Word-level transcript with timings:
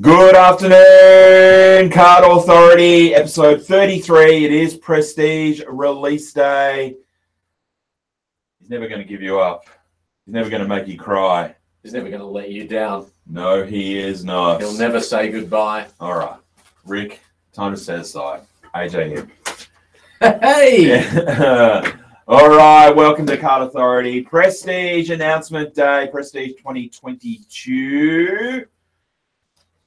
Good 0.00 0.34
afternoon, 0.34 1.90
Card 1.90 2.24
Authority, 2.24 3.14
episode 3.14 3.66
33. 3.66 4.46
It 4.46 4.52
is 4.52 4.74
Prestige 4.74 5.60
release 5.68 6.32
day. 6.32 6.96
He's 8.58 8.70
never 8.70 8.88
going 8.88 9.02
to 9.02 9.06
give 9.06 9.20
you 9.20 9.40
up. 9.40 9.66
He's 10.24 10.32
never 10.32 10.48
going 10.48 10.62
to 10.62 10.68
make 10.68 10.88
you 10.88 10.96
cry. 10.96 11.54
He's 11.82 11.92
never 11.92 12.08
going 12.08 12.20
to 12.20 12.26
let 12.26 12.50
you 12.50 12.66
down. 12.66 13.10
No, 13.26 13.62
he 13.62 13.98
is 13.98 14.24
not. 14.24 14.62
He'll 14.62 14.72
never 14.72 15.00
say 15.00 15.28
goodbye. 15.28 15.88
All 15.98 16.16
right. 16.16 16.38
Rick, 16.86 17.20
time 17.52 17.72
to 17.72 17.78
set 17.78 17.98
aside. 17.98 18.40
AJ 18.74 19.08
here. 19.08 19.28
Hey! 20.20 21.92
All 22.26 22.48
right, 22.48 22.90
welcome 22.90 23.26
to 23.26 23.36
Card 23.36 23.64
Authority. 23.64 24.22
Prestige 24.22 25.10
announcement 25.10 25.74
day, 25.74 26.08
Prestige 26.10 26.52
2022. 26.56 28.64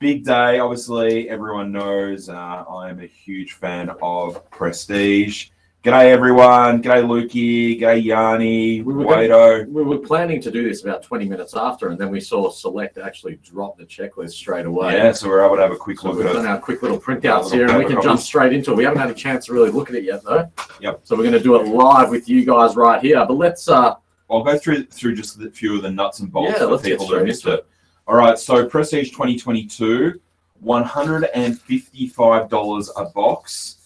Big 0.03 0.25
day, 0.25 0.59
obviously, 0.59 1.29
everyone 1.29 1.71
knows 1.71 2.27
uh, 2.27 2.33
I 2.33 2.89
am 2.89 2.99
a 2.99 3.05
huge 3.07 3.53
fan 3.53 3.89
of 4.01 4.51
Prestige. 4.51 5.47
G'day, 5.81 6.07
everyone. 6.11 6.83
G'day, 6.83 7.05
Lukey. 7.05 7.79
G'day, 7.79 8.03
Yanni. 8.03 8.81
We 8.81 8.93
were 8.95 9.05
Wado. 9.05 9.65
We 9.69 9.81
were 9.81 9.99
planning 9.99 10.41
to 10.41 10.51
do 10.51 10.67
this 10.67 10.83
about 10.83 11.03
20 11.03 11.29
minutes 11.29 11.55
after, 11.55 11.87
and 11.87 11.97
then 11.97 12.09
we 12.09 12.19
saw 12.19 12.49
Select 12.49 12.97
actually 12.97 13.39
drop 13.45 13.77
the 13.77 13.85
checklist 13.85 14.31
straight 14.31 14.65
away. 14.65 14.97
Yeah, 14.97 15.13
so 15.13 15.29
we're 15.29 15.45
able 15.45 15.55
to 15.55 15.61
have 15.61 15.71
a 15.71 15.77
quick 15.77 15.99
So 15.99 16.09
look 16.09 16.17
we've 16.17 16.25
at 16.25 16.33
done 16.33 16.45
it. 16.47 16.49
our 16.49 16.59
quick 16.59 16.81
little 16.81 16.99
printouts 16.99 17.53
here, 17.53 17.69
and 17.69 17.77
we 17.77 17.85
can 17.85 18.01
jump 18.01 18.19
straight 18.19 18.51
into 18.51 18.71
it. 18.71 18.75
We 18.75 18.83
haven't 18.83 18.99
had 18.99 19.09
a 19.09 19.13
chance 19.13 19.45
to 19.45 19.53
really 19.53 19.69
look 19.69 19.87
at 19.89 19.95
it 19.95 20.03
yet, 20.03 20.21
though. 20.25 20.51
Yep. 20.81 20.99
So 21.05 21.15
we're 21.15 21.23
going 21.23 21.31
to 21.31 21.39
do 21.39 21.55
it 21.55 21.65
live 21.65 22.09
with 22.09 22.27
you 22.27 22.43
guys 22.43 22.75
right 22.75 23.01
here. 23.01 23.25
But 23.25 23.35
let's, 23.37 23.69
uh, 23.69 23.95
I'll 24.29 24.43
go 24.43 24.57
through 24.57 24.87
through 24.87 25.15
just 25.15 25.39
a 25.39 25.49
few 25.49 25.77
of 25.77 25.81
the 25.81 25.91
nuts 25.91 26.19
and 26.19 26.29
bolts 26.29 26.51
Yeah, 26.51 26.59
for 26.59 26.65
let's 26.65 26.83
get 26.83 26.99
people 26.99 27.07
that 27.07 27.23
missed 27.23 27.45
into 27.45 27.59
it. 27.59 27.67
All 28.05 28.17
right, 28.17 28.37
so 28.37 28.65
Prestige 28.65 29.11
2022, 29.11 30.19
$155 30.61 32.89
a 32.97 33.05
box. 33.11 33.77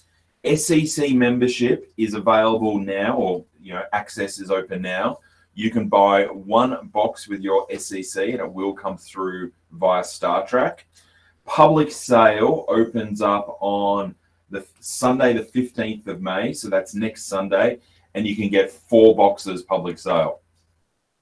SCC 0.44 1.16
membership 1.16 1.94
is 1.98 2.16
available 2.16 2.80
now, 2.80 3.16
or 3.16 3.46
you 3.62 3.74
know, 3.74 3.84
access 3.94 4.40
is 4.40 4.50
open 4.50 4.82
now. 4.82 5.20
You 5.54 5.70
can 5.70 5.88
buy 5.88 6.26
one 6.26 6.88
box 6.88 7.28
with 7.28 7.42
your 7.42 7.68
SCC, 7.68 8.32
and 8.32 8.40
it 8.40 8.52
will 8.52 8.74
come 8.74 8.98
through 8.98 9.52
via 9.74 10.02
StarTrack. 10.02 10.80
Public 11.46 11.92
sale 11.92 12.66
opens 12.70 13.22
up 13.22 13.56
on 13.60 14.16
the 14.50 14.66
Sunday, 14.80 15.34
the 15.34 15.44
15th 15.44 16.08
of 16.08 16.24
May, 16.24 16.54
so 16.54 16.72
that's 16.72 16.96
next 16.96 17.26
Sunday, 17.26 17.78
and 18.16 18.26
you 18.26 18.36
can 18.36 18.50
get 18.50 18.72
four 18.72 19.16
boxes 19.16 19.62
public 19.62 20.00
sale. 20.00 20.40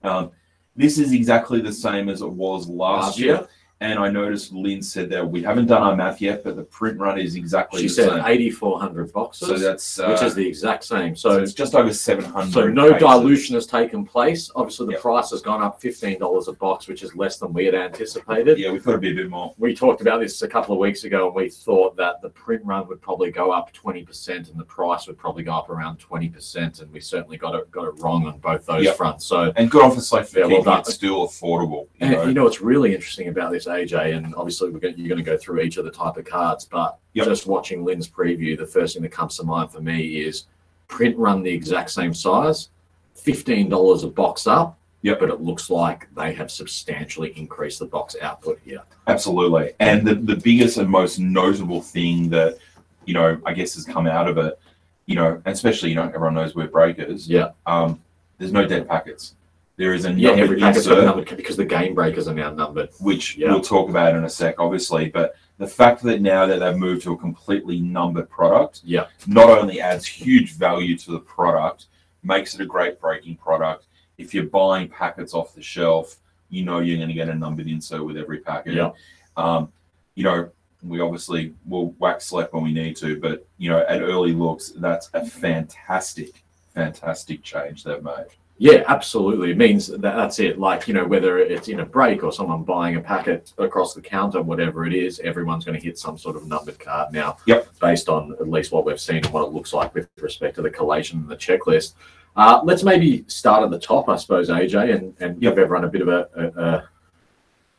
Um, 0.01 0.31
this 0.75 0.97
is 0.97 1.13
exactly 1.13 1.61
the 1.61 1.71
same 1.73 2.09
as 2.09 2.21
it 2.21 2.29
was 2.31 2.67
last, 2.67 3.05
Last 3.07 3.19
year. 3.19 3.27
year. 3.35 3.47
And 3.85 3.99
I 3.99 4.09
noticed 4.09 4.51
Lynn 4.51 4.81
said 4.81 5.11
that 5.11 5.29
we 5.29 5.43
haven't 5.43 5.67
done 5.67 5.83
our 5.83 5.95
math 5.95 6.19
yet, 6.19 6.43
but 6.43 6.55
the 6.55 6.63
print 6.63 6.97
run 6.99 7.19
is 7.19 7.35
exactly 7.35 7.81
she 7.83 7.87
the 7.87 7.93
said 7.93 8.09
same. 8.09 8.23
8,400 8.25 9.13
boxes, 9.13 9.47
So 9.47 9.57
that's 9.59 9.99
uh, 9.99 10.07
which 10.07 10.23
is 10.23 10.33
the 10.33 10.47
exact 10.47 10.83
same. 10.85 11.15
so 11.15 11.29
So 11.37 11.43
it's 11.43 11.53
just 11.53 11.75
over 11.75 11.93
700. 11.93 12.51
So 12.51 12.67
no 12.67 12.93
cases. 12.93 12.99
dilution 13.07 13.53
has 13.55 13.67
taken 13.67 14.03
place. 14.03 14.49
Obviously, 14.55 14.87
the 14.87 14.93
Yep. 14.93 15.01
price 15.01 15.29
has 15.31 15.41
gone 15.41 15.61
up 15.61 15.79
fifteen 15.79 16.17
dollars 16.17 16.47
a 16.47 16.53
box, 16.53 16.87
which 16.87 17.03
is 17.03 17.15
less 17.15 17.37
than 17.37 17.53
we 17.53 17.65
had 17.65 17.75
anticipated. 17.75 18.57
Yeah, 18.57 18.71
we 18.71 18.79
thought 18.79 18.91
it'd 18.91 19.01
be 19.01 19.11
a 19.11 19.15
bit 19.15 19.29
more. 19.29 19.53
We 19.59 19.75
talked 19.75 20.01
about 20.01 20.19
this 20.19 20.41
a 20.41 20.47
couple 20.47 20.73
of 20.73 20.79
weeks 20.79 21.03
ago, 21.03 21.27
and 21.27 21.35
we 21.35 21.49
thought 21.49 21.95
that 21.97 22.21
the 22.23 22.29
print 22.29 22.63
run 22.65 22.87
would 22.87 23.01
probably 23.01 23.29
go 23.29 23.51
up 23.51 23.71
twenty 23.71 24.03
percent, 24.03 24.49
and 24.49 24.59
the 24.59 24.63
price 24.65 25.05
would 25.05 25.17
probably 25.17 25.43
go 25.43 25.53
up 25.53 25.69
around 25.69 25.99
twenty 25.99 26.29
percent. 26.29 26.79
And 26.81 26.91
we 26.91 26.99
certainly 27.01 27.37
got 27.37 27.53
it 27.53 27.69
got 27.71 27.85
it 27.85 27.93
wrong 28.01 28.25
on 28.25 28.39
both 28.39 28.65
those 28.65 28.83
Yep. 28.85 28.97
fronts. 28.97 29.25
So, 29.25 29.53
And 29.55 29.69
good 29.69 29.83
on 29.83 29.91
for 29.91 30.01
Yeah, 30.17 30.25
well 30.41 30.49
keeping 30.49 30.63
done. 30.63 30.79
it 30.79 30.85
still 30.87 31.27
affordable. 31.27 31.87
You 31.99 32.07
and 32.07 32.11
know? 32.11 32.23
you 32.25 32.33
know 32.33 32.43
what's 32.45 32.61
really 32.61 32.95
interesting 32.95 33.27
about 33.27 33.51
this, 33.51 33.67
AJ, 33.83 34.15
and 34.15 34.33
obviously 34.35 34.69
we're 34.69 34.79
going, 34.79 34.95
you're 34.97 35.09
going 35.09 35.23
to 35.23 35.31
go 35.31 35.37
through 35.37 35.61
each 35.61 35.77
of 35.77 35.85
the 35.85 35.91
type 35.91 36.17
of 36.17 36.25
cards, 36.25 36.65
but 36.65 36.97
Yep. 37.13 37.25
just 37.27 37.47
watching 37.47 37.85
Lynn's 37.85 38.07
preview, 38.09 38.57
the 38.57 38.65
first 38.65 38.93
thing 38.93 39.03
that 39.03 39.11
comes 39.11 39.37
to 39.37 39.43
mind 39.43 39.71
for 39.71 39.81
me 39.81 40.17
is 40.17 40.45
print 40.87 41.15
run 41.17 41.43
the 41.43 41.51
exact 41.51 41.89
same 41.91 42.13
size, 42.13 42.69
fifteen 43.15 43.69
dollars 43.69 44.03
a 44.03 44.07
box 44.07 44.47
up. 44.47 44.77
Yep. 45.01 45.19
But 45.19 45.29
it 45.29 45.39
looks 45.39 45.69
like 45.69 46.07
they 46.15 46.33
have 46.33 46.49
substantially 46.49 47.31
increased 47.37 47.77
the 47.79 47.85
box 47.85 48.15
output 48.21 48.59
here. 48.65 48.81
Absolutely. 49.07 49.73
And 49.79 50.05
the, 50.05 50.15
the 50.15 50.35
biggest 50.35 50.77
and 50.77 50.89
most 50.89 51.19
notable 51.19 51.79
thing 51.81 52.27
that, 52.31 52.57
you 53.05 53.13
know, 53.13 53.39
I 53.45 53.53
guess 53.53 53.75
has 53.75 53.85
come 53.85 54.07
out 54.07 54.27
of 54.27 54.39
it, 54.39 54.59
you 55.05 55.13
know, 55.15 55.39
especially, 55.45 55.89
you 55.89 55.95
know, 55.95 56.07
everyone 56.07 56.33
knows 56.33 56.55
we're 56.55 56.67
breakers. 56.67 57.29
Yeah. 57.29 57.49
Um, 57.67 58.01
there's 58.39 58.51
no 58.51 58.65
dead 58.67 58.87
packets. 58.89 59.35
There 59.77 59.93
is 59.93 60.05
a 60.05 60.11
Yeah, 60.13 60.29
number 60.29 60.43
every 60.43 60.59
packet's 60.59 60.87
got 60.87 60.99
a 60.99 61.05
number 61.05 61.35
because 61.35 61.57
the 61.57 61.65
game 61.65 61.93
breakers 61.93 62.27
are 62.27 62.33
now 62.33 62.49
numbered. 62.51 62.89
which 62.99 63.35
Yeah. 63.37 63.49
we'll 63.49 63.61
talk 63.61 63.89
about 63.89 64.15
in 64.15 64.23
a 64.23 64.29
sec, 64.29 64.55
obviously. 64.59 65.09
But 65.09 65.35
the 65.57 65.67
fact 65.67 66.01
that 66.03 66.21
now 66.21 66.45
that 66.45 66.59
they've 66.59 66.77
moved 66.77 67.03
to 67.03 67.13
a 67.13 67.17
completely 67.17 67.79
numbered 67.81 68.29
product, 68.29 68.81
Yeah. 68.85 69.07
not 69.27 69.49
only 69.49 69.81
adds 69.81 70.05
huge 70.05 70.53
value 70.53 70.97
to 70.99 71.11
the 71.11 71.19
product, 71.19 71.87
makes 72.23 72.55
it 72.55 72.61
a 72.61 72.65
great 72.65 72.99
breaking 73.01 73.35
product. 73.35 73.85
If 74.17 74.33
you're 74.33 74.45
buying 74.45 74.87
packets 74.87 75.33
off 75.33 75.53
the 75.53 75.61
shelf, 75.61 76.17
you 76.49 76.63
know 76.63 76.79
you're 76.79 76.97
going 76.97 77.09
to 77.09 77.13
get 77.13 77.27
a 77.27 77.35
numbered 77.35 77.67
insert 77.67 78.05
with 78.05 78.17
every 78.17 78.39
packet. 78.39 78.75
Yeah. 78.75 78.91
Um, 79.35 79.71
you 80.15 80.23
know, 80.23 80.49
we 80.83 81.01
obviously 81.01 81.53
will 81.65 81.91
wax 81.99 82.27
select 82.27 82.53
when 82.53 82.63
we 82.63 82.71
need 82.71 82.95
to, 82.97 83.19
but 83.19 83.45
you 83.57 83.69
know, 83.69 83.79
at 83.89 84.01
early 84.01 84.31
looks, 84.31 84.69
that's 84.69 85.09
a 85.13 85.25
fantastic, 85.25 86.43
fantastic 86.73 87.43
change 87.43 87.83
they've 87.83 88.01
made. 88.03 88.27
Yeah, 88.57 88.83
absolutely. 88.87 89.51
It 89.51 89.57
means 89.57 89.87
that 89.87 90.01
that's 90.01 90.39
it. 90.39 90.57
Like, 90.57 90.87
you 90.87 90.93
know, 90.93 91.05
whether 91.05 91.39
it's 91.39 91.67
in 91.67 91.81
a 91.81 91.85
break 91.85 92.23
or 92.23 92.31
someone 92.31 92.63
buying 92.63 92.95
a 92.95 93.01
packet 93.01 93.51
across 93.57 93.93
the 93.93 94.01
counter, 94.01 94.41
whatever 94.41 94.85
it 94.85 94.93
is, 94.93 95.19
everyone's 95.19 95.65
going 95.65 95.77
to 95.77 95.85
hit 95.85 95.97
some 95.97 96.17
sort 96.17 96.37
of 96.37 96.47
numbered 96.47 96.79
card 96.79 97.11
now. 97.11 97.37
Yep. 97.47 97.67
Based 97.79 98.07
on 98.07 98.31
at 98.39 98.49
least 98.49 98.71
what 98.71 98.85
we've 98.85 98.99
seen 98.99 99.17
and 99.17 99.33
what 99.33 99.45
it 99.45 99.51
looks 99.51 99.73
like 99.73 99.93
with 99.93 100.07
respect 100.21 100.55
to 100.55 100.61
the 100.61 100.69
collation 100.69 101.19
and 101.19 101.29
the 101.29 101.35
checklist. 101.35 101.95
Uh, 102.37 102.61
let's 102.63 102.83
maybe 102.83 103.25
start 103.27 103.63
at 103.63 103.71
the 103.71 103.79
top, 103.79 104.09
I 104.09 104.15
suppose, 104.17 104.49
AJ, 104.49 104.95
and, 104.95 105.13
and 105.19 105.39
give 105.39 105.57
everyone 105.57 105.85
a 105.85 105.89
bit 105.89 106.01
of 106.01 106.07
a, 106.09 106.27
a, 106.35 106.63
a, 106.63 106.89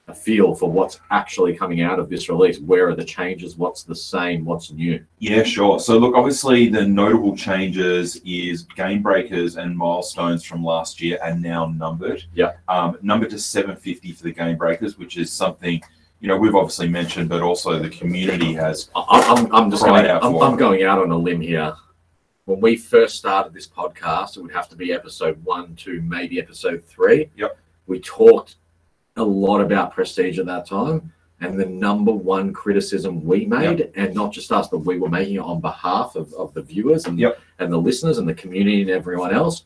a 0.09 0.15
feel 0.15 0.55
for 0.55 0.71
what's 0.71 1.01
actually 1.11 1.57
coming 1.57 1.83
out 1.83 1.99
of 1.99 2.09
this 2.09 2.29
release. 2.29 2.61
Where 2.61 2.89
are 2.89 2.95
the 2.95 3.05
changes? 3.05 3.57
What's 3.57 3.83
the 3.83 3.95
same? 3.95 4.45
What's 4.45 4.71
new? 4.71 5.05
Yeah, 5.19 5.43
sure. 5.43 5.81
So 5.81 5.99
look, 5.99 6.15
obviously 6.15 6.69
the 6.69 6.87
notable 6.87 7.37
changes 7.37 8.21
is 8.25 8.63
game 8.77 9.03
breakers 9.03 9.57
and 9.57 9.77
milestones 9.77 10.45
from 10.45 10.63
last 10.63 11.01
year 11.01 11.19
are 11.23 11.35
now 11.35 11.67
numbered. 11.67 12.25
Yeah. 12.35 12.53
Um, 12.69 12.99
numbered 13.03 13.31
to 13.31 13.39
750 13.39 14.13
for 14.13 14.23
the 14.23 14.33
game 14.33 14.57
breakers, 14.57 14.97
which 14.97 15.17
is 15.17 15.33
something 15.33 15.83
you 16.21 16.29
know 16.29 16.37
we've 16.37 16.55
obviously 16.55 16.89
mentioned, 16.89 17.29
but 17.29 17.43
also 17.43 17.79
the 17.79 17.91
community 17.91 18.53
has. 18.55 18.91
I'm, 18.95 19.53
I'm 19.53 19.71
just 19.71 19.85
going, 19.85 20.07
out 20.07 20.25
I'm, 20.25 20.37
I'm 20.37 20.57
going 20.57 20.85
out 20.85 20.99
on 21.01 21.11
a 21.11 21.17
limb 21.17 21.41
here. 21.41 21.75
When 22.45 22.61
we 22.61 22.77
first 22.77 23.17
started 23.17 23.53
this 23.53 23.67
podcast, 23.67 24.37
it 24.37 24.43
would 24.43 24.53
have 24.53 24.69
to 24.69 24.77
be 24.77 24.93
episode 24.93 25.45
one, 25.45 25.75
two, 25.75 26.01
maybe 26.03 26.39
episode 26.39 26.85
three. 26.85 27.29
Yep. 27.37 27.59
We 27.89 28.01
talked 28.01 28.57
a 29.17 29.25
lot 29.25 29.61
about 29.61 29.93
prestige 29.93 30.39
at 30.39 30.47
that 30.47 30.67
time. 30.67 31.13
And 31.41 31.61
the 31.61 31.67
number 31.67 32.13
one 32.13 32.53
criticism 32.53 33.23
we 33.23 33.45
made, 33.45 33.93
and 33.95 34.15
not 34.15 34.33
just 34.33 34.51
us, 34.53 34.69
but 34.69 34.79
we 34.79 34.99
were 34.99 35.11
making 35.11 35.35
it 35.35 35.41
on 35.41 35.61
behalf 35.61 36.17
of, 36.17 36.33
of 36.33 36.55
the 36.55 36.63
viewers 36.63 37.05
and, 37.05 37.19
Yep. 37.19 37.39
and 37.59 37.71
the 37.71 37.77
listeners 37.77 38.17
and 38.17 38.27
the 38.27 38.35
community 38.35 38.81
and 38.81 38.91
everyone 38.91 39.35
else, 39.35 39.65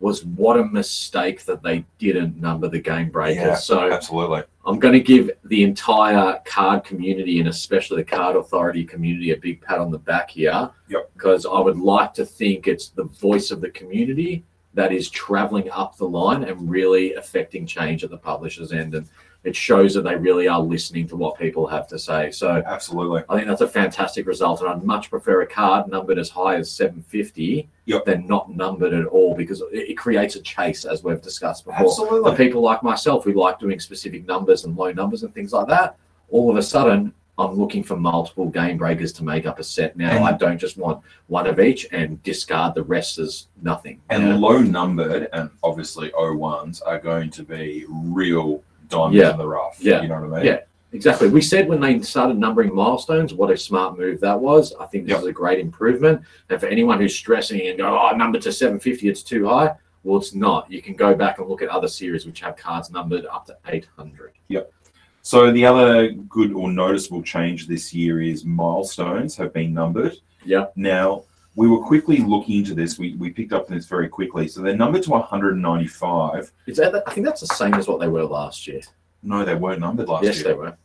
was 0.00 0.24
what 0.24 0.56
a 0.56 0.64
mistake 0.64 1.44
that 1.44 1.60
they 1.60 1.84
didn't 1.98 2.36
number 2.36 2.68
the 2.68 2.78
game 2.78 3.10
breakers. 3.10 3.36
Yeah, 3.36 3.54
so 3.56 3.90
Absolutely. 3.90 4.44
I'm 4.64 4.78
going 4.78 4.94
to 4.94 5.00
give 5.00 5.30
the 5.46 5.64
entire 5.64 6.40
card 6.44 6.84
community 6.84 7.40
and 7.40 7.48
especially 7.48 7.96
the 7.96 8.08
card 8.08 8.36
authority 8.36 8.84
community 8.84 9.32
a 9.32 9.36
big 9.36 9.60
pat 9.60 9.78
on 9.78 9.90
the 9.90 9.98
back 9.98 10.30
here. 10.30 10.70
Yep. 10.88 11.10
Because 11.14 11.46
I 11.46 11.58
would 11.58 11.78
like 11.78 12.14
to 12.14 12.24
think 12.24 12.68
it's 12.68 12.90
the 12.90 13.04
voice 13.04 13.50
of 13.50 13.60
the 13.60 13.70
community 13.70 14.44
that 14.78 14.92
is 14.92 15.10
traveling 15.10 15.68
up 15.72 15.96
the 15.96 16.08
line 16.08 16.44
and 16.44 16.70
really 16.70 17.14
affecting 17.14 17.66
change 17.66 18.04
at 18.04 18.10
the 18.10 18.16
publisher's 18.16 18.70
end. 18.70 18.94
And 18.94 19.08
it 19.42 19.56
shows 19.56 19.92
that 19.94 20.02
they 20.02 20.14
really 20.14 20.46
are 20.46 20.60
listening 20.60 21.08
to 21.08 21.16
what 21.16 21.36
people 21.36 21.66
have 21.66 21.88
to 21.88 21.98
say. 21.98 22.30
So 22.30 22.62
Absolutely. 22.64 23.24
I 23.28 23.34
think 23.34 23.48
that's 23.48 23.60
a 23.60 23.66
fantastic 23.66 24.24
result. 24.24 24.60
And 24.60 24.70
I'd 24.70 24.84
much 24.84 25.10
prefer 25.10 25.42
a 25.42 25.46
card 25.48 25.88
numbered 25.88 26.16
as 26.16 26.30
high 26.30 26.54
as 26.54 26.70
750 26.70 27.68
Yep. 27.86 28.04
than 28.04 28.26
not 28.28 28.54
numbered 28.54 28.92
at 28.92 29.06
all 29.06 29.34
because 29.34 29.64
it, 29.72 29.96
creates 29.96 30.36
a 30.36 30.42
chase, 30.42 30.84
as 30.84 31.02
we've 31.02 31.22
discussed 31.22 31.64
before 31.64 31.78
for 31.78 31.84
Absolutely. 31.86 32.36
people 32.36 32.62
like 32.62 32.84
myself 32.84 33.24
who 33.24 33.32
like 33.32 33.58
doing 33.58 33.80
specific 33.80 34.28
numbers 34.28 34.64
and 34.64 34.76
low 34.76 34.92
numbers 34.92 35.24
and 35.24 35.34
things 35.34 35.52
like 35.52 35.66
that, 35.66 35.96
all 36.30 36.50
of 36.50 36.56
a 36.56 36.62
sudden 36.62 37.12
I'm 37.38 37.54
looking 37.54 37.82
for 37.84 37.96
multiple 37.96 38.48
game 38.48 38.76
breakers 38.76 39.12
to 39.14 39.24
make 39.24 39.46
up 39.46 39.58
a 39.60 39.64
set 39.64 39.96
now. 39.96 40.10
And- 40.10 40.24
I 40.24 40.32
don't 40.32 40.58
just 40.58 40.76
want 40.76 41.02
one 41.28 41.46
of 41.46 41.60
each 41.60 41.86
and 41.92 42.20
discard 42.24 42.74
the 42.74 42.82
rest 42.82 43.18
as 43.18 43.46
nothing. 43.62 44.00
And 44.10 44.26
Yeah. 44.26 44.36
low 44.36 44.58
numbered 44.58 45.28
and 45.32 45.48
obviously 45.62 46.10
O1s 46.12 46.82
are 46.82 46.98
going 46.98 47.30
to 47.30 47.44
be 47.44 47.84
real 47.88 48.62
diamonds 48.88 49.16
Yeah. 49.18 49.30
in 49.32 49.38
the 49.38 49.46
rough. 49.46 49.76
Yeah. 49.80 50.02
You 50.02 50.08
know 50.08 50.20
what 50.20 50.32
I 50.34 50.36
mean? 50.42 50.46
Yeah. 50.46 50.60
Exactly. 50.92 51.28
We 51.28 51.42
said 51.42 51.68
when 51.68 51.80
they 51.80 52.00
started 52.00 52.38
numbering 52.38 52.74
milestones, 52.74 53.34
what 53.34 53.50
a 53.50 53.56
smart 53.58 53.98
move 53.98 54.20
that 54.20 54.40
was. 54.40 54.74
I 54.80 54.86
think 54.86 55.04
this 55.04 55.10
Yep. 55.12 55.20
is 55.20 55.26
a 55.26 55.32
great 55.32 55.58
improvement. 55.60 56.22
And 56.48 56.58
for 56.58 56.66
anyone 56.66 56.98
who's 56.98 57.14
stressing 57.14 57.60
and 57.68 57.76
go, 57.78 57.98
oh, 57.98 58.16
number 58.16 58.38
to 58.40 58.50
750, 58.50 59.06
it's 59.08 59.22
too 59.22 59.46
high. 59.46 59.74
Well, 60.02 60.16
it's 60.18 60.34
not. 60.34 60.70
You 60.72 60.80
can 60.80 60.94
go 60.94 61.14
back 61.14 61.38
and 61.38 61.48
look 61.48 61.60
at 61.60 61.68
other 61.68 61.88
series 61.88 62.24
which 62.24 62.40
have 62.40 62.56
cards 62.56 62.90
numbered 62.90 63.26
up 63.26 63.44
to 63.46 63.56
800. 63.66 64.32
So 65.28 65.52
the 65.52 65.66
other 65.66 66.10
good 66.10 66.54
or 66.54 66.72
noticeable 66.72 67.22
change 67.22 67.66
this 67.66 67.92
year 67.92 68.22
is 68.22 68.46
milestones 68.46 69.36
have 69.36 69.52
been 69.52 69.74
numbered. 69.74 70.16
Yeah. 70.42 70.68
Now 70.74 71.24
we 71.54 71.68
were 71.68 71.84
quickly 71.84 72.16
looking 72.16 72.60
into 72.60 72.72
this. 72.72 72.98
We, 72.98 73.14
we 73.16 73.28
picked 73.28 73.52
up 73.52 73.68
on 73.68 73.76
this 73.76 73.84
very 73.84 74.08
quickly. 74.08 74.48
So 74.48 74.62
they're 74.62 74.74
numbered 74.74 75.02
to 75.02 75.10
195. 75.10 76.50
Is 76.66 76.78
that? 76.78 77.02
I 77.06 77.12
think 77.12 77.26
that's 77.26 77.42
the 77.42 77.54
same 77.54 77.74
as 77.74 77.86
what 77.86 78.00
they 78.00 78.08
were 78.08 78.24
last 78.24 78.66
year. 78.66 78.80
No, 79.22 79.44
they 79.44 79.54
weren't 79.54 79.80
numbered 79.80 80.08
last 80.08 80.24
yes, 80.24 80.36
year. 80.36 80.46
Yes, 80.46 80.54
they 80.54 80.58
were. 80.58 80.78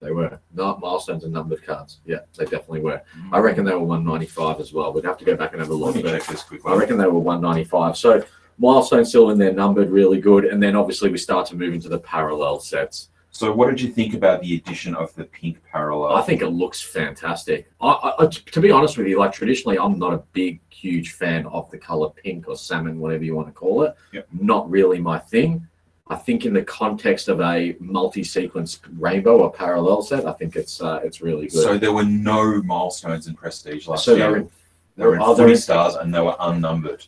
They 0.00 0.10
were 0.10 0.40
not 0.52 0.80
milestones 0.80 1.22
and 1.22 1.32
numbered 1.32 1.64
cards. 1.64 2.00
Yeah, 2.04 2.22
they 2.36 2.46
definitely 2.46 2.80
were. 2.80 3.00
Mm. 3.16 3.28
I 3.32 3.38
reckon 3.38 3.64
they 3.64 3.74
were 3.74 3.84
195 3.84 4.58
as 4.58 4.72
well. 4.72 4.92
We'd 4.92 5.04
have 5.04 5.18
to 5.18 5.24
go 5.24 5.36
back 5.36 5.52
and 5.52 5.60
have 5.60 5.70
a 5.70 5.74
look. 5.74 5.94
check 5.94 6.24
this 6.24 6.42
quickly. 6.42 6.72
I 6.72 6.74
reckon 6.74 6.98
they 6.98 7.06
were 7.06 7.20
195. 7.20 7.96
So 7.96 8.24
milestones 8.58 9.10
still 9.10 9.30
in 9.30 9.38
there, 9.38 9.52
numbered 9.52 9.90
really 9.90 10.20
good. 10.20 10.44
And 10.44 10.60
then 10.60 10.74
obviously 10.74 11.08
we 11.08 11.18
start 11.18 11.46
to 11.50 11.54
move 11.54 11.72
into 11.72 11.88
the 11.88 12.00
parallel 12.00 12.58
sets. 12.58 13.10
So 13.32 13.52
what 13.52 13.70
did 13.70 13.80
you 13.80 13.88
think 13.90 14.14
about 14.14 14.42
the 14.42 14.56
addition 14.56 14.94
of 14.94 15.14
the 15.14 15.24
pink 15.24 15.62
parallel? 15.70 16.16
I 16.16 16.22
think 16.22 16.42
it 16.42 16.48
looks 16.48 16.80
fantastic. 16.80 17.70
I, 17.80 18.12
I, 18.18 18.26
to 18.26 18.60
be 18.60 18.70
honest 18.70 18.98
with 18.98 19.06
you, 19.06 19.18
like 19.18 19.32
traditionally, 19.32 19.78
I'm 19.78 19.98
not 19.98 20.12
a 20.12 20.18
big, 20.32 20.60
huge 20.68 21.12
fan 21.12 21.46
of 21.46 21.70
the 21.70 21.78
color 21.78 22.10
pink 22.10 22.48
or 22.48 22.56
salmon, 22.56 22.98
whatever 22.98 23.24
you 23.24 23.34
want 23.36 23.46
to 23.48 23.52
call 23.52 23.82
it. 23.84 23.94
Yep. 24.12 24.26
Not 24.32 24.68
really 24.70 25.00
my 25.00 25.18
thing. 25.18 25.66
I 26.08 26.16
think 26.16 26.44
in 26.44 26.52
the 26.52 26.64
context 26.64 27.28
of 27.28 27.40
a 27.40 27.76
multi-sequence 27.78 28.80
rainbow 28.98 29.38
or 29.38 29.52
parallel 29.52 30.02
set, 30.02 30.26
I 30.26 30.32
think 30.32 30.56
it's 30.56 30.82
uh, 30.82 30.98
it's 31.04 31.20
really 31.20 31.46
good. 31.46 31.62
So 31.62 31.78
there 31.78 31.92
were 31.92 32.04
no 32.04 32.60
milestones 32.64 33.28
in 33.28 33.34
Prestige 33.36 33.86
last 33.86 34.04
So 34.04 34.16
year. 34.16 34.18
they're 34.18 34.36
in, 34.38 34.50
they 34.96 35.06
were 35.06 35.14
in 35.14 35.20
are 35.22 35.36
40 35.36 35.52
in- 35.52 35.56
stars 35.56 35.94
and 35.94 36.12
they 36.12 36.20
were 36.20 36.34
unnumbered 36.40 37.06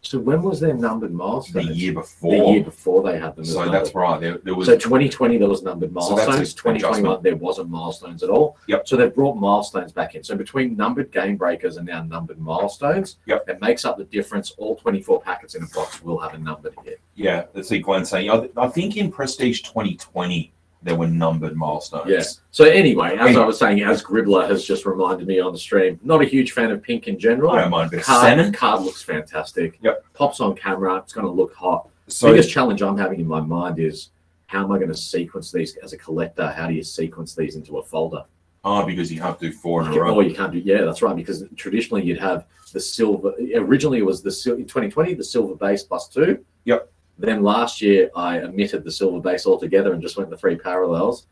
so 0.00 0.18
when 0.18 0.42
was 0.42 0.60
their 0.60 0.74
numbered 0.74 1.12
milestones? 1.12 1.66
the 1.68 1.74
year 1.74 1.92
The 1.92 2.00
before. 2.00 2.52
year 2.54 2.62
before 2.64 3.02
they 3.02 3.18
had 3.18 3.34
them. 3.36 3.44
so 3.44 3.60
numbered. 3.64 3.74
that's 3.74 3.94
right. 3.94 4.20
There, 4.20 4.38
there 4.38 4.54
was 4.54 4.66
So 4.66 4.76
2020 4.76 5.38
there 5.38 5.48
was 5.48 5.62
numbered 5.62 5.90
So 5.90 5.94
milestones. 6.14 6.50
an 6.50 6.56
2021 6.56 6.76
adjustment. 6.76 7.22
there 7.24 7.36
wasn't 7.36 7.68
milestones 7.68 8.22
at 8.22 8.30
all. 8.30 8.56
Yep. 8.68 8.86
So 8.86 8.96
they've 8.96 9.14
brought 9.14 9.34
milestones 9.36 9.92
back 9.92 10.14
in. 10.14 10.22
So 10.22 10.36
between 10.36 10.76
numbered 10.76 11.10
game 11.10 11.36
breakers 11.36 11.76
and 11.78 11.86
now 11.86 12.02
numbered 12.02 12.38
milestones, 12.38 13.16
Yep. 13.26 13.48
it 13.48 13.60
makes 13.60 13.84
up 13.84 13.98
the 13.98 14.04
difference. 14.04 14.52
All 14.52 14.76
24 14.76 15.20
packets 15.22 15.54
in 15.56 15.64
a 15.64 15.66
box 15.74 16.00
will 16.02 16.18
have 16.18 16.34
a 16.34 16.38
numbered 16.38 16.74
hit. 16.84 17.00
yeah. 17.14 17.46
Let's 17.54 17.68
see, 17.68 17.80
Glenn 17.80 18.04
saying. 18.04 18.30
I, 18.30 18.48
I 18.56 18.68
think 18.68 18.96
in 18.96 19.10
Prestige 19.10 19.62
2020 19.62 20.52
there 20.82 20.94
were 20.94 21.06
numbered 21.08 21.56
milestones. 21.56 22.08
Yeah. 22.08 22.22
So 22.50 22.64
anyway, 22.64 23.16
as 23.18 23.36
I 23.36 23.44
was 23.44 23.58
saying, 23.58 23.82
as 23.82 24.02
Gribbler 24.02 24.48
has 24.48 24.64
just 24.64 24.86
reminded 24.86 25.26
me 25.26 25.40
on 25.40 25.52
the 25.52 25.58
stream, 25.58 25.98
not 26.02 26.22
a 26.22 26.24
huge 26.24 26.52
fan 26.52 26.70
of 26.70 26.82
pink 26.82 27.08
in 27.08 27.18
general. 27.18 27.50
I 27.52 27.62
don't 27.62 27.70
mind 27.70 27.92
of 27.92 28.02
Card, 28.02 28.54
card 28.54 28.82
looks 28.82 29.02
fantastic. 29.02 29.78
Yep. 29.82 30.04
Pops 30.14 30.40
on 30.40 30.54
camera. 30.54 30.96
It's 30.98 31.12
going 31.12 31.26
to 31.26 31.32
look 31.32 31.54
hot. 31.54 31.88
So 32.06 32.30
biggest 32.30 32.50
challenge 32.50 32.80
I'm 32.82 32.96
having 32.96 33.20
in 33.20 33.26
my 33.26 33.40
mind 33.40 33.78
is 33.78 34.10
how 34.46 34.64
am 34.64 34.72
I 34.72 34.76
going 34.78 34.88
to 34.88 34.96
sequence 34.96 35.52
these 35.52 35.76
as 35.82 35.92
a 35.92 35.98
collector? 35.98 36.48
How 36.48 36.68
do 36.68 36.74
you 36.74 36.82
sequence 36.82 37.34
these 37.34 37.56
into 37.56 37.78
a 37.78 37.82
folder? 37.82 38.24
ah, 38.64 38.84
because 38.84 39.10
you 39.12 39.20
have 39.20 39.38
to 39.38 39.50
do 39.50 39.52
four 39.56 39.82
in 39.82 39.88
a 39.88 39.90
row. 40.00 40.14
or 40.14 40.22
you 40.22 40.34
can't 40.34 40.52
do 40.52 40.58
yeah 40.58 40.82
that's 40.82 41.00
right 41.00 41.14
because 41.14 41.44
traditionally 41.56 42.02
you'd 42.04 42.18
have 42.18 42.44
the 42.72 42.80
silver 42.80 43.32
originally 43.54 43.98
it 43.98 44.04
was 44.04 44.20
the 44.20 44.30
in 44.56 44.64
2020 44.66 45.14
the 45.14 45.22
silver 45.24 45.54
base 45.54 45.84
plus 45.84 46.08
two 46.08 46.44
Yep. 46.64 46.90
Then 47.18 47.42
last 47.42 47.82
year 47.82 48.10
i 48.16 48.40
omitted 48.40 48.84
the 48.84 48.90
silver 48.90 49.20
base 49.20 49.46
altogether 49.46 49.92
and 49.92 50.02
just 50.02 50.16
went 50.16 50.30
the 50.30 50.36
three 50.36 50.56
parallels 50.56 51.26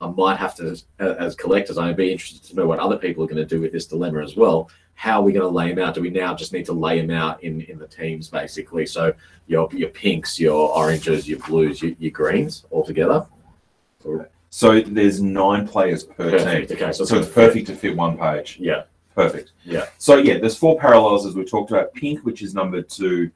i 0.00 0.06
might 0.08 0.36
have 0.36 0.54
to 0.54 0.76
as 0.98 1.34
collectors 1.34 1.78
i'd 1.78 1.96
be 1.96 2.12
interested 2.12 2.42
to 2.42 2.54
know 2.56 2.66
what 2.66 2.78
other 2.78 2.96
people 2.96 3.22
are 3.22 3.26
going 3.26 3.36
to 3.36 3.44
do 3.44 3.60
with 3.60 3.72
this 3.72 3.86
dilemma 3.86 4.22
as 4.22 4.36
well 4.36 4.70
how 4.94 5.20
are 5.20 5.24
we 5.24 5.32
going 5.32 5.42
to 5.42 5.48
lay 5.48 5.68
them 5.72 5.84
out 5.84 5.94
do 5.94 6.00
we 6.00 6.10
now 6.10 6.34
just 6.34 6.52
need 6.52 6.64
to 6.64 6.72
lay 6.72 7.00
them 7.00 7.10
out 7.10 7.42
in 7.42 7.60
in 7.62 7.78
the 7.78 7.86
teams 7.86 8.28
basically 8.28 8.86
so 8.86 9.12
your 9.46 9.68
your 9.72 9.90
pinks 9.90 10.38
your 10.38 10.70
oranges 10.76 11.28
your 11.28 11.38
blues 11.40 11.82
your, 11.82 11.92
your 11.98 12.10
greens 12.12 12.64
all 12.70 12.84
together 12.84 13.26
So 14.50 14.80
there's 14.80 15.20
nine 15.20 15.66
players 15.66 16.04
per 16.04 16.30
perfect 16.30 16.68
team. 16.68 16.76
okay 16.76 16.92
so, 16.92 17.04
So 17.04 17.18
it's 17.18 17.28
perfect 17.28 17.66
to 17.68 17.74
fit 17.74 17.96
one 17.96 18.16
page. 18.16 18.58
yeah 18.60 18.84
Perfect. 19.14 19.52
Yeah. 19.64 19.86
So 19.98 20.16
yeah, 20.16 20.38
there's 20.38 20.56
four 20.56 20.76
parallels 20.78 21.24
as 21.24 21.34
we 21.36 21.44
talked 21.44 21.70
about. 21.70 21.94
Pink, 21.94 22.24
which 22.24 22.42
is 22.42 22.52
number 22.52 22.82
to 22.82 23.30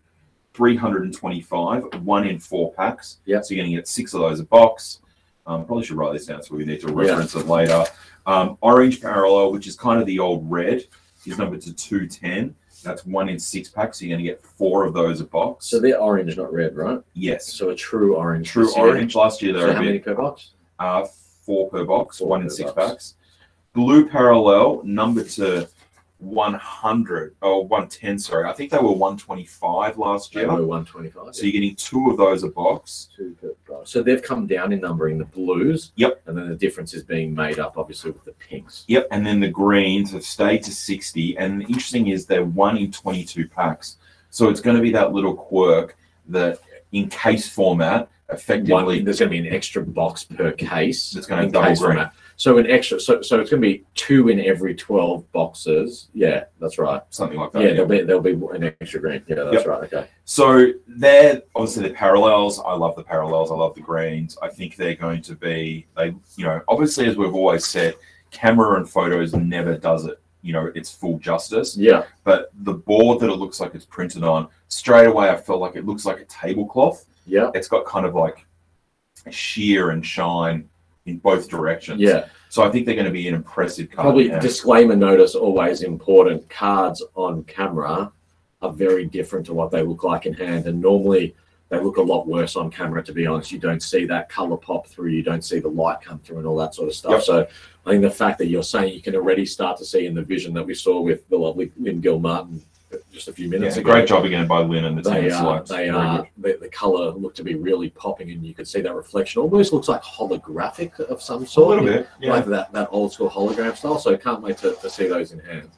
325, 0.58 2.02
one 2.04 2.26
in 2.26 2.38
four 2.38 2.72
packs. 2.72 3.18
Yeah. 3.24 3.40
So 3.40 3.54
you're 3.54 3.62
going 3.64 3.70
to 3.72 3.76
get 3.76 3.88
six 3.88 4.12
of 4.14 4.20
those 4.20 4.40
a 4.40 4.44
box. 4.44 5.00
Um, 5.46 5.64
probably 5.64 5.84
should 5.84 5.96
write 5.96 6.12
this 6.12 6.26
down 6.26 6.42
so 6.42 6.54
we 6.56 6.64
need 6.64 6.80
to 6.82 6.92
reference 6.92 7.34
it 7.34 7.46
later. 7.46 7.84
Um, 8.26 8.58
orange 8.60 9.00
parallel, 9.00 9.52
which 9.52 9.66
is 9.66 9.76
kind 9.76 9.98
of 10.00 10.06
the 10.06 10.18
old 10.18 10.50
red, 10.50 10.84
is 11.24 11.38
numbered 11.38 11.62
to 11.62 11.72
210. 11.72 12.54
That's 12.84 13.06
one 13.06 13.28
in 13.28 13.38
six 13.38 13.70
packs. 13.70 13.98
So 13.98 14.04
you're 14.04 14.16
going 14.16 14.24
to 14.24 14.30
get 14.30 14.42
four 14.42 14.84
of 14.84 14.92
those 14.94 15.20
a 15.20 15.24
box. 15.24 15.66
so 15.66 15.80
they're 15.80 15.98
orange 16.00 16.36
not 16.36 16.52
red 16.52 16.76
right 16.76 17.00
yes. 17.14 17.52
So 17.52 17.70
a 17.70 17.74
true 17.74 18.16
orange. 18.16 18.48
True 18.48 18.70
orange. 18.76 19.14
Last 19.14 19.40
year 19.42 19.52
they 19.54 19.60
So 19.60 19.66
were 19.68 19.72
how 19.72 19.78
a 19.78 19.82
bit 19.82 19.86
many 19.86 19.98
per 20.00 20.14
box? 20.14 20.50
uh, 20.78 21.04
four 21.46 21.70
per 21.70 21.84
box, 21.84 22.18
Four 22.18 22.28
one 22.28 22.42
in 22.42 22.50
six 22.50 22.70
box. 22.72 22.88
packs. 22.90 23.14
Blue 23.72 24.06
parallel 24.08 24.82
number 24.84 25.24
to 25.24 25.68
100 26.18 27.34
or 27.42 27.66
110. 27.66 28.18
Sorry, 28.18 28.48
I 28.48 28.52
think 28.52 28.70
they 28.70 28.78
were 28.78 28.92
125 28.92 29.98
last 29.98 30.32
They 30.32 30.40
year. 30.40 30.48
were 30.48 30.64
125. 30.66 31.34
So 31.34 31.42
you're 31.44 31.52
getting 31.52 31.76
two 31.76 32.10
of 32.10 32.16
those 32.16 32.42
a 32.42 32.48
box. 32.48 33.08
Two 33.16 33.36
per 33.40 33.54
box. 33.68 33.90
So 33.90 34.02
they've 34.02 34.22
come 34.22 34.46
down 34.46 34.72
in 34.72 34.80
numbering 34.80 35.18
the 35.18 35.24
blues. 35.24 35.92
Yep. 35.96 36.22
And 36.26 36.36
then 36.36 36.48
the 36.48 36.56
difference 36.56 36.94
is 36.94 37.02
being 37.04 37.34
made 37.34 37.58
up, 37.58 37.78
obviously, 37.78 38.10
with 38.10 38.24
the 38.24 38.32
pinks. 38.32 38.84
Yep, 38.88 39.08
and 39.10 39.24
then 39.26 39.40
the 39.40 39.48
greens 39.48 40.12
have 40.12 40.24
stayed 40.24 40.62
to 40.64 40.72
60. 40.72 41.38
And 41.38 41.60
the 41.60 41.66
interesting 41.66 42.08
is 42.08 42.26
they're 42.26 42.44
one 42.44 42.76
in 42.76 42.90
22 42.90 43.48
packs. 43.48 43.98
So 44.30 44.48
it's 44.50 44.60
going 44.60 44.76
to 44.76 44.82
be 44.82 44.90
that 44.92 45.12
little 45.12 45.34
quirk 45.34 45.96
that 46.28 46.58
in 46.92 47.08
case 47.08 47.48
format, 47.48 48.08
effectively, 48.30 48.72
One, 48.96 49.04
there's 49.04 49.20
going 49.20 49.30
to 49.30 49.40
be 49.40 49.46
an 49.46 49.54
extra 49.54 49.82
box 49.82 50.24
per 50.24 50.52
case. 50.52 51.14
It's 51.16 51.26
gonna 51.26 51.44
in 51.44 51.50
double 51.50 51.66
green. 51.68 51.76
format. 51.76 52.12
So 52.38 52.56
an 52.58 52.70
extra. 52.70 53.00
So 53.00 53.20
so 53.20 53.40
it's 53.40 53.50
going 53.50 53.60
to 53.60 53.68
be 53.68 53.84
two 53.96 54.28
in 54.28 54.38
every 54.38 54.72
12 54.72 55.30
boxes. 55.32 56.08
Yeah, 56.14 56.44
that's 56.60 56.78
right. 56.78 57.02
something 57.10 57.36
like 57.36 57.50
that. 57.50 57.62
Yeah, 57.62 57.68
yeah. 57.70 57.74
there'll 57.74 57.88
be 57.88 58.02
there'll 58.02 58.22
be 58.22 58.56
an 58.56 58.74
extra 58.80 59.00
green. 59.00 59.24
Yeah, 59.26 59.42
that's 59.42 59.54
Yep. 59.56 59.66
right. 59.66 59.82
Okay. 59.92 60.08
So 60.24 60.72
they're 60.86 61.42
obviously 61.56 61.88
the 61.88 61.94
parallels. 61.94 62.60
I 62.60 62.74
love 62.74 62.94
the 62.94 63.02
parallels. 63.02 63.50
I 63.50 63.56
love 63.56 63.74
the 63.74 63.80
greens. 63.80 64.38
I 64.40 64.48
think 64.48 64.76
they're 64.76 64.94
going 64.94 65.20
to 65.22 65.34
be 65.34 65.86
they 65.96 66.14
you 66.36 66.44
know 66.44 66.60
obviously 66.68 67.06
as 67.06 67.16
we've 67.16 67.34
always 67.34 67.66
said, 67.66 67.96
camera 68.30 68.76
and 68.76 68.88
photos 68.88 69.34
never 69.34 69.76
does 69.76 70.04
it 70.06 70.20
you 70.42 70.52
know 70.52 70.66
its 70.76 70.92
full 70.92 71.18
justice. 71.18 71.76
Yeah. 71.76 72.04
But 72.22 72.52
the 72.60 72.74
board 72.74 73.18
that 73.18 73.30
it 73.30 73.36
looks 73.36 73.58
like 73.58 73.74
it's 73.74 73.84
printed 73.84 74.22
on 74.22 74.46
straight 74.68 75.08
away, 75.08 75.28
I 75.28 75.36
felt 75.36 75.58
like 75.60 75.74
it 75.74 75.86
looks 75.86 76.04
like 76.06 76.20
a 76.20 76.24
tablecloth. 76.26 77.04
Yeah. 77.26 77.50
It's 77.54 77.66
got 77.66 77.84
kind 77.84 78.06
of 78.06 78.14
like 78.14 78.46
sheer 79.28 79.90
and 79.90 80.06
shine 80.06 80.68
in 81.08 81.18
both 81.18 81.48
directions. 81.48 82.00
Yeah. 82.00 82.26
So 82.48 82.62
I 82.62 82.70
think 82.70 82.86
they're 82.86 82.94
going 82.94 83.06
to 83.06 83.12
be 83.12 83.28
an 83.28 83.34
impressive 83.34 83.90
card. 83.90 84.04
Probably 84.04 84.28
disclaimer 84.40 84.96
notice 84.96 85.34
always 85.34 85.82
important. 85.82 86.48
Cards 86.48 87.02
on 87.14 87.44
camera 87.44 88.10
are 88.62 88.72
very 88.72 89.06
different 89.06 89.46
to 89.46 89.54
what 89.54 89.70
they 89.70 89.82
look 89.82 90.02
like 90.02 90.26
in 90.26 90.32
hand, 90.34 90.66
and 90.66 90.80
normally 90.80 91.34
they 91.68 91.78
look 91.78 91.98
a 91.98 92.02
lot 92.02 92.26
worse 92.26 92.56
on 92.56 92.70
camera. 92.70 93.02
To 93.04 93.12
be 93.12 93.26
honest, 93.26 93.52
you 93.52 93.58
don't 93.58 93.82
see 93.82 94.06
that 94.06 94.28
color 94.28 94.56
pop 94.56 94.86
through, 94.86 95.10
you 95.10 95.22
don't 95.22 95.44
see 95.44 95.60
the 95.60 95.68
light 95.68 96.00
come 96.00 96.18
through, 96.20 96.38
and 96.38 96.46
all 96.46 96.56
that 96.56 96.74
sort 96.74 96.88
of 96.88 96.94
stuff. 96.94 97.12
Yep. 97.12 97.22
So 97.22 97.46
I 97.86 97.90
think 97.90 98.02
the 98.02 98.10
fact 98.10 98.38
that 98.38 98.46
you're 98.46 98.62
saying 98.62 98.94
you 98.94 99.02
can 99.02 99.14
already 99.14 99.44
start 99.44 99.76
to 99.78 99.84
see 99.84 100.06
in 100.06 100.14
the 100.14 100.22
vision 100.22 100.54
that 100.54 100.66
we 100.66 100.74
saw 100.74 101.00
with 101.00 101.28
the 101.28 101.36
lovely 101.36 101.70
Lynn 101.76 102.00
Gilmartin 102.00 102.62
just 103.12 103.28
a 103.28 103.32
few 103.32 103.46
Yeah, 103.46 103.58
minutes 103.58 103.76
a 103.76 103.80
ago. 103.80 103.92
great 103.92 104.08
job 104.08 104.24
again 104.24 104.46
by 104.46 104.60
Lynn 104.60 104.84
and 104.86 104.96
the 104.96 105.02
team. 105.02 105.22
They 105.24 105.30
at 105.30 105.44
are, 105.44 105.62
they 105.64 105.88
are, 105.88 106.26
the, 106.38 106.58
the 106.60 106.68
color 106.68 107.10
looked 107.12 107.36
to 107.38 107.44
be 107.44 107.54
really 107.54 107.90
popping, 107.90 108.30
and 108.30 108.44
you 108.46 108.54
could 108.54 108.66
see 108.68 108.80
that 108.80 108.94
reflection. 108.94 109.42
Almost 109.42 109.72
looks 109.72 109.88
like 109.88 110.02
holographic 110.02 110.98
of 111.00 111.20
some 111.22 111.46
sort. 111.46 111.78
a 111.78 111.80
sort. 111.80 111.84
little 111.84 111.84
bit. 112.02 112.08
Yeah. 112.20 112.32
like 112.32 112.46
that, 112.46 112.72
that 112.72 112.88
old 112.90 113.12
school 113.12 113.30
hologram 113.30 113.76
style. 113.76 113.98
So 113.98 114.16
can't 114.16 114.40
wait 114.42 114.58
to, 114.58 114.74
to 114.74 114.88
see 114.90 115.06
those 115.06 115.32
in 115.32 115.40
hand. 115.40 115.70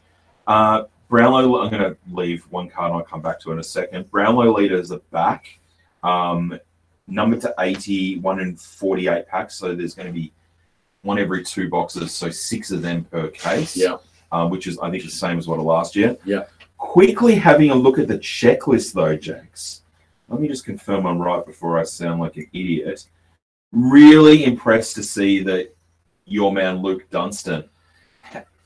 Uh, 0.46 0.84
Brownlow, 1.08 1.62
I'm 1.62 1.70
going 1.70 1.82
to 1.82 1.96
leave 2.12 2.44
one 2.50 2.68
card 2.68 2.92
and 2.92 2.98
I'll 3.00 3.04
come 3.04 3.20
back 3.22 3.40
to 3.40 3.50
in 3.52 3.58
a 3.58 3.64
second. 3.64 4.08
Brownlow 4.10 4.56
leaders 4.56 4.92
are 4.92 5.00
back. 5.10 5.58
Um, 6.04 6.58
number 7.08 7.36
to 7.40 7.52
80, 7.58 8.18
one 8.20 8.38
in 8.38 8.56
48 8.56 9.26
packs. 9.26 9.56
So 9.56 9.74
there's 9.74 9.94
going 9.94 10.06
to 10.06 10.12
be 10.12 10.32
one 11.02 11.18
every 11.18 11.42
two 11.42 11.68
boxes. 11.68 12.14
So 12.14 12.30
six 12.30 12.70
of 12.70 12.82
them 12.82 13.04
per 13.04 13.28
case. 13.28 13.76
Yeah. 13.76 13.96
Um, 14.32 14.50
which 14.50 14.68
is, 14.68 14.78
I 14.78 14.88
think, 14.92 15.02
the 15.02 15.10
same 15.10 15.38
as 15.38 15.48
what 15.48 15.58
of 15.58 15.64
last 15.64 15.96
year. 15.96 16.16
Yeah. 16.24 16.44
Quickly 16.80 17.36
having 17.36 17.70
a 17.70 17.74
look 17.74 17.98
at 17.98 18.08
the 18.08 18.18
checklist, 18.18 18.92
though, 18.94 19.14
Jax. 19.14 19.82
Let 20.28 20.40
me 20.40 20.48
just 20.48 20.64
confirm 20.64 21.06
I'm 21.06 21.20
right 21.20 21.44
before 21.44 21.78
I 21.78 21.84
sound 21.84 22.20
like 22.20 22.36
an 22.36 22.48
idiot. 22.52 23.06
Really 23.72 24.44
impressed 24.44 24.96
to 24.96 25.02
see 25.02 25.42
that 25.44 25.72
your 26.24 26.52
man 26.52 26.78
Luke 26.82 27.08
Dunstan 27.10 27.64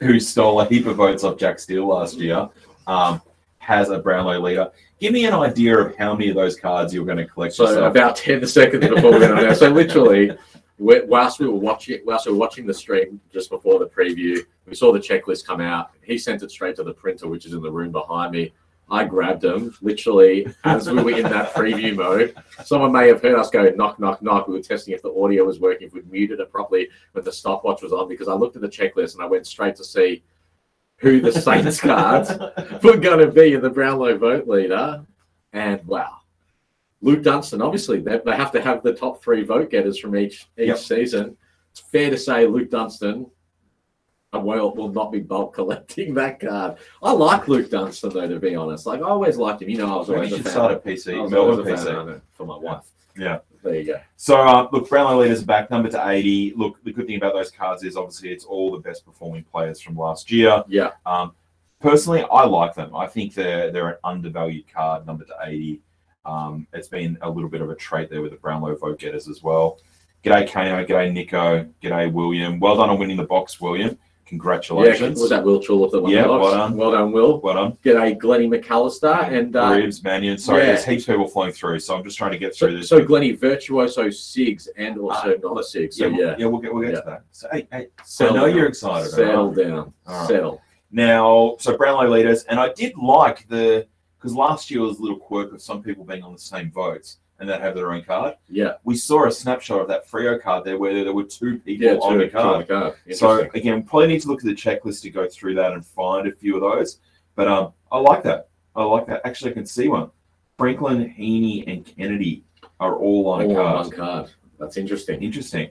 who 0.01 0.21
stole 0.21 0.61
a 0.61 0.67
heap 0.67 0.87
of 0.87 0.97
votes 0.97 1.25
off 1.25 1.39
Jack 1.39 1.59
Steele 1.59 1.87
last 1.87 2.17
year, 2.17 2.49
um, 2.87 3.21
has 3.59 3.89
a 3.91 3.99
Brownlow 3.99 4.41
leader. 4.41 4.71
Give 5.01 5.13
me 5.13 5.25
an 5.27 5.35
idea 5.35 5.79
of 5.79 5.97
how 5.97 6.15
many 6.15 6.29
of 6.29 6.37
those 6.37 6.57
cards 6.57 6.93
you're 6.93 7.05
going 7.05 7.19
to 7.19 7.27
collect 7.27 7.55
So 7.55 7.65
yourself. 7.65 7.91
about 7.91 8.17
ten 8.17 8.47
seconds 8.47 8.87
before 8.87 9.13
we 9.13 9.19
went 9.21 9.33
on 9.33 9.39
there. 9.39 9.55
So 9.55 9.69
literally, 9.71 10.37
whilst 10.79 11.41
we 11.41 11.47
were 11.47 11.55
watching, 11.55 12.01
whilst 12.05 12.27
we 12.27 12.33
were 12.33 12.39
watching 12.39 12.67
the 12.67 12.75
stream 12.75 13.21
just 13.33 13.51
before 13.51 13.79
the 13.79 13.87
preview, 13.87 14.45
we 14.67 14.75
saw 14.75 14.93
the 14.93 14.99
checklist 14.99 15.47
come 15.47 15.61
out. 15.61 15.91
He 16.03 16.19
sent 16.19 16.43
it 16.43 16.51
straight 16.51 16.77
to 16.77 16.83
the 16.83 16.95
printer, 16.95 17.29
which 17.29 17.47
is 17.47 17.53
in 17.53 17.63
the 17.63 17.71
room 17.71 17.93
behind 17.93 18.33
me. 18.33 18.53
I 18.91 19.05
grabbed 19.05 19.41
them 19.41 19.75
literally 19.81 20.47
as 20.65 20.91
we 20.91 21.03
were 21.03 21.17
in 21.19 21.23
that 21.23 21.55
preview 21.55 21.97
mode. 21.97 22.35
Someone 22.65 22.93
may 22.93 23.09
have 23.09 23.23
heard 23.23 23.39
us 23.39 23.49
go 23.49 23.71
knock, 23.71 23.99
knock, 23.99 24.23
knock. 24.23 24.47
We 24.47 24.55
were 24.55 24.63
testing 24.63 24.93
if 24.95 25.03
the 25.03 25.13
audio 25.15 25.45
was 25.45 25.59
working, 25.59 25.87
if 25.87 25.95
we'd 25.95 26.11
muted 26.11 26.41
it 26.41 26.51
properly 26.53 26.91
when 27.13 27.25
the 27.25 27.33
stopwatch 27.33 27.83
was 27.83 27.93
on, 27.93 28.09
because 28.09 28.29
I 28.29 28.35
looked 28.35 28.57
at 28.57 28.63
the 28.63 28.69
checklist 28.69 29.15
and 29.15 29.23
I 29.23 29.27
went 29.27 29.47
straight 29.47 29.77
to 29.77 29.85
see 29.85 30.23
who 30.97 31.21
the 31.21 31.33
Saints 31.33 31.81
cards 31.81 32.31
were 32.83 32.97
going 32.97 33.21
to 33.21 33.33
be 33.33 33.55
in 33.55 33.63
the 33.63 33.71
Brownlow 33.71 34.19
vote 34.19 34.47
leader. 34.47 35.05
And 35.53 35.85
wow, 35.87 36.19
Luke 37.05 37.23
Dunstan, 37.23 37.61
obviously, 37.61 38.01
they, 38.01 38.19
they 38.25 38.35
have 38.35 38.51
to 38.53 38.63
have 38.63 38.83
the 38.83 38.95
top 38.95 39.23
three 39.23 39.43
vote 39.45 39.71
getters 39.71 39.99
from 39.99 40.17
each 40.17 40.49
each 40.59 40.69
Yep. 40.69 40.79
season. 40.79 41.37
It's 41.71 41.81
fair 41.81 42.09
to 42.11 42.17
say 42.19 42.47
Luke 42.47 42.71
Dunstan 42.71 43.27
will, 44.33 44.75
will 44.75 44.89
not 44.93 45.13
be 45.13 45.21
bulk 45.21 45.55
collecting 45.55 46.15
that 46.21 46.41
card. 46.41 46.77
I 47.03 47.13
like 47.13 47.47
Luke 47.47 47.71
Dunstan, 47.71 48.11
though, 48.15 48.27
to 48.29 48.39
be 48.41 48.55
honest. 48.57 48.87
Like, 48.87 49.01
I 49.01 49.05
always 49.05 49.37
liked 49.37 49.63
him. 49.63 49.69
You 49.69 49.79
know, 49.79 49.93
I 49.95 49.97
was 49.99 50.09
Maybe 50.09 50.17
always 50.19 50.31
you 50.31 50.37
a 50.37 50.39
should 50.39 50.45
fan. 50.47 50.53
start 50.53 50.73
a 50.73 50.77
PC, 50.77 51.31
Melbourne 51.31 51.61
a 51.69 51.73
PC. 51.77 52.21
for 52.33 52.47
my 52.47 52.57
wife. 52.57 52.85
Yeah. 53.17 53.39
There 53.63 53.75
you 53.77 53.85
go. 53.85 54.01
So, 54.17 54.37
uh, 54.41 54.69
look, 54.73 54.89
Brownlow 54.89 55.21
leaders 55.23 55.43
are 55.43 55.47
back, 55.47 55.71
number 55.71 55.89
to 55.91 56.09
80. 56.09 56.55
Look, 56.57 56.83
the 56.85 56.93
good 56.93 57.07
thing 57.07 57.17
about 57.17 57.33
those 57.35 57.51
cards 57.51 57.83
is 57.85 57.97
obviously 57.97 58.31
it's 58.31 58.45
all 58.45 58.71
the 58.73 58.79
best 58.79 59.05
performing 59.07 59.45
players 59.45 59.81
from 59.81 59.97
last 59.97 60.31
year. 60.33 60.63
Yeah. 60.69 60.91
Um, 61.07 61.33
personally, 61.81 62.25
I 62.31 62.45
like 62.45 62.75
them. 62.75 62.95
I 62.95 63.07
think 63.07 63.35
they're 63.35 63.71
they're 63.71 63.89
an 63.91 63.97
undervalued 64.05 64.65
card, 64.73 65.07
number 65.07 65.25
to 65.25 65.35
80. 65.45 65.81
Um, 66.27 66.67
it's 66.73 66.89
been 66.89 67.19
a 67.23 67.29
little 67.31 67.51
bit 67.51 67.61
of 67.61 67.71
a 67.71 67.75
trait 67.75 68.11
there 68.11 68.23
with 68.23 68.33
the 68.33 68.39
Brownlow 68.39 68.77
vote 68.77 68.99
getters 68.99 69.29
as 69.29 69.43
well. 69.43 69.79
G'day, 70.25 70.51
Kano. 70.51 70.85
G'day, 70.85 71.13
Nico. 71.13 71.67
G'day, 71.83 72.11
William. 72.11 72.59
Well 72.59 72.77
done 72.77 72.89
on 72.91 72.99
winning 72.99 73.17
the 73.19 73.25
box, 73.25 73.61
William. 73.61 73.91
Yeah, 73.91 73.97
Congratulations. 74.27 75.21
was 75.21 75.29
that 75.31 75.45
Will 75.45 75.61
Trulip 75.61 75.91
that 75.93 76.01
won 76.01 76.11
Yeah, 76.11 76.23
the 76.23 76.29
box? 76.29 76.43
well 76.43 76.57
done. 76.57 76.77
Well 76.79 76.91
done, 76.93 77.13
Will. 77.13 77.41
well 77.43 77.55
done. 77.55 77.79
G'day, 77.85 78.19
Glennie 78.19 78.49
McAllister. 78.49 79.31
And 79.31 79.55
uh, 79.55 79.75
Ribs, 79.77 80.03
Mannion. 80.03 80.39
Sorry, 80.39 80.61
yeah. 80.61 80.67
there's 80.73 80.85
heaps 80.87 81.03
of 81.03 81.09
people 81.15 81.29
flowing 81.29 81.53
through, 81.53 81.79
so 81.81 81.95
I'm 81.95 82.03
just 82.03 82.17
trying 82.17 82.33
to 82.33 82.39
get 82.39 82.57
through 82.57 82.71
so, 82.73 82.77
this. 82.79 82.89
so 82.89 83.05
Glennie, 83.05 83.33
Virtuoso 83.33 84.05
Sigs 84.09 84.67
and 84.79 84.99
also 84.99 85.37
non 85.43 85.57
Sigs. 85.59 85.95
So, 85.95 86.07
yeah, 86.07 86.17
yeah. 86.17 86.17
we'll- 86.17 86.39
yeah, 86.39 86.47
we'll 86.47 86.61
get 86.61 86.75
we'll 86.75 86.83
get 86.85 86.95
Yeah. 86.95 87.01
to 87.01 87.07
that. 87.11 87.23
So, 87.33 87.49
hey, 87.53 87.69
hey, 87.71 87.89
I 88.21 88.25
know 88.33 88.47
down. 88.47 88.57
you're 88.57 88.67
excited. 88.67 89.11
Settle 89.11 89.53
right? 89.53 89.69
down. 89.69 89.93
Right. 90.09 90.27
Settle. 90.27 90.63
Now, 90.91 91.57
so 91.59 91.77
Brownlow 91.77 92.09
leaders, 92.09 92.45
and 92.45 92.59
I 92.59 92.73
did 92.73 92.97
like 92.97 93.47
the 93.49 93.87
because 94.25 94.35
last 94.35 94.71
year 94.71 94.81
was 94.81 94.99
a 94.99 95.03
little 95.03 95.19
quirk 95.19 95.53
of 95.53 95.61
some 95.61 95.83
people 95.83 96.03
being 96.03 96.23
on 96.23 96.33
the 96.33 96.39
same 96.39 96.71
votes 96.71 97.19
and 97.41 97.47
that 97.47 97.61
have 97.61 97.75
their 97.75 97.93
own 97.93 98.03
card. 98.03 98.35
Yeah. 98.49 98.75
We 98.83 98.97
saw 98.97 99.27
a 99.27 99.31
snapshot 99.31 99.83
of 99.83 99.89
that 99.89 100.09
Frio 100.09 100.39
card 100.39 100.65
there 100.65 100.79
where 100.79 101.05
there 101.05 101.13
were 101.13 101.25
two 101.25 101.59
people 101.59 101.85
Yeah, 101.87 101.97
on 101.97 102.13
two- 102.15 102.19
the 102.21 102.29
two 102.31 102.39
on 102.39 102.59
the 102.61 102.65
card. 102.65 102.95
card. 103.07 103.17
So 103.17 103.41
again, 103.53 103.83
probably 103.83 104.07
need 104.07 104.23
to 104.23 104.29
look 104.29 104.41
at 104.41 104.47
the 104.47 104.55
checklist 104.55 105.03
to 105.03 105.11
go 105.11 105.29
through 105.29 105.57
that 105.57 105.73
and 105.73 105.85
find 105.85 106.27
a 106.27 106.33
few 106.33 106.55
of 106.55 106.63
those. 106.63 107.01
But 107.35 107.49
um, 107.49 107.75
I 107.93 107.99
like 107.99 108.23
that. 108.23 108.49
I 108.75 108.83
like 108.85 109.07
that. 109.09 109.21
Actually, 109.27 109.51
I 109.51 109.55
can 109.55 109.67
see 109.67 109.89
one. 109.89 110.11
Franklin, 110.57 111.07
Heeney, 111.11 111.67
and 111.69 111.85
Kennedy 111.85 112.45
are 112.81 112.97
all 112.97 113.29
on 113.29 113.43
a 113.43 113.45
All 113.49 113.51
on 113.51 113.57
card. 113.57 113.87
one 113.89 113.91
card. 113.91 114.31
That's 114.59 114.79
interesting. 114.79 115.23
Interesting. 115.23 115.69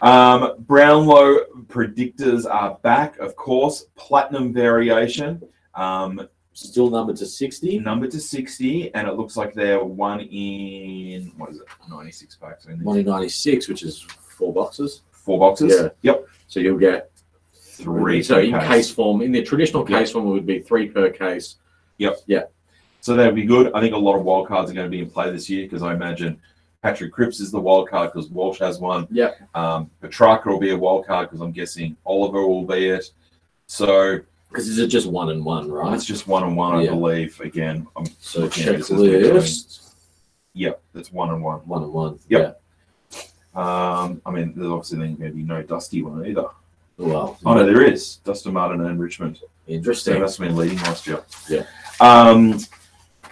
Um, 0.00 0.54
Brownlow 0.60 1.38
predictors 1.66 2.48
are 2.48 2.78
back, 2.82 3.18
of 3.18 3.34
course. 3.34 3.86
Platinum 3.96 4.52
variation, 4.52 5.42
um, 5.74 6.28
Still 6.66 6.90
numbered 6.90 7.14
to 7.16 7.26
60. 7.26 7.78
number 7.78 8.08
to 8.08 8.18
60, 8.20 8.92
and 8.94 9.06
it 9.06 9.14
looks 9.14 9.36
like 9.36 9.54
they're 9.54 9.82
one 9.82 10.20
in, 10.20 11.32
what 11.36 11.50
is 11.50 11.60
it, 11.60 11.66
96 11.88 12.34
packs? 12.34 12.66
I 12.66 12.70
think. 12.70 12.82
196, 12.82 13.68
which 13.68 13.84
is 13.84 14.00
four 14.02 14.52
boxes. 14.52 15.02
Four 15.12 15.38
boxes? 15.38 15.72
Yeah. 15.72 15.88
Yep. 16.02 16.26
So 16.48 16.58
you'll 16.60 16.78
get 16.78 17.12
Three. 17.52 18.24
So 18.24 18.40
in 18.40 18.58
case 18.58 18.90
form, 18.90 19.22
in 19.22 19.30
the 19.30 19.40
traditional 19.44 19.88
Yeah. 19.88 20.00
case 20.00 20.10
form, 20.10 20.26
it 20.26 20.30
would 20.30 20.46
be 20.46 20.58
three 20.58 20.88
per 20.88 21.10
case. 21.10 21.58
Yep. 21.98 22.16
Yeah. 22.26 22.42
So 23.02 23.14
that'd 23.14 23.36
be 23.36 23.44
good. 23.44 23.70
I 23.72 23.80
think 23.80 23.94
a 23.94 23.98
lot 23.98 24.16
of 24.16 24.24
wild 24.24 24.48
cards 24.48 24.68
are 24.68 24.74
going 24.74 24.86
to 24.86 24.90
be 24.90 24.98
in 25.00 25.08
play 25.08 25.30
this 25.30 25.48
year 25.48 25.64
because 25.64 25.82
I 25.82 25.94
imagine 25.94 26.40
Patrick 26.82 27.12
Cripps 27.12 27.38
is 27.38 27.52
the 27.52 27.60
wild 27.60 27.88
card 27.88 28.12
because 28.12 28.30
Walsh 28.30 28.58
has 28.58 28.80
one. 28.80 29.06
Yep. 29.12 29.36
Um, 29.54 29.90
Petracca 30.02 30.46
will 30.46 30.58
be 30.58 30.70
a 30.70 30.76
wild 30.76 31.06
card 31.06 31.28
because 31.28 31.40
I'm 31.40 31.52
guessing 31.52 31.96
Oliver 32.04 32.44
will 32.44 32.64
be 32.64 32.88
it. 32.88 33.12
So 33.66 34.18
Because 34.48 34.68
is 34.68 34.78
it 34.78 34.86
just 34.88 35.06
one 35.06 35.30
and 35.30 35.44
one, 35.44 35.70
right? 35.70 35.92
it's 35.94 36.04
just 36.06 36.26
one 36.26 36.42
on 36.42 36.56
one, 36.56 36.74
I 36.74 36.82
Yeah. 36.84 36.90
believe. 36.90 37.38
Again, 37.40 37.86
I'm 37.96 38.06
So 38.20 38.40
looking 38.40 38.64
at 38.68 38.76
this 38.78 38.90
as 38.90 38.98
we're 38.98 39.20
going. 39.20 39.34
checklist, 39.36 39.80
Yep, 40.54 40.82
that's 40.94 41.12
one 41.12 41.30
on 41.30 41.42
one. 41.42 41.58
one 41.60 41.82
and 41.82 41.92
one. 41.92 42.18
Yep. 42.28 42.60
Um, 43.54 44.22
I 44.24 44.30
mean, 44.30 44.52
there's 44.56 44.68
obviously 44.70 44.98
then 44.98 45.16
going 45.16 45.30
to 45.30 45.36
be 45.36 45.42
no 45.42 45.62
Dusty 45.62 46.02
one 46.02 46.24
either. 46.26 46.46
Yeah. 46.96 47.06
Well, 47.06 47.38
Oh 47.44 47.54
no, 47.54 47.64
there 47.66 47.82
is 47.82 48.16
Dustin 48.24 48.52
Martin 48.54 48.80
and 48.84 48.98
Richmond. 48.98 49.36
So 49.38 49.46
interesting. 49.68 50.20
that's 50.20 50.38
been 50.38 50.56
leading 50.56 50.78
last 50.78 51.06
year. 51.06 51.22
Yeah. 51.48 51.64
Um, 52.00 52.58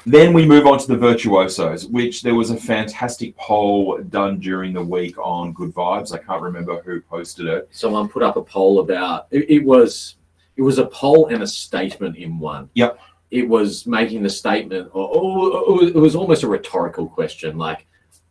then 0.04 0.32
we 0.32 0.46
move 0.46 0.66
on 0.66 0.78
to 0.78 0.86
the 0.86 0.96
virtuosos, 0.96 1.86
which 1.86 2.22
there 2.22 2.34
was 2.36 2.50
a 2.50 2.56
fantastic 2.56 3.36
poll 3.36 3.98
done 4.08 4.38
during 4.38 4.72
the 4.72 4.82
week 4.82 5.16
on 5.18 5.52
Good 5.52 5.74
Vibes. 5.74 6.12
I 6.12 6.18
can't 6.18 6.42
remember 6.42 6.80
who 6.84 7.00
posted 7.00 7.46
it. 7.46 7.68
Someone 7.72 8.08
put 8.08 8.22
up 8.22 8.36
a 8.36 8.42
poll 8.42 8.78
about 8.80 9.26
it, 9.32 9.50
it 9.50 9.64
was 9.64 10.15
it 10.56 10.62
was 10.62 10.78
a 10.78 10.86
poll 10.86 11.26
and 11.26 11.42
a 11.42 11.46
statement 11.46 12.16
in 12.16 12.38
one. 12.38 12.70
Yep. 12.74 12.98
It 13.30 13.48
was 13.48 13.86
making 13.86 14.22
the 14.22 14.30
statement, 14.30 14.90
or, 14.92 15.08
or 15.08 15.84
it 15.84 15.94
was 15.94 16.14
almost 16.14 16.42
a 16.42 16.48
rhetorical 16.48 17.08
question, 17.08 17.58
like, 17.58 17.86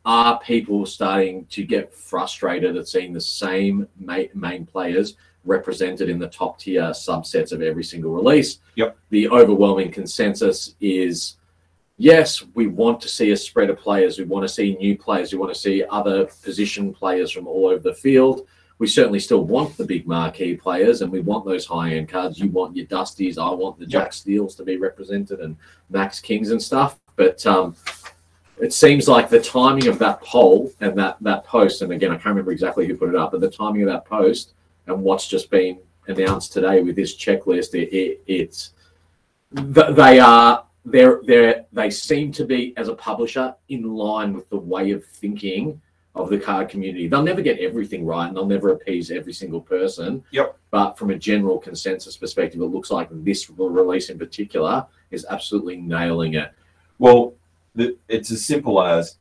are 0.05 0.39
people 0.39 0.85
starting 0.85 1.45
to 1.47 1.63
get 1.63 1.93
frustrated 1.93 2.77
at 2.77 2.87
seeing 2.87 3.11
the 3.11 3.19
same 3.19 3.87
main 4.33 4.65
players 4.65 5.15
represented 5.43 6.09
in 6.09 6.19
the 6.19 6.27
top 6.27 6.59
tier 6.59 6.91
subsets 6.91 7.51
of 7.51 7.61
every 7.61 7.83
single 7.83 8.11
release? 8.11 8.59
Yep. 8.75 8.97
The 9.09 9.29
overwhelming 9.29 9.91
consensus 9.91 10.75
is 10.79 11.37
yes, 11.97 12.43
we 12.53 12.67
want 12.67 13.01
to 13.01 13.07
see 13.07 13.31
a 13.31 13.37
spread 13.37 13.69
of 13.69 13.79
players. 13.79 14.19
We 14.19 14.25
want 14.25 14.43
to 14.43 14.53
see 14.53 14.75
new 14.75 14.97
players. 14.97 15.31
We 15.31 15.39
want 15.39 15.53
to 15.53 15.59
see 15.59 15.83
other 15.89 16.25
position 16.43 16.93
players 16.93 17.31
from 17.31 17.47
all 17.47 17.67
over 17.67 17.81
the 17.81 17.93
field. 17.93 18.47
We 18.77 18.87
certainly 18.87 19.19
still 19.19 19.45
want 19.45 19.77
the 19.77 19.85
big 19.85 20.05
marquee 20.05 20.55
players 20.55 21.01
and 21.01 21.11
we 21.11 21.21
want 21.21 21.45
those 21.45 21.65
high 21.65 21.91
end 21.91 22.09
cards. 22.09 22.39
You 22.39 22.49
want 22.49 22.75
your 22.75 22.85
Dusties. 22.87 23.37
I 23.37 23.53
want 23.53 23.79
the 23.79 23.85
Jack 23.85 24.11
Steeles 24.11 24.55
to 24.55 24.63
be 24.63 24.77
represented 24.77 25.39
and 25.39 25.55
Max 25.89 26.19
Kings 26.19 26.51
and 26.51 26.61
stuff. 26.61 26.99
But 27.15 27.45
um, 27.45 27.75
it 28.59 28.73
seems 28.73 29.07
like 29.07 29.29
the 29.29 29.41
timing 29.41 29.87
of 29.87 29.97
that 29.99 30.21
poll 30.21 30.73
and 30.81 30.97
that, 30.97 31.17
that 31.21 31.45
post, 31.45 31.81
and 31.81 31.91
again, 31.91 32.11
I 32.11 32.15
can't 32.15 32.27
remember 32.27 32.51
exactly 32.51 32.85
who 32.85 32.97
put 32.97 33.09
it 33.09 33.15
up, 33.15 33.31
but 33.31 33.41
the 33.41 33.49
timing 33.49 33.83
of 33.83 33.87
that 33.89 34.05
post 34.05 34.53
and 34.87 35.01
what's 35.01 35.27
just 35.27 35.49
been 35.49 35.79
announced 36.07 36.53
today 36.53 36.81
with 36.81 36.95
this 36.95 37.15
checklist, 37.15 37.73
it, 37.73 37.95
it, 37.95 38.21
it's 38.27 38.71
they 39.51 40.19
are 40.19 40.65
they're 40.83 41.21
they 41.25 41.61
they 41.71 41.89
seem 41.89 42.31
to 42.31 42.45
be 42.45 42.73
as 42.77 42.87
a 42.87 42.95
publisher 42.95 43.55
in 43.69 43.83
line 43.83 44.33
with 44.33 44.47
the 44.49 44.57
way 44.57 44.91
of 44.91 45.05
thinking 45.05 45.81
of 46.15 46.29
the 46.29 46.39
card 46.39 46.69
community. 46.69 47.07
They'll 47.07 47.21
never 47.23 47.41
get 47.41 47.59
everything 47.59 48.05
right 48.05 48.27
and 48.27 48.35
they'll 48.35 48.45
never 48.45 48.69
appease 48.69 49.11
every 49.11 49.33
single 49.33 49.59
person. 49.61 50.23
Yep. 50.31 50.57
But 50.71 50.97
from 50.97 51.09
a 51.09 51.17
general 51.17 51.59
consensus 51.59 52.15
perspective, 52.15 52.61
it 52.61 52.65
looks 52.65 52.89
like 52.89 53.09
this 53.11 53.49
release 53.49 54.09
in 54.09 54.17
particular 54.17 54.85
is 55.11 55.25
absolutely 55.29 55.77
nailing 55.77 56.35
it. 56.35 56.51
Well, 56.99 57.33
the, 57.75 57.97
it's 58.07 58.31
as 58.31 58.45
simple 58.45 58.81
as 58.81 59.17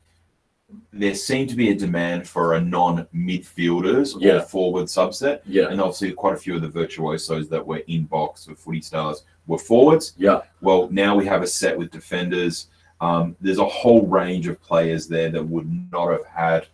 there 0.93 1.13
seemed 1.15 1.49
to 1.49 1.55
be 1.55 1.69
a 1.69 1.75
demand 1.75 2.27
for 2.27 2.53
a 2.55 2.61
non-midfielders 2.61 4.15
Yeah. 4.19 4.37
or 4.37 4.41
forward 4.41 4.85
subset, 4.85 5.41
Yeah. 5.45 5.67
and 5.69 5.79
obviously 5.81 6.11
quite 6.13 6.33
a 6.33 6.37
few 6.37 6.55
of 6.55 6.61
the 6.61 6.69
virtuosos 6.69 7.49
that 7.49 7.65
were 7.65 7.83
in 7.87 8.05
box 8.05 8.45
for 8.45 8.55
Footy 8.55 8.81
Stars 8.81 9.25
were 9.47 9.59
forwards. 9.59 10.13
Yeah. 10.17 10.41
Well, 10.61 10.87
now 10.91 11.15
we 11.15 11.25
have 11.25 11.43
a 11.43 11.47
set 11.47 11.77
with 11.77 11.91
defenders. 11.91 12.67
Um, 13.01 13.35
there's 13.41 13.59
a 13.59 13.65
whole 13.65 14.07
range 14.07 14.47
of 14.47 14.61
players 14.61 15.07
there 15.07 15.29
that 15.29 15.43
would 15.45 15.69
not 15.91 16.09
have 16.11 16.25
had, 16.25 16.67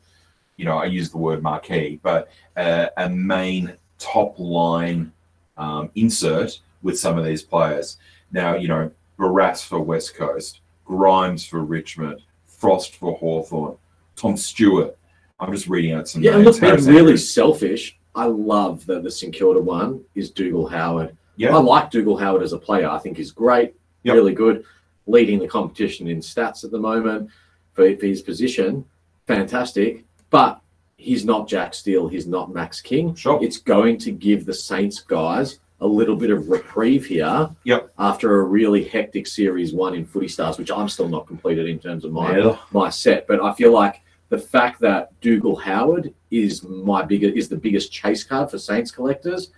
you 0.62 0.66
know, 0.68 0.78
I 0.78 0.86
use 0.86 1.10
the 1.10 1.18
word 1.18 1.42
marquee, 1.42 2.00
but 2.04 2.30
uh, 2.56 2.86
a 2.98 3.10
main 3.10 3.74
top 3.98 4.36
line 4.38 5.12
um, 5.58 5.90
insert 5.96 6.60
with 6.84 7.00
some 7.00 7.18
of 7.18 7.26
these 7.26 7.42
players. 7.42 7.98
Now, 8.32 8.54
you 8.56 8.68
know, 8.68 8.92
Barrass 9.18 9.66
for 9.66 9.80
West 9.80 10.14
Coast, 10.14 10.62
Grimes 10.86 11.44
for 11.44 11.62
Richmond, 11.62 12.22
Frost 12.46 12.96
for 12.98 13.18
Hawthorn, 13.18 13.76
Tom 14.16 14.38
Stewart. 14.38 14.96
I'm 15.40 15.52
just 15.52 15.68
reading 15.68 15.94
out 15.94 16.08
some 16.08 16.22
Yeah, 16.22 16.34
names. 16.34 16.46
look, 16.46 16.60
being 16.62 16.70
Harris 16.74 16.86
really 16.86 17.18
selfish, 17.18 17.98
I 18.14 18.26
love 18.26 18.86
that 18.86 19.02
the 19.02 19.10
St 19.10 19.34
Kilda 19.34 19.60
one 19.60 20.02
is 20.14 20.30
Dougal 20.30 20.68
Howard. 20.68 21.18
Yeah. 21.38 21.56
I 21.56 21.60
like 21.60 21.90
Dougal 21.90 22.18
Howard 22.18 22.44
as 22.44 22.54
a 22.54 22.60
player. 22.60 22.88
I 22.88 23.00
think 23.00 23.18
he's 23.18 23.32
great, 23.32 23.74
Yep. 24.04 24.14
really 24.14 24.36
good, 24.36 24.64
leading 25.08 25.40
the 25.40 25.48
competition 25.48 26.08
in 26.08 26.20
stats 26.20 26.64
at 26.64 26.70
the 26.70 26.78
moment 26.78 27.32
for, 27.74 27.96
for 27.98 28.06
his 28.06 28.22
position. 28.22 28.86
Fantastic. 29.26 30.06
But 30.32 30.60
he's 30.98 31.24
not 31.26 31.48
Jack 31.48 31.76
Steele. 31.76 32.08
He's 32.08 32.26
not 32.26 32.52
Max 32.52 32.82
King. 32.82 33.14
Sure. 33.14 33.40
It's 33.44 33.58
going 33.58 34.00
to 34.00 34.12
give 34.12 34.46
the 34.46 34.54
Saints 34.54 35.00
guys 35.02 35.60
a 35.80 35.88
little 35.88 36.16
bit 36.16 36.30
of 36.30 36.50
reprieve 36.50 37.06
here 37.06 37.50
Yep. 37.64 37.92
after 37.98 38.40
a 38.40 38.44
really 38.44 38.84
hectic 38.84 39.26
series 39.28 39.74
one 39.74 39.96
in 39.96 40.06
footy 40.06 40.28
stars, 40.28 40.58
which 40.58 40.72
I'm 40.72 40.88
still 40.90 41.10
not 41.10 41.26
completed 41.28 41.68
in 41.68 41.80
terms 41.80 42.06
of 42.06 42.12
my 42.12 42.38
Yeah. 42.38 42.58
my 42.72 42.90
set. 42.90 43.28
But 43.28 43.42
I 43.44 43.54
feel 43.54 43.72
like 43.72 44.02
the 44.30 44.38
fact 44.38 44.80
that 44.82 45.20
Dougal 45.22 45.56
Howard 45.56 46.14
is 46.30 46.64
my 46.64 47.02
bigger 47.04 47.28
is 47.28 47.50
the 47.50 47.58
biggest 47.58 47.92
chase 47.92 48.24
card 48.24 48.50
for 48.52 48.58
Saints 48.60 48.92
collectors 48.92 49.52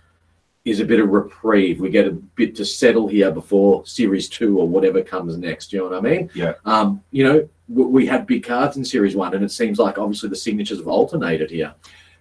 is 0.64 0.80
a 0.80 0.84
bit 0.84 0.98
of 0.98 1.10
reprieve. 1.10 1.78
We 1.78 1.90
get 1.90 2.08
a 2.08 2.12
bit 2.12 2.56
to 2.56 2.64
settle 2.64 3.06
here 3.06 3.30
before 3.30 3.84
series 3.86 4.30
two 4.30 4.58
or 4.58 4.66
whatever 4.66 5.02
comes 5.02 5.36
next. 5.36 5.68
Do 5.70 5.76
you 5.76 5.82
know 5.82 5.90
what 5.90 5.98
I 5.98 6.00
mean? 6.00 6.30
Yeah. 6.34 6.54
Um, 6.64 7.02
you 7.10 7.22
know, 7.24 7.46
we 7.68 8.06
had 8.06 8.26
big 8.26 8.44
cards 8.44 8.76
in 8.76 8.84
series 8.84 9.16
one, 9.16 9.34
and 9.34 9.44
it 9.44 9.50
seems 9.50 9.78
like 9.78 9.98
obviously 9.98 10.28
the 10.28 10.36
signatures 10.36 10.78
have 10.78 10.88
alternated 10.88 11.50
here. 11.50 11.74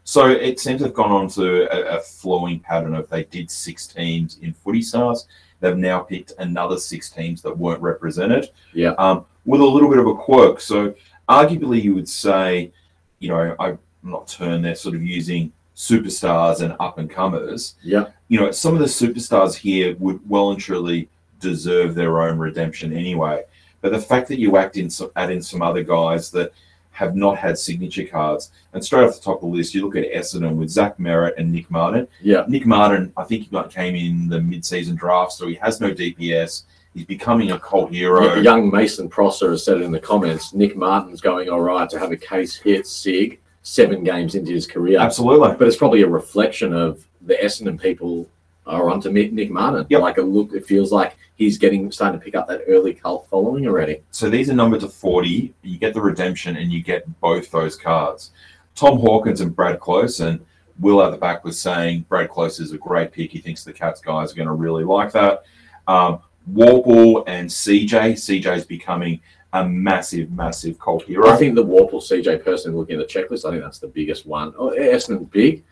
So 0.05 0.27
it 0.27 0.59
seems 0.59 0.79
to 0.79 0.87
have 0.87 0.93
gone 0.93 1.11
on 1.11 1.27
to 1.29 1.63
a, 1.71 1.97
a 1.97 2.01
flowing 2.01 2.59
pattern 2.59 2.93
of 2.93 3.09
they 3.09 3.23
did 3.23 3.49
six 3.49 3.87
teams 3.87 4.37
in 4.41 4.53
footy 4.53 4.81
stars. 4.81 5.27
They've 5.59 5.77
now 5.77 5.99
picked 5.99 6.33
another 6.39 6.77
six 6.77 7.09
teams 7.09 7.41
that 7.41 7.57
weren't 7.57 7.81
represented. 7.81 8.49
Yeah. 8.73 8.91
Um, 8.97 9.25
with 9.45 9.61
a 9.61 9.65
little 9.65 9.89
bit 9.89 9.99
of 9.99 10.07
a 10.07 10.15
quirk. 10.15 10.59
So 10.59 10.93
arguably 11.29 11.81
you 11.81 11.95
would 11.95 12.09
say, 12.09 12.71
you 13.19 13.29
know, 13.29 13.55
I'm 13.59 13.79
not 14.01 14.27
turn 14.27 14.61
they're 14.61 14.75
sort 14.75 14.95
of 14.95 15.03
using 15.03 15.53
superstars 15.75 16.61
and 16.61 16.75
up 16.79 16.97
and 16.97 17.09
comers. 17.09 17.75
Yeah. 17.81 18.07
You 18.27 18.39
know, 18.39 18.51
some 18.51 18.73
of 18.73 18.79
the 18.79 18.85
superstars 18.85 19.55
here 19.55 19.95
would 19.99 20.19
well 20.29 20.51
and 20.51 20.59
truly 20.59 21.09
deserve 21.39 21.95
their 21.95 22.21
own 22.21 22.37
redemption 22.37 22.95
anyway. 22.95 23.43
But 23.83 23.91
the 23.91 23.99
fact 23.99 24.29
that 24.29 24.39
you 24.39 24.55
act 24.55 24.77
in 24.77 24.89
some, 24.89 25.11
add 25.17 25.29
in 25.29 25.41
some 25.41 25.61
other 25.61 25.83
guys 25.83 26.31
that 26.31 26.53
have 26.91 27.17
not 27.17 27.37
had 27.37 27.59
signature 27.59 28.05
cards, 28.05 28.51
and 28.71 28.83
straight 28.83 29.03
off 29.03 29.15
the 29.15 29.21
top 29.21 29.43
of 29.43 29.51
the 29.51 29.57
list, 29.57 29.73
you 29.75 29.83
look 29.85 29.97
at 29.97 30.09
Essendon 30.09 30.55
with 30.55 30.69
Zach 30.69 30.97
Merrett 30.97 31.33
and 31.37 31.51
Nick 31.51 31.69
Martin. 31.69 32.07
Yeah. 32.21 32.45
Nick 32.47 32.65
Martin, 32.65 33.11
I 33.17 33.25
think 33.25 33.43
he 33.43 33.49
got, 33.49 33.69
came 33.69 33.93
in 33.95 34.29
the 34.29 34.39
mid-season 34.39 34.95
draft, 34.95 35.33
so 35.33 35.47
he 35.47 35.55
has 35.55 35.81
no 35.81 35.93
DPS. 35.93 36.63
He's 36.93 37.05
becoming 37.05 37.51
a 37.51 37.59
cult 37.59 37.91
hero. 37.91 38.21
Y- 38.21 38.37
Young 38.37 38.71
Mason 38.71 39.09
Prosser 39.09 39.51
has 39.51 39.65
said 39.65 39.81
in 39.81 39.91
the 39.91 39.99
comments. 39.99 40.53
Nick 40.53 40.77
Martin's 40.77 41.19
going 41.19 41.49
all 41.49 41.59
right 41.59 41.89
to 41.89 41.99
have 41.99 42.13
a 42.13 42.17
case 42.17 42.55
hit 42.55 42.87
Sig 42.87 43.41
seven 43.63 44.05
games 44.05 44.35
into 44.35 44.53
his 44.53 44.65
career. 44.65 44.99
Absolutely. 44.99 45.55
But 45.57 45.67
it's 45.67 45.75
probably 45.75 46.03
a 46.03 46.07
reflection 46.07 46.71
of 46.71 47.05
the 47.21 47.33
Essendon 47.35 47.81
people 47.81 48.29
are 48.65 48.89
onto 48.89 49.11
Nick, 49.11 49.33
Nick 49.33 49.51
Martin. 49.51 49.85
Yep. 49.89 50.01
Like 50.01 50.17
a 50.17 50.21
look, 50.21 50.53
it 50.53 50.65
feels 50.65 50.91
like 50.91 51.17
he's 51.35 51.57
getting 51.57 51.91
starting 51.91 52.19
to 52.19 52.23
pick 52.23 52.35
up 52.35 52.47
that 52.47 52.61
early 52.67 52.93
cult 52.93 53.27
following 53.29 53.67
already. 53.67 54.01
So 54.11 54.29
these 54.29 54.49
are 54.49 54.53
numbered 54.53 54.81
to 54.81 54.89
40. 54.89 55.53
You 55.61 55.77
get 55.77 55.93
the 55.93 56.01
redemption 56.01 56.57
and 56.57 56.71
you 56.71 56.81
get 56.81 57.03
both 57.19 57.51
those 57.51 57.75
cards. 57.75 58.31
Tom 58.75 58.99
Hawkins 58.99 59.41
and 59.41 59.55
Brad 59.55 59.79
Close, 59.79 60.19
and 60.19 60.43
Will 60.79 61.03
at 61.03 61.11
the 61.11 61.17
back 61.17 61.43
was 61.43 61.59
saying 61.59 62.05
Brad 62.09 62.29
Close 62.29 62.59
is 62.59 62.71
a 62.71 62.77
great 62.77 63.11
pick. 63.11 63.31
He 63.31 63.39
thinks 63.39 63.63
the 63.63 63.73
Cats 63.73 64.01
guys 64.01 64.31
are 64.31 64.35
going 64.35 64.47
to 64.47 64.53
really 64.53 64.83
like 64.83 65.11
that. 65.11 65.43
Um, 65.87 66.19
Worpel 66.51 67.23
and 67.27 67.49
CJ. 67.49 68.13
CJ 68.13 68.57
is 68.57 68.65
becoming 68.65 69.21
a 69.53 69.67
massive, 69.67 70.31
massive 70.31 70.79
cult 70.79 71.03
hero. 71.03 71.29
I 71.29 71.37
think 71.37 71.55
the 71.55 71.63
Worpel 71.63 72.01
CJ 72.01 72.43
person 72.43 72.75
looking 72.75 72.99
at 72.99 73.07
the 73.07 73.13
checklist, 73.13 73.45
I 73.45 73.51
think 73.51 73.63
that's 73.63 73.79
the 73.79 73.87
biggest 73.87 74.25
one. 74.25 74.53
Oh, 74.57 74.71
Essendon's 74.71 75.29
big. 75.29 75.63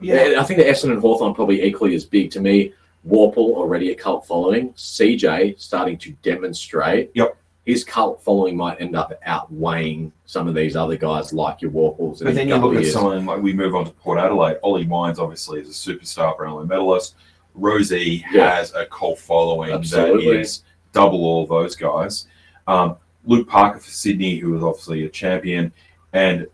Yeah, 0.00 0.34
I 0.38 0.44
think 0.44 0.58
the 0.58 0.64
Essendon 0.64 0.92
and 0.92 1.00
Hawthorn 1.00 1.34
probably 1.34 1.62
equally 1.62 1.94
as 1.94 2.04
big 2.04 2.30
to 2.32 2.40
me. 2.40 2.72
Worpel 3.08 3.36
already 3.54 3.92
a 3.92 3.94
cult 3.94 4.26
following. 4.26 4.72
CJ 4.72 5.60
starting 5.60 5.96
to 5.98 6.10
demonstrate. 6.22 7.10
Yep. 7.14 7.36
His 7.64 7.82
cult 7.84 8.22
following 8.22 8.56
might 8.56 8.80
end 8.80 8.94
up 8.96 9.12
outweighing 9.24 10.12
some 10.24 10.46
of 10.48 10.54
these 10.54 10.76
other 10.76 10.96
guys 10.96 11.32
like 11.32 11.62
your 11.62 11.70
Worpels. 11.70 12.22
But 12.22 12.34
then 12.34 12.48
you 12.48 12.56
look 12.56 12.74
at 12.74 12.82
years. 12.82 12.92
someone 12.92 13.24
like 13.26 13.40
we 13.40 13.52
move 13.52 13.74
on 13.74 13.84
to 13.86 13.90
Port 13.92 14.18
Adelaide. 14.18 14.58
Ollie 14.62 14.86
Wines 14.86 15.18
obviously 15.18 15.60
is 15.60 15.68
a 15.68 15.72
superstar 15.72 16.36
Brownlow 16.36 16.64
medalist. 16.64 17.14
Rozee 17.58 18.22
Yeah. 18.32 18.54
has 18.56 18.74
a 18.74 18.86
cult 18.86 19.18
following 19.18 19.72
Absolutely. 19.72 20.26
that 20.26 20.40
is 20.40 20.62
double 20.92 21.24
all 21.24 21.46
those 21.46 21.74
guys. 21.74 22.26
Um, 22.66 22.96
Luke 23.24 23.48
Parker 23.48 23.78
for 23.80 23.90
Sydney, 23.90 24.36
who 24.38 24.52
was 24.52 24.62
obviously 24.62 25.04
a 25.04 25.08
champion, 25.08 25.72
and 26.12 26.46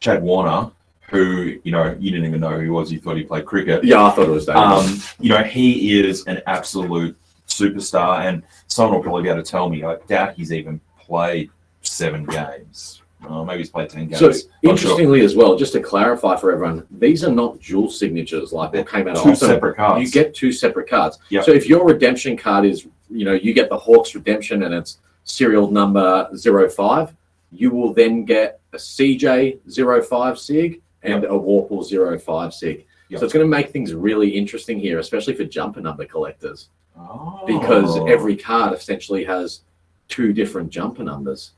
Chad 0.00 0.22
Warner, 0.22 0.70
who 1.10 1.58
you 1.64 1.72
know 1.72 1.96
you 1.98 2.10
didn't 2.10 2.26
even 2.26 2.40
know 2.40 2.50
who 2.50 2.60
he 2.60 2.68
was. 2.68 2.92
You 2.92 3.00
thought 3.00 3.16
he 3.16 3.24
played 3.24 3.44
cricket. 3.44 3.84
Yeah, 3.84 4.04
I 4.04 4.10
thought 4.10 4.28
it 4.28 4.30
was 4.30 4.46
that. 4.46 4.56
Um, 4.56 5.00
you 5.20 5.30
know 5.30 5.42
he 5.42 6.00
is 6.00 6.26
an 6.26 6.42
absolute 6.46 7.16
superstar, 7.46 8.26
and 8.26 8.42
someone 8.66 8.96
will 8.96 9.02
probably 9.02 9.22
be 9.24 9.28
able 9.28 9.42
to 9.42 9.50
tell 9.50 9.68
me. 9.68 9.84
I 9.84 9.96
doubt 10.08 10.34
he's 10.34 10.52
even 10.52 10.80
played 10.98 11.50
seven 11.82 12.24
games. 12.24 13.02
Uh, 13.26 13.42
maybe 13.42 13.58
he's 13.58 13.70
played 13.70 13.88
ten 13.88 14.08
games. 14.08 14.18
so 14.18 14.26
Not 14.28 14.36
sure. 14.36 14.50
interestingly 14.62 15.20
as 15.22 15.34
well, 15.34 15.56
just 15.56 15.72
to 15.72 15.80
clarify 15.80 16.36
for 16.36 16.52
everyone, 16.52 16.86
these 16.90 17.24
are 17.24 17.30
not 17.30 17.60
dual 17.60 17.90
signatures 17.90 18.52
like 18.52 18.72
what 18.72 18.88
came 18.88 19.08
out 19.08 19.16
of 19.16 19.22
two 19.22 19.34
separate 19.34 19.76
cards. 19.76 20.04
You 20.04 20.10
get 20.10 20.34
two 20.34 20.52
separate 20.52 20.88
cards. 20.88 21.18
Yep. 21.30 21.44
So 21.44 21.52
if 21.52 21.66
your 21.66 21.86
redemption 21.86 22.36
card 22.36 22.66
is, 22.66 22.86
you 23.10 23.24
know, 23.24 23.32
you 23.32 23.54
get 23.54 23.68
the 23.70 23.78
Hawks 23.78 24.14
redemption 24.14 24.64
and 24.64 24.74
it's 24.74 24.98
serial 25.24 25.70
number 25.70 26.28
05, 26.36 27.14
you 27.50 27.70
will 27.70 27.94
then 27.94 28.24
get 28.24 28.60
a 28.72 28.76
CJ 28.76 29.60
05 30.06 30.38
SIG 30.38 30.82
and 31.04 31.24
a 31.24 31.28
Warple 31.28 31.84
05 32.20 32.52
SIG. 32.54 32.86
Yep. 33.10 33.20
So 33.20 33.24
it's 33.24 33.32
going 33.34 33.44
to 33.44 33.50
make 33.50 33.70
things 33.70 33.94
really 33.94 34.28
interesting 34.30 34.78
here, 34.78 34.98
especially 34.98 35.34
for 35.34 35.44
jumper 35.44 35.80
number 35.80 36.04
collectors, 36.06 36.70
Oh. 36.98 37.42
because 37.46 37.96
every 38.08 38.36
card 38.36 38.72
essentially 38.72 39.24
has 39.24 39.60
two 40.08 40.32
different 40.32 40.70
jumper 40.70 41.04
numbers. 41.04 41.52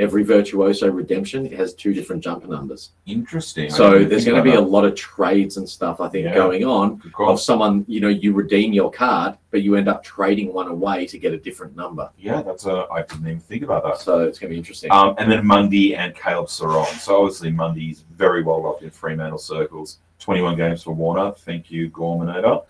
Every 0.00 0.22
virtuoso 0.24 0.90
redemption 0.90 1.44
has 1.52 1.74
two 1.74 1.92
different 1.92 2.24
jumper 2.24 2.46
numbers. 2.48 2.90
interesting. 3.04 3.68
So 3.70 4.02
there's 4.02 4.24
going 4.24 4.42
to 4.42 4.42
be 4.42 4.56
a 4.56 4.60
lot 4.60 4.86
of 4.86 4.94
trades 4.94 5.58
and 5.58 5.68
stuff, 5.68 6.00
I 6.00 6.08
think, 6.08 6.24
Yeah. 6.24 6.34
going 6.34 6.64
on 6.64 7.02
of 7.18 7.38
someone, 7.38 7.84
you 7.86 8.00
know, 8.00 8.08
you 8.08 8.32
redeem 8.32 8.72
your 8.72 8.90
card, 8.90 9.36
but 9.50 9.60
you 9.62 9.76
end 9.76 9.88
up 9.88 10.02
trading 10.02 10.54
one 10.54 10.68
away 10.68 11.04
to 11.06 11.18
get 11.18 11.34
a 11.34 11.36
different 11.38 11.76
number. 11.76 12.08
Yeah, 12.18 12.40
that's 12.40 12.64
a. 12.64 12.86
I 12.90 13.02
didn't 13.02 13.26
even 13.26 13.40
think 13.40 13.62
about 13.62 13.84
that. 13.84 13.98
So 13.98 14.20
it's 14.20 14.38
going 14.38 14.48
to 14.48 14.54
be 14.54 14.58
interesting. 14.58 14.90
Um, 14.90 15.14
and 15.18 15.30
then 15.30 15.46
Mundy 15.46 15.94
and 15.94 16.14
Caleb 16.14 16.46
Serong. 16.46 16.86
So 16.98 17.20
obviously 17.22 17.50
Mundy's 17.50 18.02
very 18.16 18.42
well 18.42 18.62
loved 18.62 18.82
in 18.82 18.90
Fremantle 18.90 19.38
circles. 19.38 19.98
21 20.20 20.56
games 20.56 20.82
for 20.82 20.92
Warner. 20.92 21.32
Thank 21.32 21.70
you, 21.70 21.90
Gorminator. 21.90 22.64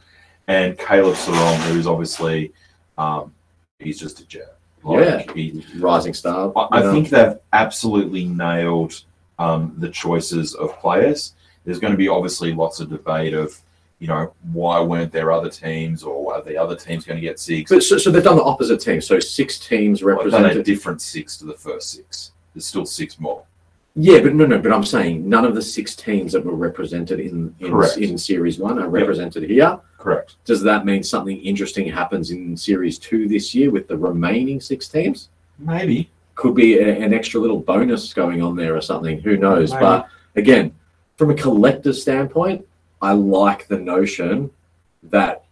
And 0.49 0.77
Caleb 0.77 1.15
Serong, 1.15 1.57
who's 1.71 1.87
obviously, 1.87 2.53
um, 2.99 3.33
he's 3.79 4.01
just 4.01 4.19
a 4.21 4.27
Yeah. 4.85 5.23
He, 5.35 5.65
Rising 5.77 6.15
star. 6.15 6.53
I, 6.57 6.81
I 6.81 6.93
think 6.93 7.11
they've 7.11 7.39
absolutely 7.53 8.25
nailed 8.25 9.03
um, 9.39 9.75
the 9.79 9.89
choices 9.89 10.55
of 10.55 10.79
players. 10.79 11.35
There's 11.65 11.79
going 11.79 11.93
to 11.93 11.97
be 11.97 12.09
obviously 12.09 12.53
lots 12.53 12.81
of 12.81 12.89
debate 12.89 13.35
of, 13.35 13.59
you 13.99 14.09
know, 14.09 14.33
why 14.53 14.81
weren't 14.81 15.13
there 15.13 15.31
other 15.33 15.51
teams 15.51 16.03
or 16.03 16.35
are 16.35 16.43
the 16.43 16.57
other 16.57 16.77
teams 16.77 17.05
going 17.05 17.19
to 17.19 17.27
get 17.27 17.39
six? 17.39 17.71
But 17.71 17.83
so, 17.83 17.99
so 17.99 18.11
they've 18.11 18.25
done 18.25 18.37
the 18.37 18.43
opposite 18.43 18.81
team. 18.81 19.01
So 19.01 19.21
six 19.21 19.59
teams 19.59 20.03
Well, 20.03 20.35
a 20.57 20.63
different 20.63 21.03
six 21.03 21.37
to 21.39 21.45
the 21.45 21.55
first 21.55 21.91
six. 21.91 22.33
There's 22.55 22.67
still 22.67 22.87
six 22.87 23.21
more. 23.21 23.45
Yeah, 23.95 24.21
but 24.21 24.35
no, 24.35 24.47
no. 24.47 24.59
But 24.59 24.73
I'm 24.73 24.85
saying 24.85 25.29
none 25.29 25.45
of 25.45 25.55
the 25.55 25.63
six 25.63 25.97
teams 25.97 26.33
that 26.33 26.45
were 26.45 26.55
represented 26.55 27.19
in 27.21 27.55
in, 27.59 27.71
Correct. 27.71 27.97
in 27.97 28.17
Series 28.17 28.59
One 28.59 28.79
are 28.79 28.89
represented 28.89 29.49
here. 29.51 29.81
Correct. 29.99 30.37
Does 30.45 30.63
that 30.63 30.87
mean 30.87 31.03
something 31.03 31.39
interesting 31.39 31.89
happens 31.89 32.31
in 32.31 32.57
Series 32.57 32.99
Two 32.99 33.29
this 33.29 33.55
year 33.55 33.71
with 33.71 33.89
the 33.89 33.97
remaining 33.97 34.61
six 34.61 34.89
teams? 34.89 35.29
Maybe. 35.59 36.11
could 36.37 36.55
be 36.55 36.79
a, 36.79 36.97
an 37.05 37.13
extra 37.13 37.41
little 37.41 37.59
bonus 37.61 38.15
going 38.15 38.43
on 38.43 38.57
there 38.57 38.75
or 38.75 38.81
something. 38.81 39.21
Who 39.21 39.37
knows? 39.37 39.73
Maybe. 39.73 39.81
But 39.83 40.09
again, 40.37 40.75
from 41.17 41.31
a 41.31 41.35
collector's 41.35 42.01
standpoint, 42.01 42.67
I 43.03 43.13
like 43.13 43.67
the 43.67 43.79
notion 43.79 44.51
that 45.03 45.45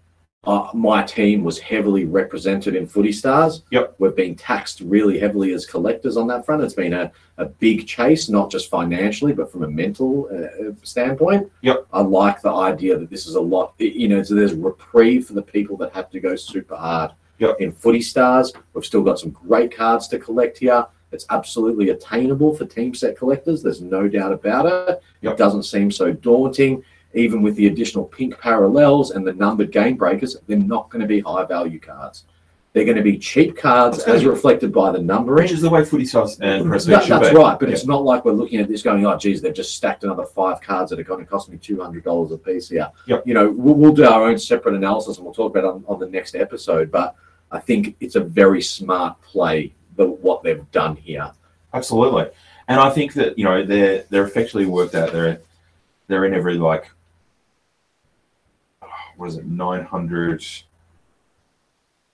uh, 0.49 0.71
my 0.73 1.03
team 1.03 1.45
was 1.45 1.59
heavily 1.59 2.07
represented 2.07 2.75
in 2.75 2.87
Footy 2.87 3.13
Stars. 3.13 3.65
Yep. 3.71 3.97
We've 3.99 4.17
been 4.17 4.35
taxed 4.35 4.81
really 4.81 5.19
heavily 5.19 5.53
as 5.53 5.67
collectors 5.67 6.17
on 6.17 6.27
that 6.29 6.47
front. 6.47 6.63
It's 6.63 6.73
been 6.73 6.95
a, 6.95 7.13
a 7.37 7.45
big 7.45 7.87
chase, 7.87 8.31
not 8.31 8.51
just 8.51 8.71
financially, 8.71 9.35
but 9.35 9.53
from 9.53 9.65
a 9.65 9.69
mental 9.69 10.27
uh, 10.33 10.73
standpoint. 10.83 11.53
Yep. 11.61 11.87
I 11.93 12.01
like 12.01 12.41
the 12.41 12.51
idea 12.51 12.99
that 12.99 13.11
this 13.11 13.27
is 13.27 13.35
a 13.35 13.41
lot, 13.41 13.75
you 13.79 14.09
know, 14.09 14.23
so 14.23 14.35
there's 14.35 14.55
reprieve 14.55 15.27
for 15.27 15.35
the 15.35 15.43
people 15.43 15.77
that 15.77 15.93
have 15.93 16.09
to 16.11 16.19
go 16.19 16.35
super 16.35 16.77
hard 16.77 17.13
Yep. 17.41 17.61
in 17.61 17.71
Footy 17.71 18.01
Stars. 18.01 18.51
We've 18.73 18.87
still 18.87 19.03
got 19.03 19.19
some 19.19 19.31
great 19.31 19.77
cards 19.77 20.09
to 20.09 20.19
collect 20.19 20.57
here. 20.59 20.87
It's 21.13 21.27
absolutely 21.29 21.91
attainable 21.91 22.57
for 22.57 22.65
team 22.65 22.95
set 22.95 23.19
collectors. 23.19 23.63
There's 23.63 23.83
no 23.83 24.09
doubt 24.09 24.33
about 24.33 24.65
it. 24.65 25.03
Yep. 25.21 25.35
It 25.35 25.37
doesn't 25.37 25.65
seem 25.65 25.91
so 25.91 26.11
daunting. 26.11 26.83
Even 27.19 27.43
with 27.43 27.57
the 27.57 27.67
additional 27.67 28.05
pink 28.05 28.39
parallels 28.39 29.11
and 29.11 29.27
the 29.27 29.33
numbered 29.33 29.73
game 29.73 29.97
breakers, 29.97 30.37
they're 30.47 30.59
not 30.59 30.89
going 30.91 31.03
to 31.03 31.09
be 31.09 31.21
high 31.21 31.45
value 31.45 31.81
cards. 31.81 32.25
They're 32.75 32.85
going 32.85 32.99
to 32.99 33.03
be 33.03 33.19
cheap 33.19 33.57
cards 33.57 33.99
as 34.01 34.23
be- 34.23 34.29
reflected 34.29 34.73
by 34.73 34.93
the 34.93 35.01
numbering. 35.01 35.45
Which 35.45 35.53
is 35.53 35.63
the 35.63 35.71
way 35.71 35.85
footy 35.85 36.05
stars 36.05 36.39
and 36.41 36.71
That- 36.71 37.07
that's 37.09 37.31
be. 37.31 37.35
right, 37.35 37.59
but 37.59 37.71
it's 37.71 37.87
not 37.87 38.05
like 38.05 38.25
we're 38.25 38.33
looking 38.33 38.61
at 38.61 38.69
this 38.69 38.83
going, 38.83 39.05
oh, 39.05 39.17
geez, 39.17 39.41
they've 39.43 39.55
just 39.55 39.75
stacked 39.75 40.05
another 40.05 40.27
five 40.27 40.61
cards 40.61 40.91
that 40.91 41.01
are 41.01 41.05
going 41.05 41.25
to 41.25 41.27
cost 41.27 41.49
me 41.49 41.57
two 41.57 41.81
hundred 41.81 42.05
dollars 42.05 42.31
a 42.31 42.39
piece 42.39 42.69
here. 42.69 42.89
Yep. 43.07 43.27
You 43.27 43.35
know, 43.35 43.51
we'll, 43.51 43.75
we'll 43.75 43.93
do 43.93 44.05
our 44.05 44.25
own 44.25 44.39
separate 44.39 44.75
analysis 44.75 45.17
and 45.17 45.25
we'll 45.25 45.35
talk 45.35 45.51
about 45.57 45.65
it 45.65 45.71
on, 45.75 45.85
on 45.89 45.99
the 45.99 46.09
next 46.09 46.37
episode. 46.37 46.91
But 46.93 47.17
I 47.51 47.59
think 47.59 47.97
it's 48.01 48.17
a 48.17 48.21
very 48.21 48.63
smart 48.63 49.21
play 49.23 49.73
the 49.97 50.07
what 50.07 50.43
they've 50.45 50.71
done 50.71 50.95
here. 50.97 51.33
Absolutely. 51.75 52.27
And 52.69 52.79
I 52.79 52.91
think 52.91 53.15
that, 53.15 53.39
you 53.39 53.45
know, 53.45 53.65
they're 53.65 54.05
they're 54.11 54.27
effectively 54.27 54.67
worked 54.67 54.95
out. 54.95 55.11
They're 55.13 55.41
they're 56.07 56.27
in 56.27 56.35
every 56.35 56.59
like 56.59 56.91
what 59.19 59.29
is 59.29 59.37
it, 59.37 59.47
nine 59.47 59.85
hundred 59.85 60.45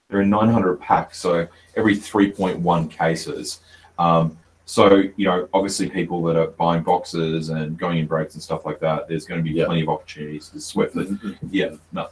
they're 0.09 0.21
in 0.21 0.29
nine 0.29 0.49
hundred 0.49 0.79
packs, 0.79 1.17
so 1.17 1.47
every 1.75 1.95
three 1.95 2.31
point 2.31 2.59
one 2.59 2.87
cases. 2.87 3.61
Um, 3.97 4.37
so, 4.65 5.03
you 5.15 5.25
know, 5.25 5.47
obviously 5.53 5.89
people 5.89 6.21
that 6.23 6.35
are 6.35 6.47
buying 6.47 6.83
boxes 6.83 7.49
and 7.49 7.77
going 7.77 7.99
in 7.99 8.07
breaks 8.07 8.33
and 8.33 8.41
stuff 8.41 8.65
like 8.65 8.79
that, 8.79 9.07
there's 9.07 9.25
going 9.25 9.39
to 9.39 9.43
be 9.43 9.55
Yeah. 9.55 9.65
plenty 9.65 9.81
of 9.83 9.89
opportunities 9.89 10.49
to 10.49 10.59
swiftly 10.59 11.17
Yeah, 11.51 11.75
no. 11.91 12.09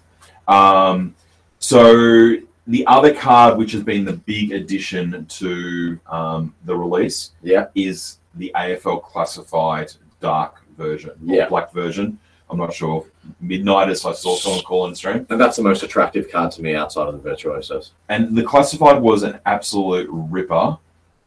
Um, 0.48 1.16
so 1.60 2.36
the 2.68 2.86
other 2.88 3.14
card, 3.14 3.58
which 3.58 3.72
has 3.72 3.84
been 3.84 4.06
the 4.06 4.14
big 4.14 4.52
addition 4.54 5.26
to 5.26 6.00
um, 6.08 6.54
the 6.66 6.76
release, 6.76 7.32
Yeah. 7.42 7.68
is 7.76 8.18
the 8.36 8.52
AFL 8.56 9.02
classified 9.04 9.92
dark 10.20 10.64
version, 10.78 11.12
or 11.28 11.36
Yeah. 11.36 11.48
black 11.50 11.72
version. 11.74 12.20
I'm 12.54 12.60
not 12.60 12.72
sure. 12.72 13.04
Midnighters, 13.44 14.06
I 14.06 14.14
saw 14.14 14.36
someone 14.36 14.62
call 14.62 14.86
in 14.86 14.94
stream. 14.94 15.26
And 15.32 15.42
that's 15.42 15.58
the 15.58 15.64
most 15.64 15.82
attractive 15.82 16.32
card 16.32 16.52
to 16.52 16.62
me 16.62 16.76
outside 16.76 17.08
of 17.08 17.16
the 17.16 17.20
Virtuosos. 17.20 17.94
And 18.10 18.38
the 18.38 18.44
classified 18.44 19.02
was 19.02 19.24
an 19.24 19.40
absolute 19.48 20.08
ripper 20.12 20.78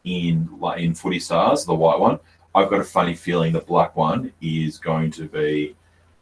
in 0.05 0.49
in 0.77 0.95
Footy 0.95 1.19
Stars, 1.19 1.65
the 1.65 1.75
white 1.75 1.99
one. 1.99 2.17
I've 2.55 2.69
got 2.69 2.79
a 2.79 2.85
funny 2.85 3.13
feeling 3.13 3.51
the 3.51 3.59
black 3.59 3.97
one 3.97 4.31
is 4.41 4.77
going 4.77 5.11
to 5.11 5.27
be. 5.27 5.75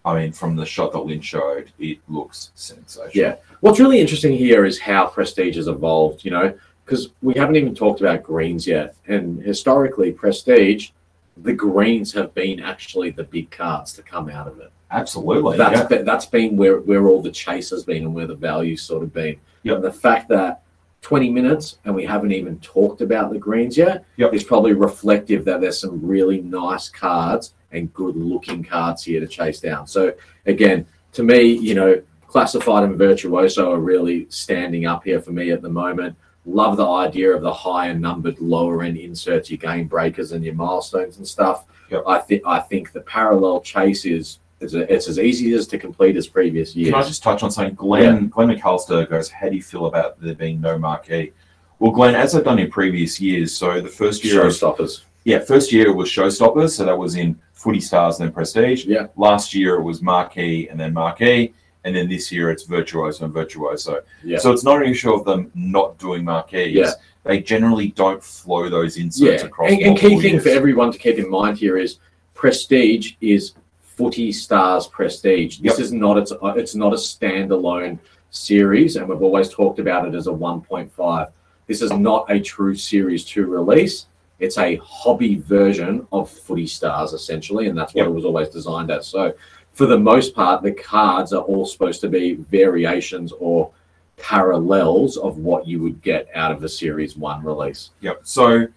I 0.04 0.16
mean, 0.16 0.32
from 0.32 0.56
the 0.56 0.66
shot 0.66 0.92
that 0.94 1.00
Lynn 1.00 1.22
showed, 1.22 1.72
it 1.78 2.00
looks 2.08 2.52
sensational. 2.56 3.12
Yeah. 3.14 3.36
What's 3.62 3.80
really 3.80 4.00
interesting 4.00 4.36
here 4.36 4.66
is 4.66 4.80
how 4.80 5.06
Prestige 5.06 5.56
has 5.58 5.68
evolved, 5.68 6.26
you 6.26 6.32
know, 6.32 6.58
because 6.84 7.10
we 7.22 7.36
haven't 7.36 7.58
even 7.58 7.76
talked 7.76 8.02
about 8.02 8.24
greens 8.24 8.66
yet. 8.66 8.96
And 9.08 9.42
historically, 9.42 10.12
Prestige, 10.12 10.90
the 11.38 11.54
greens 11.54 12.12
have 12.14 12.34
been 12.34 12.60
actually 12.60 13.12
the 13.12 13.24
big 13.24 13.52
cards 13.52 13.94
to 13.94 14.02
come 14.02 14.30
out 14.30 14.48
of 14.48 14.60
it. 14.60 14.72
Absolutely. 14.96 15.58
That's 15.58 15.80
yeah. 15.82 15.88
been, 15.88 16.06
that's 16.06 16.26
been 16.26 16.58
where, 16.58 16.80
where 16.80 17.08
all 17.08 17.22
the 17.22 17.32
chase 17.32 17.70
has 17.70 17.84
been 17.84 18.04
and 18.04 18.14
where 18.14 18.28
the 18.28 18.36
value's 18.36 18.82
sort 18.82 19.04
of 19.04 19.14
been. 19.14 19.40
Yep. 19.64 19.76
And 19.76 19.84
the 19.84 19.94
fact 19.94 20.30
that 20.30 20.62
20 21.02 21.30
minutes 21.30 21.78
and 21.86 21.94
we 21.94 22.04
haven't 22.04 22.32
even 22.32 22.60
talked 22.60 23.02
about 23.02 23.32
the 23.32 23.38
greens 23.38 23.78
yet 23.78 24.06
Yep. 24.18 24.34
is 24.34 24.44
probably 24.44 24.74
reflective 24.74 25.46
that 25.46 25.62
there's 25.62 25.80
some 25.80 26.04
really 26.04 26.42
nice 26.42 26.90
cards 26.90 27.54
and 27.72 27.94
good 27.94 28.16
looking 28.16 28.64
cards 28.64 29.04
here 29.04 29.20
to 29.20 29.28
chase 29.28 29.60
down. 29.60 29.86
So 29.86 30.14
again, 30.48 30.88
to 31.14 31.24
me, 31.24 31.44
you 31.44 31.76
know, 31.76 32.02
classified 32.28 32.84
and 32.84 32.98
virtuoso 32.98 33.72
are 33.72 33.80
really 33.80 34.28
standing 34.30 34.86
up 34.86 35.04
here 35.04 35.22
for 35.22 35.32
me 35.32 35.52
at 35.52 35.62
the 35.62 35.70
moment. 35.70 36.16
Love 36.46 36.78
the 36.78 36.88
idea 36.88 37.34
of 37.34 37.42
the 37.42 37.54
higher 37.54 37.94
numbered, 37.94 38.40
lower 38.40 38.84
end 38.84 38.98
inserts, 38.98 39.50
your 39.50 39.58
game 39.58 39.88
breakers 39.88 40.32
and 40.32 40.44
your 40.44 40.56
milestones 40.56 41.18
and 41.18 41.28
stuff. 41.28 41.66
Yep. 41.92 42.04
I 42.08 42.20
think 42.20 42.42
I 42.46 42.60
think 42.60 42.92
the 42.92 43.02
parallel 43.02 43.62
chase 43.62 44.06
is 44.06 44.40
it's, 44.60 44.74
a, 44.74 44.92
it's 44.94 45.08
as 45.08 45.20
easy 45.20 45.54
as 45.54 45.68
to 45.68 45.78
complete 45.78 46.16
as 46.18 46.28
previous 46.28 46.76
years. 46.76 46.92
Can 46.94 47.02
I 47.02 47.06
just 47.06 47.22
touch 47.24 47.44
on 47.44 47.52
something? 47.52 47.76
Glenn 47.76 48.30
Glenn 48.30 48.48
McAllister 48.50 49.10
goes, 49.10 49.30
How 49.30 49.50
do 49.50 49.56
you 49.56 49.64
feel 49.64 49.86
about 49.88 50.20
there 50.22 50.36
being 50.36 50.62
no 50.62 50.78
marquee? 50.78 51.34
Well, 51.80 51.92
Glenn, 51.92 52.16
as 52.16 52.36
I've 52.36 52.46
done 52.46 52.60
in 52.60 52.72
previous 52.72 53.20
years, 53.20 53.56
so 53.56 53.82
the 53.82 53.90
first 53.90 54.24
year 54.24 54.44
Showstoppers. 54.46 55.02
Yeah, 55.26 55.40
first 55.40 55.72
year 55.74 55.88
it 55.88 55.96
was 55.96 56.10
Showstoppers, 56.10 56.72
so 56.72 56.86
that 56.86 56.98
was 56.98 57.16
in 57.16 57.38
Footy 57.54 57.82
Stars 57.82 58.20
and 58.20 58.28
then 58.28 58.34
Prestige. 58.34 58.86
Yeah. 58.86 59.08
Last 59.18 59.54
year 59.54 59.76
it 59.76 59.82
was 59.84 60.02
Marquee 60.02 60.70
and 60.70 60.80
then 60.80 60.94
Marquee, 60.94 61.54
and 61.84 61.96
then 61.96 62.08
this 62.08 62.32
year 62.32 62.50
it's 62.50 62.64
Virtuoso 62.64 63.26
and 63.26 63.34
Virtuoso. 63.34 64.02
Yeah. 64.24 64.38
So 64.38 64.52
it's 64.54 64.64
not 64.64 64.82
an 64.82 64.90
issue 64.90 65.14
of 65.14 65.26
them 65.26 65.52
not 65.54 65.98
doing 65.98 66.24
marquees. 66.24 66.76
Yeah. 66.76 66.92
They 67.24 67.42
generally 67.42 67.88
don't 67.90 68.24
flow 68.24 68.70
those 68.70 68.98
inserts 68.98 69.42
Yeah, 69.42 69.48
across. 69.48 69.72
and, 69.72 69.82
and 69.82 69.98
key 69.98 70.20
thing 70.22 70.40
for 70.40 70.50
everyone 70.50 70.92
to 70.92 70.98
keep 71.00 71.18
in 71.18 71.30
mind 71.30 71.58
here 71.58 71.78
is 71.78 71.98
Prestige 72.36 73.14
is 73.20 73.54
Footy 73.98 74.32
Stars 74.32 74.88
Prestige. 74.88 75.60
This 75.60 75.74
Yep. 75.74 75.80
is 75.80 75.92
not 75.94 76.18
it's 76.18 76.34
it's 76.58 76.76
not 76.76 76.94
a 76.94 76.98
standalone 76.98 77.98
series, 78.32 78.96
and 78.98 79.08
we've 79.08 79.22
always 79.22 79.50
talked 79.50 79.80
about 79.80 80.08
it 80.08 80.16
as 80.16 80.28
a 80.28 80.32
1.5. 80.32 81.32
This 81.68 81.82
is 81.82 81.92
not 81.94 82.26
a 82.30 82.40
true 82.40 82.76
Series 82.76 83.24
Two 83.24 83.46
release. 83.46 84.08
It's 84.40 84.58
a 84.58 84.76
hobby 84.84 85.38
version 85.38 86.06
of 86.12 86.30
Footy 86.30 86.68
Stars, 86.68 87.14
essentially, 87.14 87.68
and 87.68 87.78
that's 87.78 87.94
what 87.94 88.02
Yep. 88.02 88.10
it 88.10 88.14
was 88.14 88.26
always 88.26 88.50
designed 88.50 88.92
as. 88.92 89.08
So, 89.08 89.34
for 89.74 89.86
the 89.86 89.98
most 89.98 90.36
part, 90.36 90.62
the 90.62 90.74
cards 90.74 91.32
are 91.34 91.42
all 91.44 91.66
supposed 91.66 92.02
to 92.02 92.10
be 92.10 92.34
variations 92.34 93.32
or 93.40 93.72
parallels 94.18 95.18
of 95.18 95.38
what 95.38 95.68
you 95.68 95.82
would 95.82 96.02
get 96.02 96.28
out 96.36 96.52
of 96.52 96.64
a 96.64 96.70
Series 96.70 97.16
One 97.18 97.44
release. 97.44 97.92
Yep. 98.02 98.22
So, 98.24 98.68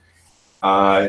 uh, 0.63 1.09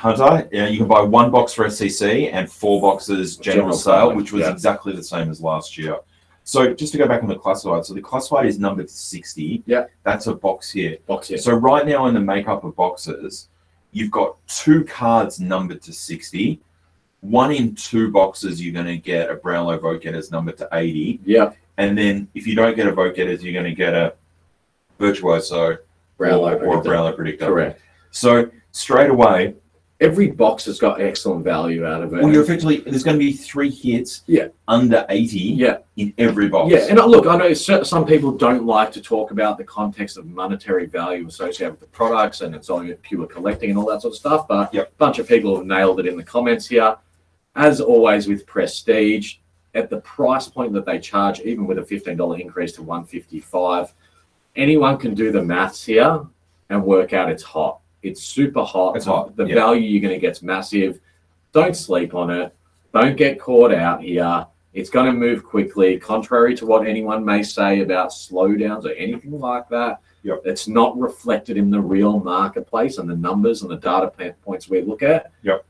Hunter, 0.00 0.48
yeah, 0.50 0.66
you 0.66 0.78
can 0.78 0.88
buy 0.88 1.02
one 1.02 1.30
box 1.30 1.52
for 1.52 1.66
SCC 1.66 2.32
and 2.32 2.50
four 2.50 2.80
boxes 2.80 3.36
general, 3.36 3.76
General 3.76 3.76
sale, 3.76 4.14
which 4.16 4.32
was 4.32 4.40
yeah. 4.40 4.50
exactly 4.50 4.96
the 4.96 5.02
same 5.02 5.28
as 5.28 5.42
last 5.42 5.76
year. 5.76 5.98
So, 6.42 6.72
just 6.72 6.92
to 6.92 6.98
go 6.98 7.06
back 7.06 7.22
on 7.22 7.28
the 7.28 7.36
classified, 7.36 7.84
so 7.84 7.92
the 7.92 8.00
classified 8.00 8.46
is 8.46 8.58
numbered 8.58 8.88
to 8.88 8.94
60. 8.94 9.62
Yeah. 9.66 9.84
That's 10.02 10.26
a 10.26 10.34
box 10.34 10.70
here. 10.70 10.96
Box 11.06 11.28
here. 11.28 11.36
So, 11.36 11.52
right 11.52 11.86
now 11.86 12.06
in 12.06 12.14
the 12.14 12.20
makeup 12.20 12.64
of 12.64 12.74
boxes, 12.76 13.50
you've 13.92 14.10
got 14.10 14.38
two 14.46 14.84
cards 14.84 15.38
numbered 15.38 15.82
to 15.82 15.92
60. 15.92 16.58
One 17.20 17.52
in 17.52 17.74
two 17.74 18.10
boxes, 18.10 18.58
you're 18.64 18.72
going 18.72 18.86
to 18.86 18.96
get 18.96 19.30
a 19.30 19.34
Brownlow 19.34 19.80
Vote 19.80 20.00
Getters 20.00 20.30
numbered 20.30 20.56
to 20.56 20.68
80. 20.72 21.20
Yeah, 21.26 21.52
And 21.76 21.96
then 21.98 22.26
if 22.32 22.46
you 22.46 22.54
don't 22.54 22.74
get 22.74 22.86
a 22.86 22.92
Vote 22.92 23.16
Getters, 23.16 23.44
you're 23.44 23.52
going 23.52 23.66
to 23.66 23.76
get 23.76 23.92
a 23.92 24.14
Virtuoso 24.98 25.76
Brownlow 26.16 26.56
or, 26.56 26.64
or 26.64 26.78
a. 26.78 26.82
Brownlow 26.82 27.12
Predictor. 27.12 27.44
Correct. 27.44 27.82
So, 28.12 28.50
straight 28.72 29.10
away, 29.10 29.56
Every 30.00 30.30
box 30.30 30.64
has 30.64 30.78
got 30.78 31.00
excellent 31.00 31.44
value 31.44 31.84
out 31.84 32.02
of 32.02 32.14
it. 32.14 32.22
Well, 32.22 32.32
you're 32.32 32.42
effectively 32.42 32.78
there's 32.78 33.02
going 33.04 33.18
to 33.18 33.24
be 33.24 33.32
three 33.34 33.70
hits 33.70 34.22
Yeah. 34.26 34.48
under 34.66 35.04
80 35.10 35.38
yeah, 35.38 35.78
in 35.96 36.14
every 36.16 36.48
box. 36.48 36.72
yeah. 36.72 36.86
And 36.88 36.98
look, 36.98 37.26
I 37.26 37.36
know 37.36 37.52
some 37.52 38.06
people 38.06 38.32
don't 38.32 38.64
like 38.64 38.92
to 38.92 39.02
talk 39.02 39.30
about 39.30 39.58
the 39.58 39.64
context 39.64 40.16
of 40.16 40.24
monetary 40.26 40.86
value 40.86 41.26
associated 41.26 41.72
with 41.72 41.80
the 41.80 41.86
products 41.88 42.40
and 42.40 42.54
it's 42.54 42.70
only 42.70 42.94
pure 42.94 43.26
collecting 43.26 43.68
and 43.70 43.78
all 43.78 43.84
that 43.86 44.00
sort 44.00 44.14
of 44.14 44.18
stuff. 44.18 44.48
But 44.48 44.72
Yep. 44.72 44.88
a 44.88 44.94
bunch 44.96 45.18
of 45.18 45.28
people 45.28 45.54
have 45.56 45.66
nailed 45.66 46.00
it 46.00 46.06
in 46.06 46.16
the 46.16 46.24
comments 46.24 46.66
here. 46.66 46.96
As 47.54 47.80
always 47.80 48.26
with 48.26 48.46
Prestige, 48.46 49.36
at 49.74 49.90
the 49.90 50.00
price 50.00 50.48
point 50.48 50.72
that 50.72 50.86
they 50.86 50.98
charge, 50.98 51.40
even 51.40 51.66
with 51.66 51.78
a 51.78 51.82
$15 51.82 52.40
increase 52.40 52.72
to 52.72 52.82
155 52.82 53.92
anyone 54.56 54.96
can 54.98 55.14
do 55.14 55.30
the 55.30 55.42
maths 55.42 55.84
here 55.84 56.20
and 56.70 56.82
work 56.84 57.12
out 57.12 57.30
it's 57.30 57.42
hot. 57.42 57.79
It's 58.02 58.22
super 58.22 58.64
hot. 58.64 58.96
It's 58.96 59.04
hot, 59.06 59.36
The 59.36 59.44
yeah. 59.46 59.54
value 59.54 59.82
you're 59.82 60.00
going 60.00 60.14
to 60.14 60.20
get 60.20 60.32
is 60.32 60.42
massive. 60.42 61.00
Don't 61.52 61.76
sleep 61.76 62.14
on 62.14 62.30
it. 62.30 62.54
Don't 62.94 63.16
get 63.16 63.38
caught 63.38 63.72
out 63.72 64.02
here. 64.02 64.46
It's 64.72 64.90
going 64.90 65.06
to 65.06 65.12
move 65.12 65.44
quickly, 65.44 65.98
contrary 65.98 66.54
to 66.56 66.66
what 66.66 66.86
anyone 66.86 67.24
may 67.24 67.42
say 67.42 67.80
about 67.80 68.10
slowdowns 68.10 68.84
or 68.84 68.92
anything 68.92 69.38
like 69.38 69.68
that. 69.68 70.00
Yep. 70.22 70.42
It's 70.44 70.68
not 70.68 70.98
reflected 70.98 71.56
in 71.56 71.70
the 71.70 71.80
real 71.80 72.20
marketplace 72.20 72.98
and 72.98 73.08
the 73.08 73.16
numbers 73.16 73.62
and 73.62 73.70
the 73.70 73.76
data 73.76 74.12
points 74.44 74.68
we 74.68 74.82
look 74.82 75.02
at. 75.02 75.32
Yep. 75.42 75.64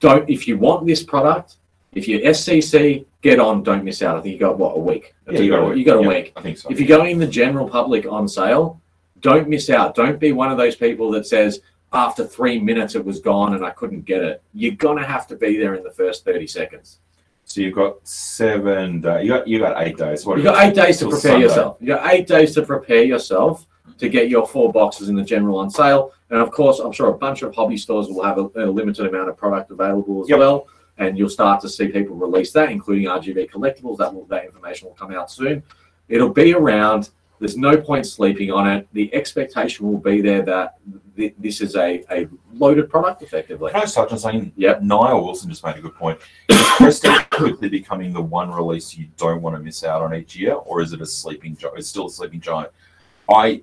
Don't 0.00 0.28
if 0.30 0.48
you 0.48 0.56
want 0.58 0.86
this 0.86 1.02
product, 1.02 1.56
if 1.92 2.08
you're 2.08 2.20
SCC, 2.20 3.04
get 3.22 3.38
on. 3.38 3.62
Don't 3.62 3.84
miss 3.84 4.02
out. 4.02 4.16
I 4.16 4.20
think 4.22 4.32
you 4.34 4.38
got 4.40 4.58
what 4.58 4.76
a 4.76 4.80
week. 4.80 5.14
Yeah, 5.30 5.40
you 5.40 5.50
got 5.50 5.62
a 5.62 5.66
week. 5.68 5.78
You 5.78 5.84
got 5.84 5.98
a 5.98 6.02
Yeah. 6.02 6.08
week. 6.08 6.32
I 6.36 6.42
think 6.42 6.58
so. 6.58 6.70
If 6.70 6.80
you're 6.80 6.88
going 6.88 7.10
in 7.12 7.18
the 7.18 7.26
general 7.26 7.68
public 7.68 8.06
on 8.06 8.26
sale, 8.28 8.80
don't 9.22 9.48
miss 9.48 9.70
out. 9.70 9.94
Don't 9.94 10.18
be 10.20 10.32
one 10.32 10.50
of 10.52 10.58
those 10.58 10.76
people 10.76 11.10
that 11.12 11.26
says 11.26 11.60
after 11.92 12.24
three 12.24 12.58
minutes 12.60 12.94
it 12.94 13.04
was 13.04 13.20
gone 13.20 13.54
and 13.54 13.64
I 13.64 13.70
couldn't 13.70 14.04
get 14.04 14.22
it. 14.22 14.42
You're 14.52 14.74
gonna 14.76 15.04
have 15.06 15.26
to 15.28 15.36
be 15.36 15.56
there 15.58 15.74
in 15.74 15.82
the 15.82 15.90
first 15.90 16.24
30 16.24 16.46
seconds. 16.46 16.98
so 17.44 17.60
you've 17.60 17.74
got 17.74 17.96
seven 18.06 19.00
days. 19.00 19.24
You 19.24 19.28
got 19.32 19.48
you 19.48 19.58
got 19.58 19.82
eight 19.82 19.96
days. 19.96 20.24
What 20.26 20.38
You 20.38 20.44
got 20.44 20.62
eight 20.64 20.74
days 20.74 20.98
to 20.98 21.04
prepare 21.06 21.20
Sunday. 21.20 21.40
yourself. 21.46 21.76
You 21.80 21.86
got 21.88 22.12
eight 22.12 22.26
days 22.26 22.54
to 22.54 22.62
prepare 22.62 23.04
yourself 23.04 23.66
to 23.98 24.08
get 24.08 24.28
your 24.28 24.46
four 24.46 24.72
boxes 24.72 25.08
in 25.08 25.16
the 25.16 25.22
general 25.24 25.58
on 25.58 25.70
sale. 25.70 26.12
And 26.30 26.40
of 26.40 26.50
course, 26.50 26.78
I'm 26.78 26.92
sure 26.92 27.08
a 27.10 27.18
bunch 27.18 27.42
of 27.42 27.54
hobby 27.54 27.76
stores 27.76 28.08
will 28.08 28.22
have 28.22 28.38
a, 28.38 28.48
a 28.56 28.66
limited 28.70 29.06
amount 29.06 29.28
of 29.28 29.36
product 29.36 29.70
available 29.70 30.22
as 30.22 30.28
Yep. 30.30 30.38
well. 30.38 30.66
And 30.98 31.18
you'll 31.18 31.28
start 31.28 31.60
to 31.62 31.68
see 31.68 31.88
people 31.88 32.16
release 32.16 32.52
that, 32.52 32.70
including 32.70 33.06
RGB 33.06 33.50
collectibles. 33.50 33.98
That 33.98 34.14
will 34.14 34.24
that 34.26 34.44
information 34.44 34.88
will 34.88 34.94
come 34.94 35.12
out 35.12 35.30
soon. 35.30 35.62
It'll 36.08 36.32
be 36.32 36.54
around. 36.54 37.10
There's 37.42 37.56
no 37.56 37.76
point 37.76 38.06
sleeping 38.06 38.52
on 38.52 38.70
it. 38.70 38.86
The 38.92 39.12
expectation 39.12 39.84
will 39.84 39.98
be 39.98 40.20
there 40.20 40.42
that 40.42 40.78
th- 41.16 41.34
this 41.38 41.60
is 41.60 41.74
a, 41.74 42.04
a 42.12 42.28
loaded 42.54 42.88
product, 42.88 43.20
effectively. 43.22 43.72
Can 43.72 43.80
I 43.80 43.82
just 43.82 43.96
touch 43.96 44.12
on 44.12 44.18
something? 44.20 44.52
Yep. 44.54 44.82
Niall 44.82 45.24
Wilson 45.24 45.50
just 45.50 45.64
made 45.64 45.74
a 45.76 45.80
good 45.80 45.96
point. 45.96 46.20
Is 46.48 46.62
Prestige 46.76 47.24
quickly 47.30 47.68
becoming 47.68 48.12
the 48.12 48.22
one 48.22 48.52
release 48.52 48.96
you 48.96 49.08
don't 49.16 49.42
want 49.42 49.56
to 49.56 49.60
miss 49.60 49.82
out 49.82 50.02
on 50.02 50.14
each 50.14 50.36
year, 50.36 50.54
or 50.54 50.82
is 50.82 50.92
it 50.92 51.00
a 51.00 51.06
sleeping 51.06 51.56
giant? 51.56 51.78
It's 51.78 51.88
still 51.88 52.06
a 52.06 52.10
sleeping 52.10 52.40
giant. 52.40 52.70
I 53.28 53.62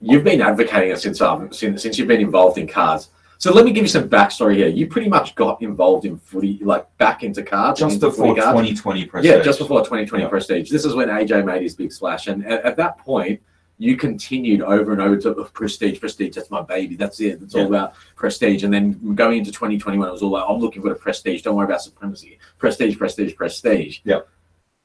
You've 0.00 0.22
been 0.22 0.40
advocating 0.40 0.92
it 0.92 1.00
since 1.00 1.20
um 1.20 1.52
since, 1.52 1.82
since 1.82 1.98
you've 1.98 2.06
been 2.06 2.20
involved 2.20 2.56
in 2.56 2.68
cards. 2.68 3.10
So 3.40 3.52
let 3.52 3.64
me 3.64 3.70
give 3.72 3.84
you 3.84 3.88
some 3.88 4.08
backstory 4.08 4.56
here. 4.56 4.66
You 4.68 4.88
pretty 4.88 5.08
much 5.08 5.36
got 5.36 5.62
involved 5.62 6.04
in 6.04 6.18
footy, 6.18 6.58
like 6.62 6.84
back 6.98 7.22
into 7.22 7.42
cards, 7.44 7.78
just 7.78 7.94
into 7.94 8.06
before 8.06 8.34
2020 8.34 9.04
Prestige. 9.06 9.30
Yeah, 9.32 9.40
just 9.42 9.60
before 9.60 9.80
2020 9.80 10.24
Yeah. 10.24 10.28
Prestige. 10.28 10.70
This 10.70 10.84
is 10.84 10.94
when 10.94 11.08
AJ 11.08 11.44
made 11.44 11.62
his 11.62 11.76
big 11.76 11.92
splash, 11.92 12.26
and 12.26 12.44
at, 12.44 12.64
at 12.64 12.76
that 12.76 12.98
point, 12.98 13.40
you 13.80 13.96
continued 13.96 14.60
over 14.60 14.90
and 14.90 15.00
over 15.00 15.16
to 15.18 15.36
"Oh, 15.36 15.44
Prestige, 15.52 16.00
Prestige. 16.00 16.34
That's 16.34 16.50
my 16.50 16.62
baby. 16.62 16.96
That's 16.96 17.20
it. 17.20 17.40
It's 17.40 17.54
all 17.54 17.66
about 17.66 17.94
Prestige. 18.16 18.64
And 18.64 18.74
then 18.74 19.14
going 19.14 19.38
into 19.38 19.52
2021, 19.52 20.08
it 20.08 20.10
was 20.10 20.20
all 20.20 20.30
like, 20.30 20.44
I'm 20.48 20.58
looking 20.58 20.82
for 20.82 20.88
the 20.88 20.96
Prestige. 20.96 21.42
Don't 21.42 21.54
worry 21.54 21.66
about 21.66 21.80
supremacy. 21.80 22.40
Prestige, 22.58 22.98
Prestige, 22.98 23.36
Prestige. 23.36 24.00
Yeah. 24.02 24.22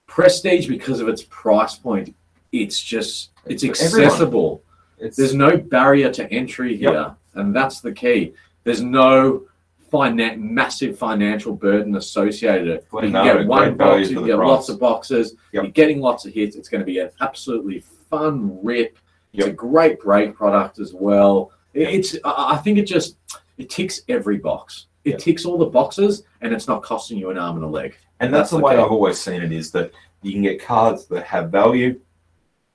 Prestige, 0.06 0.68
because 0.68 1.00
of 1.00 1.08
its 1.08 1.24
price 1.24 1.76
point, 1.76 2.16
it's 2.52 2.80
just 2.80 3.32
it's 3.48 3.64
accessible. 3.64 4.62
It's, 5.00 5.18
There's 5.18 5.34
no 5.34 5.58
barrier 5.58 6.12
to 6.12 6.32
entry 6.32 6.76
Yep. 6.76 7.18
And 7.36 7.56
that's 7.56 7.82
the 7.82 7.92
key. 7.92 8.34
There's 8.64 8.82
no 8.82 9.44
finan- 9.92 10.40
massive 10.40 10.98
financial 10.98 11.54
burden 11.54 11.96
associated 11.96 12.86
with 12.92 13.04
it. 13.04 13.08
You 13.08 13.14
no, 13.14 13.24
get 13.24 13.48
one 13.48 13.76
box, 13.78 14.10
you 14.10 14.20
the 14.22 14.26
get 14.28 14.38
price. 14.38 14.48
lots 14.48 14.70
of 14.70 14.80
boxes, 14.80 15.36
Yep. 15.52 15.64
you're 15.64 15.72
getting 15.72 16.00
lots 16.00 16.26
of 16.26 16.34
hits. 16.34 16.56
It's 16.56 16.70
going 16.70 16.82
to 16.82 16.86
be 16.86 17.00
an 17.00 17.10
absolutely 17.22 17.84
fun 18.10 18.60
rip. 18.64 18.98
It's 19.34 19.46
a 19.46 19.48
Yep. 19.50 19.56
great 19.56 20.00
break 20.00 20.36
product 20.36 20.80
as 20.80 20.94
well. 20.94 21.52
It- 21.74 21.90
It's 21.90 22.18
I 22.24 22.58
think 22.58 22.78
it 22.78 22.84
just 22.86 23.18
it 23.58 23.70
ticks 23.70 24.02
every 24.10 24.38
box. 24.38 24.88
It 25.06 25.12
Yep. 25.12 25.20
ticks 25.20 25.46
all 25.46 25.58
the 25.58 25.66
boxes, 25.66 26.24
and 26.42 26.54
it's 26.54 26.68
not 26.68 26.82
costing 26.82 27.18
you 27.18 27.30
an 27.30 27.38
arm 27.38 27.56
and 27.58 27.66
a 27.66 27.68
leg. 27.68 27.96
And 28.20 28.34
that's, 28.34 28.50
That's 28.50 28.60
the 28.62 28.66
way 28.66 28.74
okay. 28.74 28.82
I've 28.84 28.92
always 28.92 29.20
seen 29.20 29.42
it 29.44 29.52
is 29.52 29.70
that 29.72 29.92
you 30.22 30.32
can 30.32 30.42
get 30.42 30.64
cards 30.64 31.06
that 31.08 31.24
have 31.26 31.52
value. 31.52 32.00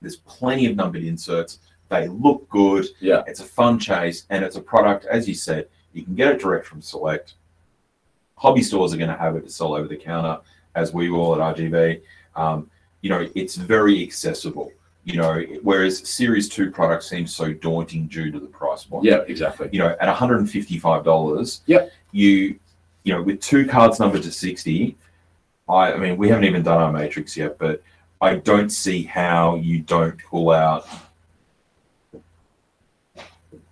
There's 0.01 0.17
plenty 0.17 0.67
of 0.67 0.75
numbered 0.77 1.03
inserts. 1.03 1.59
They 1.89 2.07
look 2.07 2.47
good. 2.49 2.85
Yeah. 2.99 3.23
It's 3.27 3.39
a 3.39 3.45
fun 3.45 3.79
chase 3.79 4.25
and 4.29 4.43
it's 4.45 4.55
a 4.55 4.61
product, 4.61 5.05
as 5.05 5.27
you 5.27 5.33
said, 5.33 5.67
you 5.93 6.03
can 6.03 6.15
get 6.15 6.27
it 6.31 6.39
direct 6.39 6.65
from 6.67 6.81
Select. 6.81 7.33
Hobby 8.37 8.61
stores 8.61 8.93
are 8.93 8.97
going 8.97 9.09
to 9.09 9.17
have 9.17 9.35
it 9.35 9.41
to 9.43 9.49
sell 9.49 9.73
over 9.73 9.87
the 9.87 9.97
counter, 9.97 10.39
as 10.75 10.93
we 10.93 11.09
will 11.09 11.33
at 11.41 11.55
RGB. 11.57 12.01
Um, 12.35 12.69
you 13.01 13.09
know, 13.09 13.27
it's 13.35 13.55
very 13.55 14.01
accessible. 14.03 14.71
You 15.03 15.17
know, 15.17 15.41
whereas 15.63 16.07
Series 16.07 16.47
2 16.47 16.69
products 16.71 17.09
seem 17.09 17.25
so 17.25 17.51
daunting 17.51 18.07
due 18.07 18.29
to 18.31 18.39
the 18.39 18.45
price 18.45 18.83
point 18.83 19.05
Yeah, 19.05 19.21
exactly. 19.27 19.67
you 19.71 19.79
know, 19.79 19.95
at 19.99 20.15
$155, 20.15 21.61
Yep. 21.65 21.91
you, 22.11 22.59
you 23.03 23.13
know, 23.13 23.21
with 23.23 23.41
two 23.41 23.65
cards 23.67 23.99
numbered 23.99 24.21
to 24.23 24.31
60, 24.31 24.95
I, 25.67 25.93
I 25.93 25.97
mean, 25.97 26.17
we 26.17 26.29
haven't 26.29 26.43
even 26.45 26.61
done 26.61 26.79
our 26.79 26.91
matrix 26.91 27.35
yet, 27.35 27.57
but 27.57 27.81
I 28.21 28.35
don't 28.35 28.69
see 28.69 29.03
how 29.03 29.55
you 29.55 29.79
don't 29.79 30.17
pull 30.29 30.51
out 30.51 30.87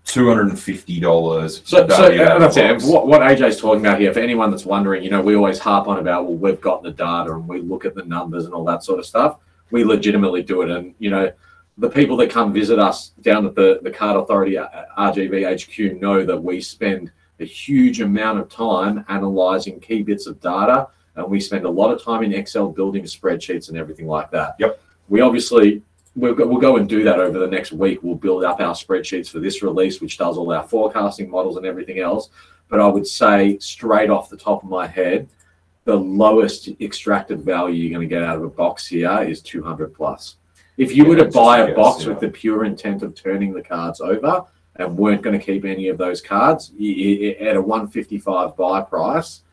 $250. 0.08 1.68
So, 1.68 1.88
so 1.88 2.06
uh, 2.06 2.40
that's 2.40 2.56
it. 2.56 2.82
What, 2.84 3.08
what 3.08 3.22
AJ's 3.22 3.60
talking 3.60 3.82
about 3.82 4.00
here, 4.00 4.14
for 4.14 4.20
anyone 4.20 4.52
that's 4.52 4.66
wondering, 4.66 5.04
you 5.04 5.10
know, 5.10 5.22
we 5.22 5.36
always 5.36 5.60
harp 5.60 5.88
on 5.88 6.00
about, 6.00 6.26
well, 6.26 6.38
we've 6.38 6.62
got 6.62 6.82
the 6.82 6.92
data 6.92 7.34
and 7.34 7.48
we 7.48 7.60
look 7.60 7.84
at 7.84 7.94
the 7.94 8.06
numbers 8.06 8.46
and 8.46 8.54
all 8.54 8.64
that 8.66 8.84
sort 8.84 9.00
of 9.00 9.06
stuff. 9.06 9.38
We 9.70 9.84
legitimately 9.84 10.44
do 10.44 10.62
it. 10.62 10.70
And, 10.70 10.96
you 11.00 11.10
know, 11.10 11.32
the 11.78 11.90
people 11.90 12.16
that 12.18 12.30
come 12.30 12.54
visit 12.54 12.80
us 12.80 13.10
down 13.22 13.46
at 13.46 13.54
the, 13.54 13.80
the 13.84 13.92
Card 13.92 14.16
Authority 14.16 14.58
uh, 14.58 14.68
RGV 14.98 15.94
HQ 15.94 16.02
know 16.02 16.26
that 16.26 16.42
we 16.42 16.62
spend 16.62 17.12
a 17.42 17.46
huge 17.46 18.00
amount 18.00 18.40
of 18.40 18.50
time 18.50 19.04
analyzing 19.10 19.80
key 19.80 20.04
bits 20.04 20.26
of 20.26 20.40
data 20.40 20.88
and 21.18 21.30
we 21.30 21.42
spend 21.42 21.66
a 21.66 21.70
lot 21.70 21.92
of 21.92 22.02
time 22.02 22.24
in 22.24 22.34
Excel 22.34 22.70
building 22.70 23.04
spreadsheets 23.04 23.70
and 23.70 23.78
everything 23.78 24.08
like 24.08 24.32
that. 24.32 24.56
Yep. 24.60 24.82
We 25.10 25.20
obviously 25.20 25.82
we'll 26.18 26.34
go, 26.34 26.46
we'll 26.48 26.60
go 26.60 26.78
and 26.78 26.90
do 26.90 27.04
that 27.04 27.20
over 27.20 27.40
the 27.40 27.48
next 27.48 27.72
week. 27.72 28.00
We'll 28.02 28.16
build 28.16 28.44
up 28.44 28.60
our 28.60 28.74
spreadsheets 28.74 29.30
for 29.30 29.40
this 29.40 29.62
release, 29.62 30.02
which 30.02 30.18
does 30.18 30.38
all 30.38 30.52
our 30.52 30.68
forecasting 30.68 31.30
models 31.30 31.56
and 31.58 31.66
everything 31.66 32.00
else. 32.00 32.30
But 32.68 32.82
I 32.82 32.88
would 32.88 33.08
say, 33.08 33.58
straight 33.60 34.10
off 34.10 34.30
the 34.30 34.36
top 34.36 34.64
of 34.64 34.70
my 34.70 34.88
head, 34.88 35.30
the 35.86 35.96
lowest 35.96 36.68
extracted 36.82 37.42
value 37.42 37.76
you're 37.76 37.98
going 37.98 38.10
to 38.10 38.14
get 38.14 38.24
out 38.24 38.36
of 38.36 38.44
a 38.44 38.50
box 38.50 38.88
here 38.88 39.22
is 39.22 39.42
200 39.42 39.94
plus. 39.94 40.36
If 40.76 40.94
you 40.94 41.04
Yeah, 41.04 41.10
were 41.10 41.16
to 41.18 41.26
buy 41.26 41.60
a 41.60 41.68
guess, 41.68 41.76
box 41.76 42.04
yeah. 42.04 42.10
with 42.10 42.20
the 42.20 42.30
pure 42.30 42.66
intent 42.66 43.04
of 43.04 43.16
turning 43.16 43.54
the 43.54 43.62
cards 43.62 44.02
over 44.02 44.44
and 44.76 44.98
weren't 44.98 45.22
going 45.22 45.40
to 45.40 45.44
keep 45.44 45.64
any 45.64 45.88
of 45.88 45.98
those 45.98 46.22
cards, 46.22 46.72
at 46.72 47.56
a 47.56 47.62
155 47.62 48.58
buy 48.58 48.82
price, 48.82 49.44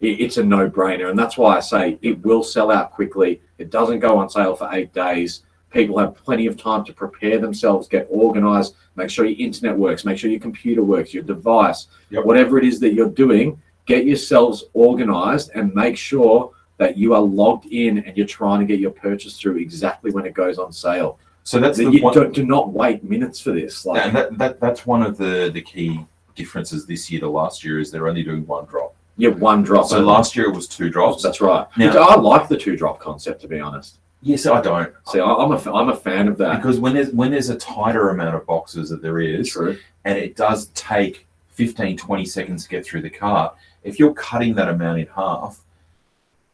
it's 0.00 0.36
a 0.36 0.44
no-brainer. 0.44 1.10
And 1.10 1.18
that's 1.18 1.36
why 1.38 1.56
I 1.56 1.60
say 1.60 1.98
it 2.02 2.22
will 2.22 2.44
sell 2.44 2.70
out 2.70 2.92
quickly. 2.92 3.40
It 3.56 3.70
doesn't 3.70 4.00
go 4.00 4.18
on 4.18 4.28
sale 4.28 4.54
for 4.54 4.68
eight 4.72 4.92
days. 4.92 5.42
People 5.70 5.98
have 5.98 6.14
plenty 6.14 6.46
of 6.46 6.56
time 6.56 6.84
to 6.84 6.92
prepare 6.92 7.38
themselves, 7.38 7.88
get 7.88 8.06
organized, 8.10 8.74
make 8.96 9.10
sure 9.10 9.26
your 9.26 9.38
internet 9.46 9.76
works, 9.76 10.04
make 10.04 10.16
sure 10.18 10.30
your 10.30 10.40
computer 10.40 10.82
works, 10.82 11.12
your 11.12 11.22
device, 11.22 11.88
Yep. 12.10 12.24
whatever 12.24 12.58
it 12.58 12.64
is 12.64 12.80
that 12.80 12.94
you're 12.94 13.10
doing, 13.10 13.60
get 13.84 14.06
yourselves 14.06 14.64
organized 14.72 15.50
and 15.54 15.74
make 15.74 15.96
sure 15.96 16.52
that 16.78 16.96
you 16.96 17.12
are 17.14 17.20
logged 17.20 17.66
in 17.66 17.98
and 17.98 18.16
you're 18.16 18.26
trying 18.26 18.60
to 18.60 18.66
get 18.66 18.78
your 18.80 18.90
purchase 18.92 19.38
through 19.38 19.56
exactly 19.56 20.10
when 20.10 20.24
it 20.24 20.32
goes 20.32 20.58
on 20.58 20.72
sale. 20.72 21.18
So 21.44 21.58
that's 21.58 21.78
the 21.78 21.90
you 21.90 22.02
one, 22.02 22.14
do, 22.14 22.30
do 22.30 22.44
not 22.44 22.70
wait 22.72 23.02
minutes 23.04 23.40
for 23.40 23.52
this. 23.52 23.84
Like, 23.84 24.06
and 24.06 24.14
that, 24.16 24.38
that, 24.38 24.60
that's 24.60 24.86
one 24.86 25.02
of 25.02 25.16
the, 25.18 25.50
the 25.52 25.62
key 25.62 26.04
differences 26.34 26.86
this 26.86 27.10
year 27.10 27.20
to 27.20 27.28
last 27.28 27.64
year 27.64 27.78
is 27.78 27.90
they're 27.90 28.06
only 28.08 28.22
doing 28.22 28.46
one 28.46 28.64
drop. 28.66 28.94
yeah, 29.16 29.30
one 29.30 29.62
drop. 29.62 29.86
So 29.88 29.96
only. 29.96 30.08
last 30.08 30.36
year 30.36 30.46
it 30.46 30.54
was 30.54 30.68
two 30.68 30.88
drops. 30.88 31.22
That's 31.22 31.40
right. 31.40 31.66
Now- 31.76 31.96
I 31.98 32.16
like 32.16 32.48
the 32.48 32.56
two 32.56 32.76
drop 32.76 33.00
concept, 33.00 33.40
to 33.42 33.48
be 33.48 33.58
honest. 33.60 33.98
Yes, 34.20 34.46
I 34.46 34.60
don't. 34.60 34.92
See, 35.06 35.20
I- 35.20 35.32
I'm 35.34 35.52
a, 35.52 35.72
I'm 35.72 35.88
a 35.90 35.96
fan 35.96 36.28
of 36.28 36.36
that. 36.38 36.56
Because 36.56 36.80
when 36.80 36.94
there's 36.94 37.10
when 37.12 37.30
there's 37.30 37.50
a 37.50 37.56
tighter 37.56 38.10
amount 38.10 38.34
of 38.34 38.44
boxes 38.46 38.90
that 38.90 39.00
there 39.02 39.20
is, 39.20 39.50
True. 39.50 39.78
and 40.04 40.18
it 40.18 40.34
does 40.36 40.66
take 40.74 41.26
15, 41.52 41.96
20 41.96 42.24
seconds 42.24 42.64
to 42.64 42.68
get 42.70 42.84
through 42.84 43.02
the 43.02 43.10
cart, 43.10 43.54
if 43.84 43.98
you're 43.98 44.14
cutting 44.14 44.54
that 44.56 44.68
amount 44.68 44.98
in 45.00 45.06
half, 45.14 45.60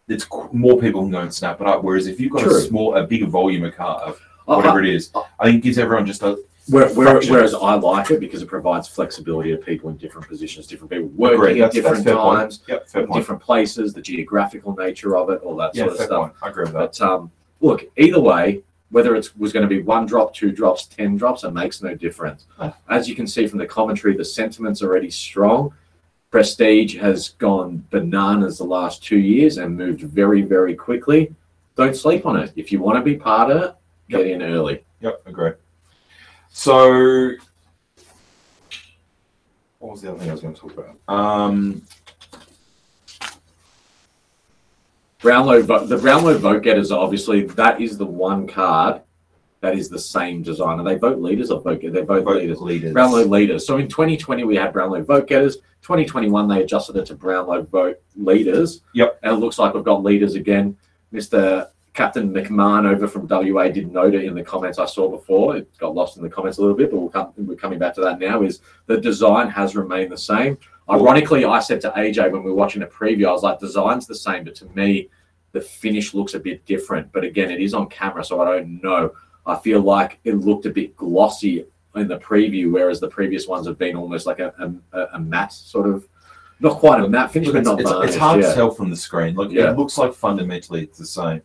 it's 0.09 0.25
qu- 0.25 0.51
more 0.53 0.79
people 0.79 1.01
can 1.03 1.11
go 1.11 1.21
and 1.21 1.33
snap 1.33 1.61
it 1.61 1.67
up. 1.67 1.83
Whereas 1.83 2.07
if 2.07 2.21
you've 2.21 2.33
got 2.33 2.43
True. 2.43 2.57
a 2.59 2.61
small, 2.61 2.97
a 2.97 3.07
bigger 3.07 3.27
volume 3.27 3.65
of 3.65 3.75
cart, 3.75 4.03
of 4.03 4.21
I- 4.47 4.57
whatever 4.57 4.81
it 4.83 4.89
is, 4.89 5.11
I 5.41 5.45
think 5.45 5.57
it 5.57 5.63
gives 5.63 5.79
everyone 5.79 6.05
just 6.05 6.23
a 6.23 6.39
Where, 6.69 6.89
where, 6.95 7.21
whereas 7.23 7.55
I 7.55 7.75
like 7.75 8.11
it 8.11 8.21
because 8.21 8.43
it 8.43 8.47
provides 8.49 8.89
flexibility 8.89 9.51
to 9.53 9.57
people 9.59 9.89
in 9.89 9.97
different 9.97 10.29
positions, 10.29 10.67
different 10.67 10.91
people 10.91 11.09
working 11.17 11.63
at 11.63 11.73
That's- 11.73 11.75
that's 11.75 11.75
different 11.75 12.05
fair 12.05 12.17
point. 12.17 12.39
times, 12.41 12.63
yep, 12.69 12.89
fair 12.89 13.07
point. 13.07 13.19
different 13.21 13.41
places, 13.43 13.95
the 13.95 14.03
geographical 14.03 14.75
nature 14.77 15.17
of 15.17 15.31
it, 15.31 15.41
all 15.43 15.57
that 15.57 15.75
Yeah, 15.75 15.85
sort 15.85 15.93
of 15.93 15.97
fair 15.99 16.07
stuff. 16.09 16.21
point. 16.21 16.33
I 16.43 16.49
agree 16.51 16.65
with 16.65 16.73
that. 16.75 16.99
But 16.99 17.01
um, 17.01 17.31
look, 17.65 17.91
either 17.97 18.21
way, 18.21 18.63
whether 18.91 19.17
it 19.17 19.31
was 19.37 19.53
going 19.53 19.69
to 19.69 19.69
be 19.69 19.83
one 19.83 20.07
drop, 20.07 20.35
two 20.35 20.53
drops, 20.53 20.87
ten 20.87 21.17
drops, 21.17 21.43
it 21.43 21.51
makes 21.51 21.83
no 21.83 21.95
difference. 21.95 22.47
As 22.89 23.09
you 23.09 23.17
can 23.17 23.27
see 23.27 23.47
from 23.47 23.59
the 23.59 23.67
commentary, 23.67 24.17
the 24.17 24.25
sentiment's 24.25 24.83
already 24.83 25.11
strong. 25.11 25.75
Prestige 26.31 26.97
has 26.99 27.31
gone 27.31 27.85
bananas 27.91 28.59
the 28.59 28.65
last 28.65 29.03
two 29.03 29.19
years 29.19 29.57
and 29.57 29.77
moved 29.77 30.03
very, 30.03 30.43
very 30.43 30.75
quickly. 30.75 31.35
Don't 31.77 31.97
sleep 31.97 32.27
on 32.27 32.37
it. 32.37 32.53
If 32.55 32.71
you 32.71 32.81
want 32.81 32.99
to 32.99 33.03
be 33.03 33.17
part 33.17 33.51
of 33.51 33.63
it, 33.63 33.75
get 34.09 34.27
in 34.27 34.43
early. 34.43 34.85
Yep, 35.01 35.23
agree. 35.27 35.53
So, 36.51 37.33
what 39.79 39.93
was 39.93 40.03
the 40.03 40.11
other 40.11 40.19
thing 40.21 40.29
I 40.29 40.33
was 40.33 40.41
going 40.41 40.55
to 40.55 40.61
talk 40.61 40.73
about? 40.73 40.97
Um, 41.09 41.83
Brownlow 45.25 45.63
vote, 45.63 45.89
the 45.89 45.97
Brownlow 45.97 46.37
vote 46.37 46.63
getters, 46.63 46.93
obviously, 46.93 47.47
that 47.47 47.81
is 47.81 47.97
the 47.97 48.05
one 48.05 48.47
card 48.47 49.01
that 49.63 49.75
is 49.75 49.89
the 49.89 49.99
same 49.99 50.43
designer. 50.43 50.85
They 50.85 50.97
vote 50.97 51.19
leaders 51.19 51.51
or 51.51 51.59
vote 51.63 51.81
They 51.81 52.03
vote, 52.03 52.25
vote 52.25 52.37
leaders. 52.37 52.61
leaders. 52.61 52.93
Brownlow 52.93 53.25
leaders. 53.25 53.67
So 53.67 53.79
in 53.79 53.89
2020, 53.89 54.45
we 54.45 54.55
had 54.57 54.75
Brownlow 54.75 55.03
vote 55.03 55.27
getters. 55.27 55.57
2021, 55.81 56.47
they 56.47 56.63
adjusted 56.63 56.97
it 56.97 57.07
to 57.07 57.15
Brownlow 57.15 57.63
vote 57.63 57.97
leaders. 58.15 58.83
Yep. 58.93 59.21
And 59.23 59.33
it 59.33 59.37
looks 59.37 59.59
like 59.59 59.73
we've 59.73 59.83
got 59.83 60.03
leaders 60.03 60.35
again. 60.35 60.77
Mr. 61.15 61.71
Captain 61.95 62.31
McMahon 62.31 62.85
over 62.85 63.09
from 63.09 63.27
WA 63.27 63.69
did 63.69 63.91
note 63.91 64.15
it 64.15 64.25
in 64.25 64.35
the 64.35 64.43
comments 64.43 64.79
I 64.79 64.85
saw 64.85 65.09
before. 65.09 65.57
It 65.57 65.79
got 65.79 65.95
lost 65.95 66.19
in 66.19 66.23
the 66.23 66.29
comments 66.29 66.59
a 66.59 66.61
little 66.61 66.77
bit, 66.77 66.91
but 66.91 66.99
we'll 67.01 67.09
come, 67.09 67.33
we're 67.39 67.57
coming 67.57 67.79
back 67.79 67.95
to 67.95 68.03
that 68.03 68.19
now. 68.19 68.43
Is 68.43 68.61
the 68.85 69.01
design 69.01 69.49
has 69.49 69.75
remained 69.75 70.13
the 70.13 70.19
same. 70.19 70.59
Ironically, 70.91 71.47
I 71.47 71.61
said 71.61 71.81
to 71.83 71.91
AJ 71.93 72.31
when 72.33 72.43
we 72.43 72.51
were 72.51 72.57
watching 72.57 72.81
the 72.81 72.87
preview, 72.87 73.29
I 73.29 73.33
was 73.33 73.43
like, 73.43 73.59
design's 73.59 74.07
the 74.07 74.15
same, 74.15 74.45
but 74.45 74.55
to 74.57 74.67
me, 74.75 75.09
the 75.55 75.61
finish 75.61 76.13
looks 76.13 76.35
a 76.35 76.39
bit 76.39 76.67
different. 76.67 77.11
But 77.13 77.25
again, 77.25 77.51
it 77.51 77.61
is 77.61 77.73
on 77.73 77.89
camera, 77.89 78.23
so 78.25 78.43
I 78.43 78.45
don't 78.45 78.83
know. 78.83 79.13
I 79.47 79.57
feel 79.57 79.81
like 79.81 80.19
it 80.25 80.35
looked 80.35 80.67
a 80.67 80.71
bit 80.71 80.97
glossy 80.97 81.65
in 81.95 82.09
the 82.09 82.19
preview, 82.19 82.73
whereas 82.73 82.99
the 83.01 83.09
previous 83.09 83.47
ones 83.47 83.67
have 83.69 83.79
been 83.79 83.95
almost 83.97 84.27
like 84.27 84.41
a, 84.41 84.53
a, 84.93 85.01
a 85.15 85.19
matte 85.21 85.53
sort 85.53 85.89
of, 85.89 86.07
not 86.61 86.79
quite 86.79 87.01
a 87.01 87.09
matte 87.09 87.31
finish, 87.33 87.49
but 87.51 87.59
it's, 87.59 87.67
not 87.69 87.81
it's, 87.81 87.89
varnished. 87.89 88.15
it's 88.15 88.21
hard 88.21 88.41
yeah. 88.43 88.49
to 88.49 88.55
tell 88.55 88.71
from 88.73 88.91
the 88.91 88.97
screen. 88.97 89.35
Look, 89.37 89.53
Yeah. 89.53 89.71
it 89.71 89.79
looks 89.79 89.97
like 89.97 90.13
fundamentally 90.13 90.83
it's 90.83 90.99
the 90.99 91.07
same, 91.07 91.41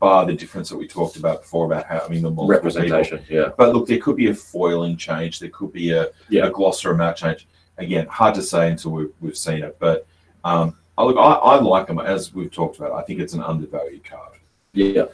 bar 0.00 0.24
the 0.24 0.32
difference 0.34 0.68
that 0.70 0.76
we 0.78 0.88
talked 0.88 1.16
about 1.16 1.42
before 1.42 1.66
about 1.66 1.84
having 1.86 2.22
the 2.22 2.30
multiple 2.30 2.70
people. 2.70 2.82
representation. 2.82 3.22
Yeah, 3.28 3.50
But 3.56 3.74
look, 3.74 3.86
there 3.86 3.98
could 3.98 4.16
be 4.16 4.28
a 4.28 4.34
foiling 4.34 4.96
change. 4.96 5.40
There 5.40 5.50
could 5.50 5.72
be 5.72 5.90
a, 5.90 6.08
Yeah. 6.30 6.46
a 6.46 6.50
gloss 6.50 6.84
or 6.84 6.92
a 6.92 6.96
matte 6.96 7.16
change. 7.18 7.46
Again, 7.78 8.06
hard 8.06 8.34
to 8.36 8.42
say 8.42 8.70
until 8.70 8.92
we've, 8.92 9.12
we've 9.20 9.36
seen 9.36 9.62
it. 9.62 9.76
But 9.78 10.06
um, 10.42 10.68
I 10.68 10.72
look, 11.04 11.16
I, 11.16 11.32
I 11.32 11.60
like 11.60 11.86
them 11.86 11.98
as 11.98 12.32
we've 12.32 12.50
talked 12.50 12.78
about. 12.78 12.92
I 12.92 13.02
think 13.02 13.20
it's 13.20 13.34
an 13.34 13.42
undervalued 13.42 14.04
card. 14.04 14.38
yeah. 14.72 15.06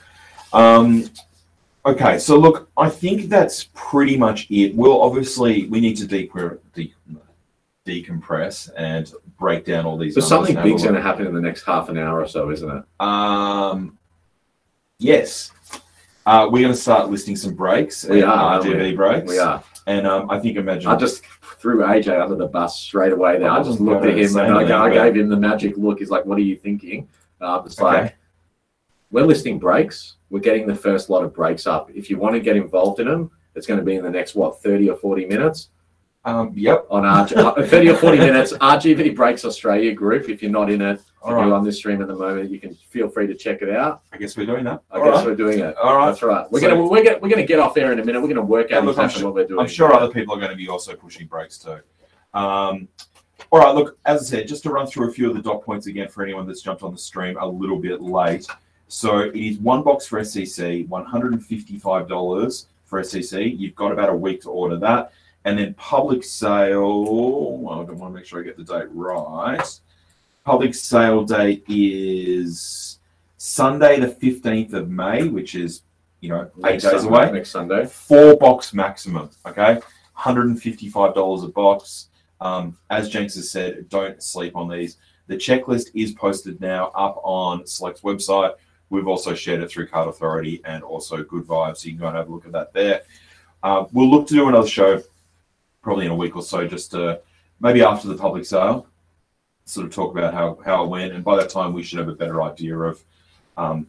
Um, 0.53 1.09
okay, 1.85 2.19
so 2.19 2.39
look, 2.39 2.69
I 2.77 2.89
think 2.89 3.29
that's 3.29 3.65
pretty 3.75 4.17
much 4.17 4.51
it. 4.51 4.75
We'll 4.75 5.01
obviously 5.01 5.67
we 5.67 5.81
need 5.81 5.97
to 5.97 6.07
de- 6.07 6.31
de- 6.75 6.95
decompress 7.87 8.71
and 8.77 9.13
break 9.39 9.65
down 9.65 9.87
all 9.87 9.97
these. 9.97 10.17
Numbers 10.17 10.29
something 10.29 10.57
and 10.57 10.59
have 10.59 10.67
a 10.67 10.71
big's 10.71 10.83
going 10.83 10.95
to 10.95 11.03
happen 11.03 11.27
in 11.27 11.35
the 11.35 11.41
next 11.41 11.65
half 11.65 11.89
an 11.89 11.99
hour 11.99 12.21
or 12.21 12.29
so, 12.29 12.51
isn't 12.51 12.71
it? 12.71 12.85
Um, 13.01 13.99
yes, 14.99 15.51
uh, 16.27 16.49
we're 16.51 16.63
going 16.63 16.75
to 16.75 16.81
start 16.81 17.11
listing 17.11 17.37
some 17.37 17.55
breaks. 17.55 18.05
We 18.05 18.23
and 18.23 18.31
are, 18.31 18.63
we? 18.63 18.95
Breaks. 18.95 19.29
We 19.29 19.39
are. 19.39 19.63
and 19.87 20.07
um, 20.07 20.31
I 20.31 20.39
think 20.39 20.57
imagine. 20.57 20.91
I 20.91 20.97
just 20.97 21.23
threw 21.63 21.79
AJ 21.79 22.21
under 22.21 22.35
the 22.35 22.49
bus 22.49 22.79
straight 22.81 23.13
away 23.13 23.39
there. 23.39 23.49
I 23.49 23.61
I 23.61 23.63
just 23.63 23.81
looked 23.81 24.05
at 24.05 24.19
him 24.19 24.37
and 24.37 24.53
I, 24.73 24.85
I 24.85 24.93
gave 24.93 25.17
him 25.17 25.29
the 25.29 25.37
magic 25.37 25.77
look. 25.77 26.01
He's 26.01 26.11
like, 26.11 26.27
"What 26.27 26.37
are 26.37 26.43
you 26.43 26.57
thinking?" 26.57 27.09
Um, 27.41 27.63
it's 27.65 27.81
Okay. 27.81 28.03
like 28.03 28.17
we're 29.13 29.25
listing 29.25 29.59
breaks. 29.61 30.17
We're 30.29 30.41
getting 30.41 30.67
the 30.67 30.75
first 30.75 31.09
lot 31.09 31.23
of 31.23 31.33
breaks 31.33 31.67
up. 31.67 31.91
If 31.95 32.11
you 32.11 32.19
want 32.19 32.35
to 32.35 32.41
get 32.41 32.57
involved 32.57 32.99
in 33.01 33.07
them, 33.07 33.31
it's 33.55 33.67
going 33.67 33.79
to 33.79 33.85
be 33.87 33.95
in 33.95 34.03
the 34.03 34.11
next 34.11 34.35
what 34.35 34.61
thirty 34.61 34.91
or 34.91 34.97
forty 34.97 35.25
minutes. 35.25 35.69
Um, 36.25 36.53
yep. 36.55 36.87
on 36.89 37.05
our 37.05 37.27
uh, 37.35 37.67
30 37.67 37.91
or 37.91 37.97
40 37.97 38.19
minutes. 38.19 38.53
RGV 38.53 39.17
Breaks 39.17 39.45
Australia 39.45 39.93
group. 39.93 40.29
If 40.29 40.41
you're 40.41 40.53
not 40.53 40.71
in 40.71 40.81
it, 40.81 41.01
All 41.25 41.33
you're 41.33 41.55
on 41.55 41.65
this 41.65 41.77
stream 41.77 42.03
at 42.03 42.09
the 42.09 42.17
moment, 42.17 42.51
you 42.51 42.59
can 42.59 42.75
feel 42.75 43.09
free 43.09 43.27
to 43.29 43.35
check 43.35 43.63
it 43.63 43.71
out. 43.71 44.03
I 44.13 44.17
guess 44.17 44.37
we're 44.37 44.47
doing 44.47 44.65
that. 44.65 44.83
I 44.91 44.99
All 44.99 45.05
guess 45.05 45.17
right. 45.19 45.27
we're 45.27 45.37
doing 45.37 45.61
it. 45.61 45.77
All 45.77 45.97
right. 45.97 46.07
That's 46.07 46.23
right. 46.23 46.51
We're 46.51 46.61
So- 46.61 46.69
gonna 46.71 46.83
we're 46.87 47.05
gonna 47.05 47.19
we're 47.21 47.29
gonna 47.29 47.45
get 47.47 47.61
off 47.61 47.77
air 47.77 47.93
in 47.93 48.01
a 48.01 48.05
minute. 48.05 48.21
We're 48.21 48.29
gonna 48.29 48.43
work 48.43 48.71
Yeah, 48.71 48.79
out 48.79 48.85
look, 48.85 48.99
I'm 48.99 49.05
exactly 49.05 49.21
sure- 49.21 49.29
what 49.31 49.35
we're 49.37 49.47
doing. 49.47 49.61
I'm 49.61 49.69
sure 49.69 49.93
other 49.95 50.13
people 50.13 50.35
are 50.35 50.39
going 50.39 50.51
to 50.51 50.57
be 50.57 50.69
also 50.69 50.95
pushing 50.97 51.27
brakes 51.27 51.59
too. 51.59 51.79
Um, 52.35 52.89
all 53.51 53.61
right, 53.61 53.75
look, 53.75 53.99
as 54.05 54.21
I 54.23 54.25
said, 54.25 54.49
just 54.49 54.63
to 54.65 54.71
run 54.71 54.87
through 54.87 55.11
a 55.11 55.13
few 55.13 55.29
of 55.29 55.37
the 55.37 55.43
dot 55.43 55.63
points 55.63 55.87
again 55.87 56.09
for 56.09 56.23
anyone 56.25 56.47
that's 56.47 56.63
jumped 56.63 56.83
on 56.83 56.93
the 56.93 56.99
stream 56.99 57.37
a 57.39 57.47
little 57.47 57.79
bit 57.79 58.01
late. 58.01 58.47
So 58.89 59.19
it 59.21 59.37
is 59.37 59.59
one 59.59 59.83
box 59.83 60.07
for 60.07 60.19
SCC, 60.21 60.87
$155 60.89 62.67
for 62.85 63.01
SCC. 63.01 63.59
You've 63.59 63.75
got 63.75 63.93
about 63.93 64.09
a 64.11 64.15
week 64.15 64.43
to 64.43 64.51
order 64.51 64.77
that. 64.79 65.13
And 65.45 65.59
then 65.59 65.75
public 65.75 66.23
sale, 66.25 67.59
well, 67.59 67.81
I 67.81 67.83
want 67.83 67.89
to 67.89 68.11
make 68.11 68.25
sure 68.27 68.41
I 68.41 68.45
get 68.45 68.57
the 68.57 68.65
date 68.65 68.89
right. 68.93 69.81
Public 70.45 70.75
sale 70.75 71.25
date 71.25 71.65
is 71.69 72.99
Sunday, 73.37 74.01
the 74.01 74.09
15th 74.09 74.73
of 74.73 74.91
May, 74.91 75.29
which 75.29 75.55
is, 75.55 75.83
you 76.21 76.31
know, 76.31 76.51
eight 76.59 76.83
Next 76.83 76.83
days 76.85 76.93
Sunday- 77.03 77.09
away 77.09 77.33
Next 77.33 77.51
Sunday. 77.51 77.87
four 77.87 78.37
box 78.37 78.75
maximum. 78.75 79.31
Okay, 79.47 79.81
$155 80.19 81.45
a 81.45 81.49
box. 81.49 82.09
Um, 82.41 82.77
as 82.91 83.09
Jenks 83.09 83.37
has 83.37 83.53
said, 83.53 83.89
don't 83.89 84.21
sleep 84.21 84.57
on 84.57 84.69
these. 84.69 84.97
The 85.29 85.37
checklist 85.37 85.91
is 85.95 86.11
posted 86.13 86.61
now 86.61 86.87
up 86.97 87.21
on 87.23 87.65
Select's 87.65 88.01
website. 88.01 88.55
We've 88.91 89.07
also 89.07 89.35
shared 89.35 89.63
it 89.63 89.71
through 89.71 89.87
Card 89.87 90.09
Authority 90.09 90.61
and 90.65 90.83
also 90.83 91.23
Good 91.23 91.45
Vibes, 91.45 91.79
so 91.79 91.87
you 91.87 91.93
can 91.93 92.01
go 92.01 92.09
and 92.09 92.17
have 92.17 92.29
a 92.29 92.33
look 92.33 92.47
at 92.47 92.53
that 92.53 92.73
there. 92.73 93.03
Uh, 93.63 93.85
we'll 93.93 94.11
look 94.11 94.27
to 94.27 94.35
do 94.35 94.49
another 94.49 94.67
show 94.67 95.01
probably 95.83 96.05
in 96.07 96.11
a 96.11 96.17
week 96.17 96.35
or 96.35 96.43
so, 96.43 96.67
just 96.67 96.91
to, 96.91 97.21
maybe 97.61 97.81
after 97.83 98.09
the 98.09 98.17
public 98.17 98.45
sale, 98.45 98.89
sort 99.65 99.87
of 99.87 99.95
talk 99.95 100.11
about 100.17 100.35
how, 100.35 100.59
how 100.65 100.85
it 100.85 100.89
went. 100.89 101.13
And 101.13 101.23
by 101.25 101.37
that 101.37 101.51
time, 101.51 101.73
we 101.73 101.83
should 101.83 101.99
have 101.99 102.09
a 102.09 102.15
better 102.15 102.43
idea 102.43 102.77
of 102.77 103.03
um, 103.57 103.87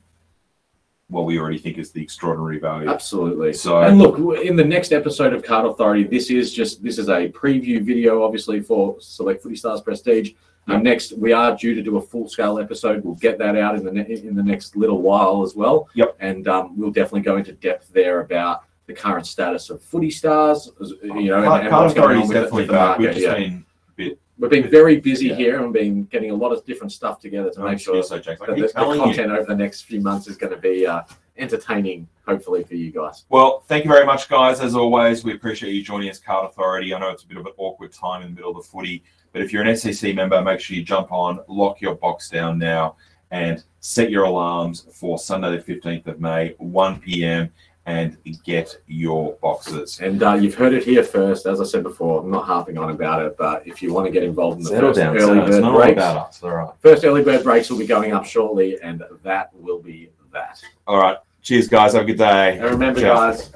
what 1.09 1.25
we 1.25 1.39
already 1.39 1.57
think 1.57 1.77
is 1.77 1.91
the 1.91 2.01
extraordinary 2.01 2.59
value. 2.59 2.89
Absolutely. 2.89 3.53
So- 3.53 3.81
and 3.81 3.97
look, 3.99 4.17
in 4.43 4.55
the 4.55 4.63
next 4.63 4.91
episode 4.91 5.33
of 5.33 5.43
Card 5.43 5.65
Authority, 5.65 6.03
this 6.03 6.29
is 6.29 6.53
just 6.53 6.83
this 6.83 6.97
is 6.97 7.09
a 7.09 7.29
preview 7.29 7.81
video, 7.81 8.23
obviously 8.23 8.62
for 8.62 8.97
Select 8.99 9.41
Footy 9.43 9.55
Stars 9.55 9.81
Prestige. 9.81 10.31
Yeah. 10.67 10.75
Um, 10.75 10.83
next, 10.83 11.12
we 11.17 11.33
are 11.33 11.55
due 11.57 11.75
to 11.75 11.81
do 11.81 11.97
a 11.97 12.01
full 12.01 12.29
scale 12.29 12.57
episode. 12.57 13.03
We'll 13.03 13.15
get 13.15 13.38
that 13.39 13.57
out 13.57 13.75
in 13.75 13.83
the 13.83 13.91
ne- 13.91 14.21
in 14.23 14.33
the 14.33 14.43
next 14.43 14.77
little 14.77 15.01
while 15.01 15.43
as 15.43 15.55
well. 15.55 15.89
Yep. 15.93 16.15
And 16.21 16.47
um, 16.47 16.77
we'll 16.77 16.91
definitely 16.91 17.21
go 17.21 17.36
into 17.36 17.51
depth 17.51 17.91
there 17.91 18.21
about 18.21 18.63
the 18.86 18.93
current 18.93 19.27
status 19.27 19.69
of 19.69 19.81
Footy 19.81 20.09
Stars. 20.09 20.71
You 21.03 21.25
know, 21.25 21.38
and, 21.39 21.45
Card, 21.45 21.62
and 21.62 21.69
Card 21.69 21.83
what's 21.83 21.93
going 21.93 22.17
Authority 22.17 22.21
on 22.21 22.27
with 22.29 22.49
the, 22.49 22.55
with 22.55 22.67
the 22.67 22.73
back. 22.73 22.97
We've 22.97 23.09
just 23.09 23.21
Yeah. 23.21 23.36
been 23.36 23.65
a 23.89 23.91
bit. 23.95 24.19
We've 24.38 24.50
been 24.50 24.69
very 24.69 25.00
busy 25.00 25.28
Yeah. 25.28 25.36
here 25.36 25.63
and 25.63 25.72
been 25.72 26.06
getting 26.06 26.32
a 26.32 26.36
lot 26.36 26.52
of 26.52 26.65
different 26.65 26.91
stuff 26.91 27.19
together 27.19 27.52
to 27.52 27.60
I'm 27.62 27.72
make 27.72 27.80
sure 27.80 28.02
so 28.04 28.17
James. 28.17 28.39
That 28.39 28.56
the, 28.56 28.62
the 28.63 28.67
telling 28.69 29.00
you. 29.00 29.06
content 29.06 29.32
over 29.32 29.46
the 29.46 29.56
next 29.56 29.82
few 29.84 30.02
months 30.02 30.28
is 30.28 30.38
going 30.38 30.54
to 30.54 30.60
be 30.60 30.88
uh, 30.88 31.04
entertaining, 31.38 32.08
hopefully 32.28 32.63
for 32.63 32.76
you 32.76 32.91
guys. 32.91 33.26
Well, 33.30 33.63
thank 33.67 33.86
you 33.86 33.91
very 33.91 34.06
much, 34.06 34.28
guys. 34.30 34.60
As 34.60 34.76
always, 34.76 35.24
we 35.24 35.34
appreciate 35.34 35.72
you 35.74 35.84
joining 35.84 36.10
us, 36.10 36.17
Card 36.19 36.50
Authority. 36.50 36.93
I 36.93 37.00
know 37.00 37.10
it's 37.12 37.24
a 37.24 37.28
bit 37.28 37.38
of 37.38 37.46
an 37.46 37.54
awkward 37.58 37.93
time 37.93 38.24
in 38.24 38.30
the 38.30 38.36
middle 38.36 38.52
of 38.52 38.58
the 38.58 38.69
footy, 38.69 39.04
but 39.34 39.41
if 39.41 39.54
you're 39.54 39.62
an 39.63 39.67
SCC 39.69 40.15
member, 40.15 40.41
make 40.41 40.60
sure 40.60 40.76
you 40.76 40.84
jump 40.84 41.12
on, 41.12 41.39
lock 41.48 41.80
your 41.80 41.96
box 41.96 42.30
down 42.30 42.58
now, 42.58 42.96
and 43.32 43.63
set 43.82 44.10
your 44.10 44.24
alarms 44.26 44.88
for 44.91 45.17
Sunday, 45.19 45.58
the 45.58 45.63
15th 45.74 46.08
of 46.08 46.19
May, 46.19 46.56
1 46.58 47.00
p.m., 47.02 47.52
and 47.86 48.17
get 48.46 48.82
your 48.88 49.34
boxes. 49.41 50.00
And 50.00 50.24
uh, 50.24 50.36
you've 50.36 50.56
heard 50.56 50.74
it 50.74 50.84
here 50.84 51.04
first. 51.04 51.46
As 51.46 51.60
I 51.60 51.65
said 51.65 51.84
before, 51.84 52.22
I'm 52.22 52.32
not 52.32 52.46
harping 52.46 52.78
on 52.78 52.89
about 52.89 53.22
it, 53.26 53.36
but 53.38 53.67
if 53.67 53.82
you 53.82 53.93
want 53.93 54.06
to 54.08 54.12
get 54.12 54.24
involved 54.24 54.60
in 54.60 54.63
the 54.63 54.69
first 54.80 55.00
early 55.00 55.39
bird 55.39 55.74
breaks, 55.74 56.02
us. 56.02 56.43
All 56.43 56.52
right. 56.52 56.69
first 56.80 57.04
early 57.04 57.24
bird 57.24 57.43
breaks 57.43 57.69
will 57.69 57.78
be 57.78 57.88
going 57.88 58.13
up 58.13 58.26
shortly, 58.26 58.80
and 58.82 59.04
that 59.24 59.50
will 59.54 59.80
be 59.80 60.10
that. 60.32 60.62
All 60.88 60.98
right. 60.98 61.17
Cheers, 61.41 61.67
guys. 61.67 61.93
Have 61.93 62.04
a 62.04 62.06
good 62.06 62.17
day. 62.17 62.58
And 62.58 62.69
remember, 62.69 63.02
Ciao. 63.02 63.32
guys, 63.32 63.52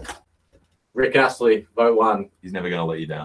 Rick 0.94 1.16
Astley, 1.16 1.68
vote 1.76 1.98
one. 1.98 2.30
He's 2.42 2.52
never 2.52 2.70
going 2.70 2.80
to 2.80 2.86
let 2.86 3.00
you 3.00 3.06
down. 3.06 3.16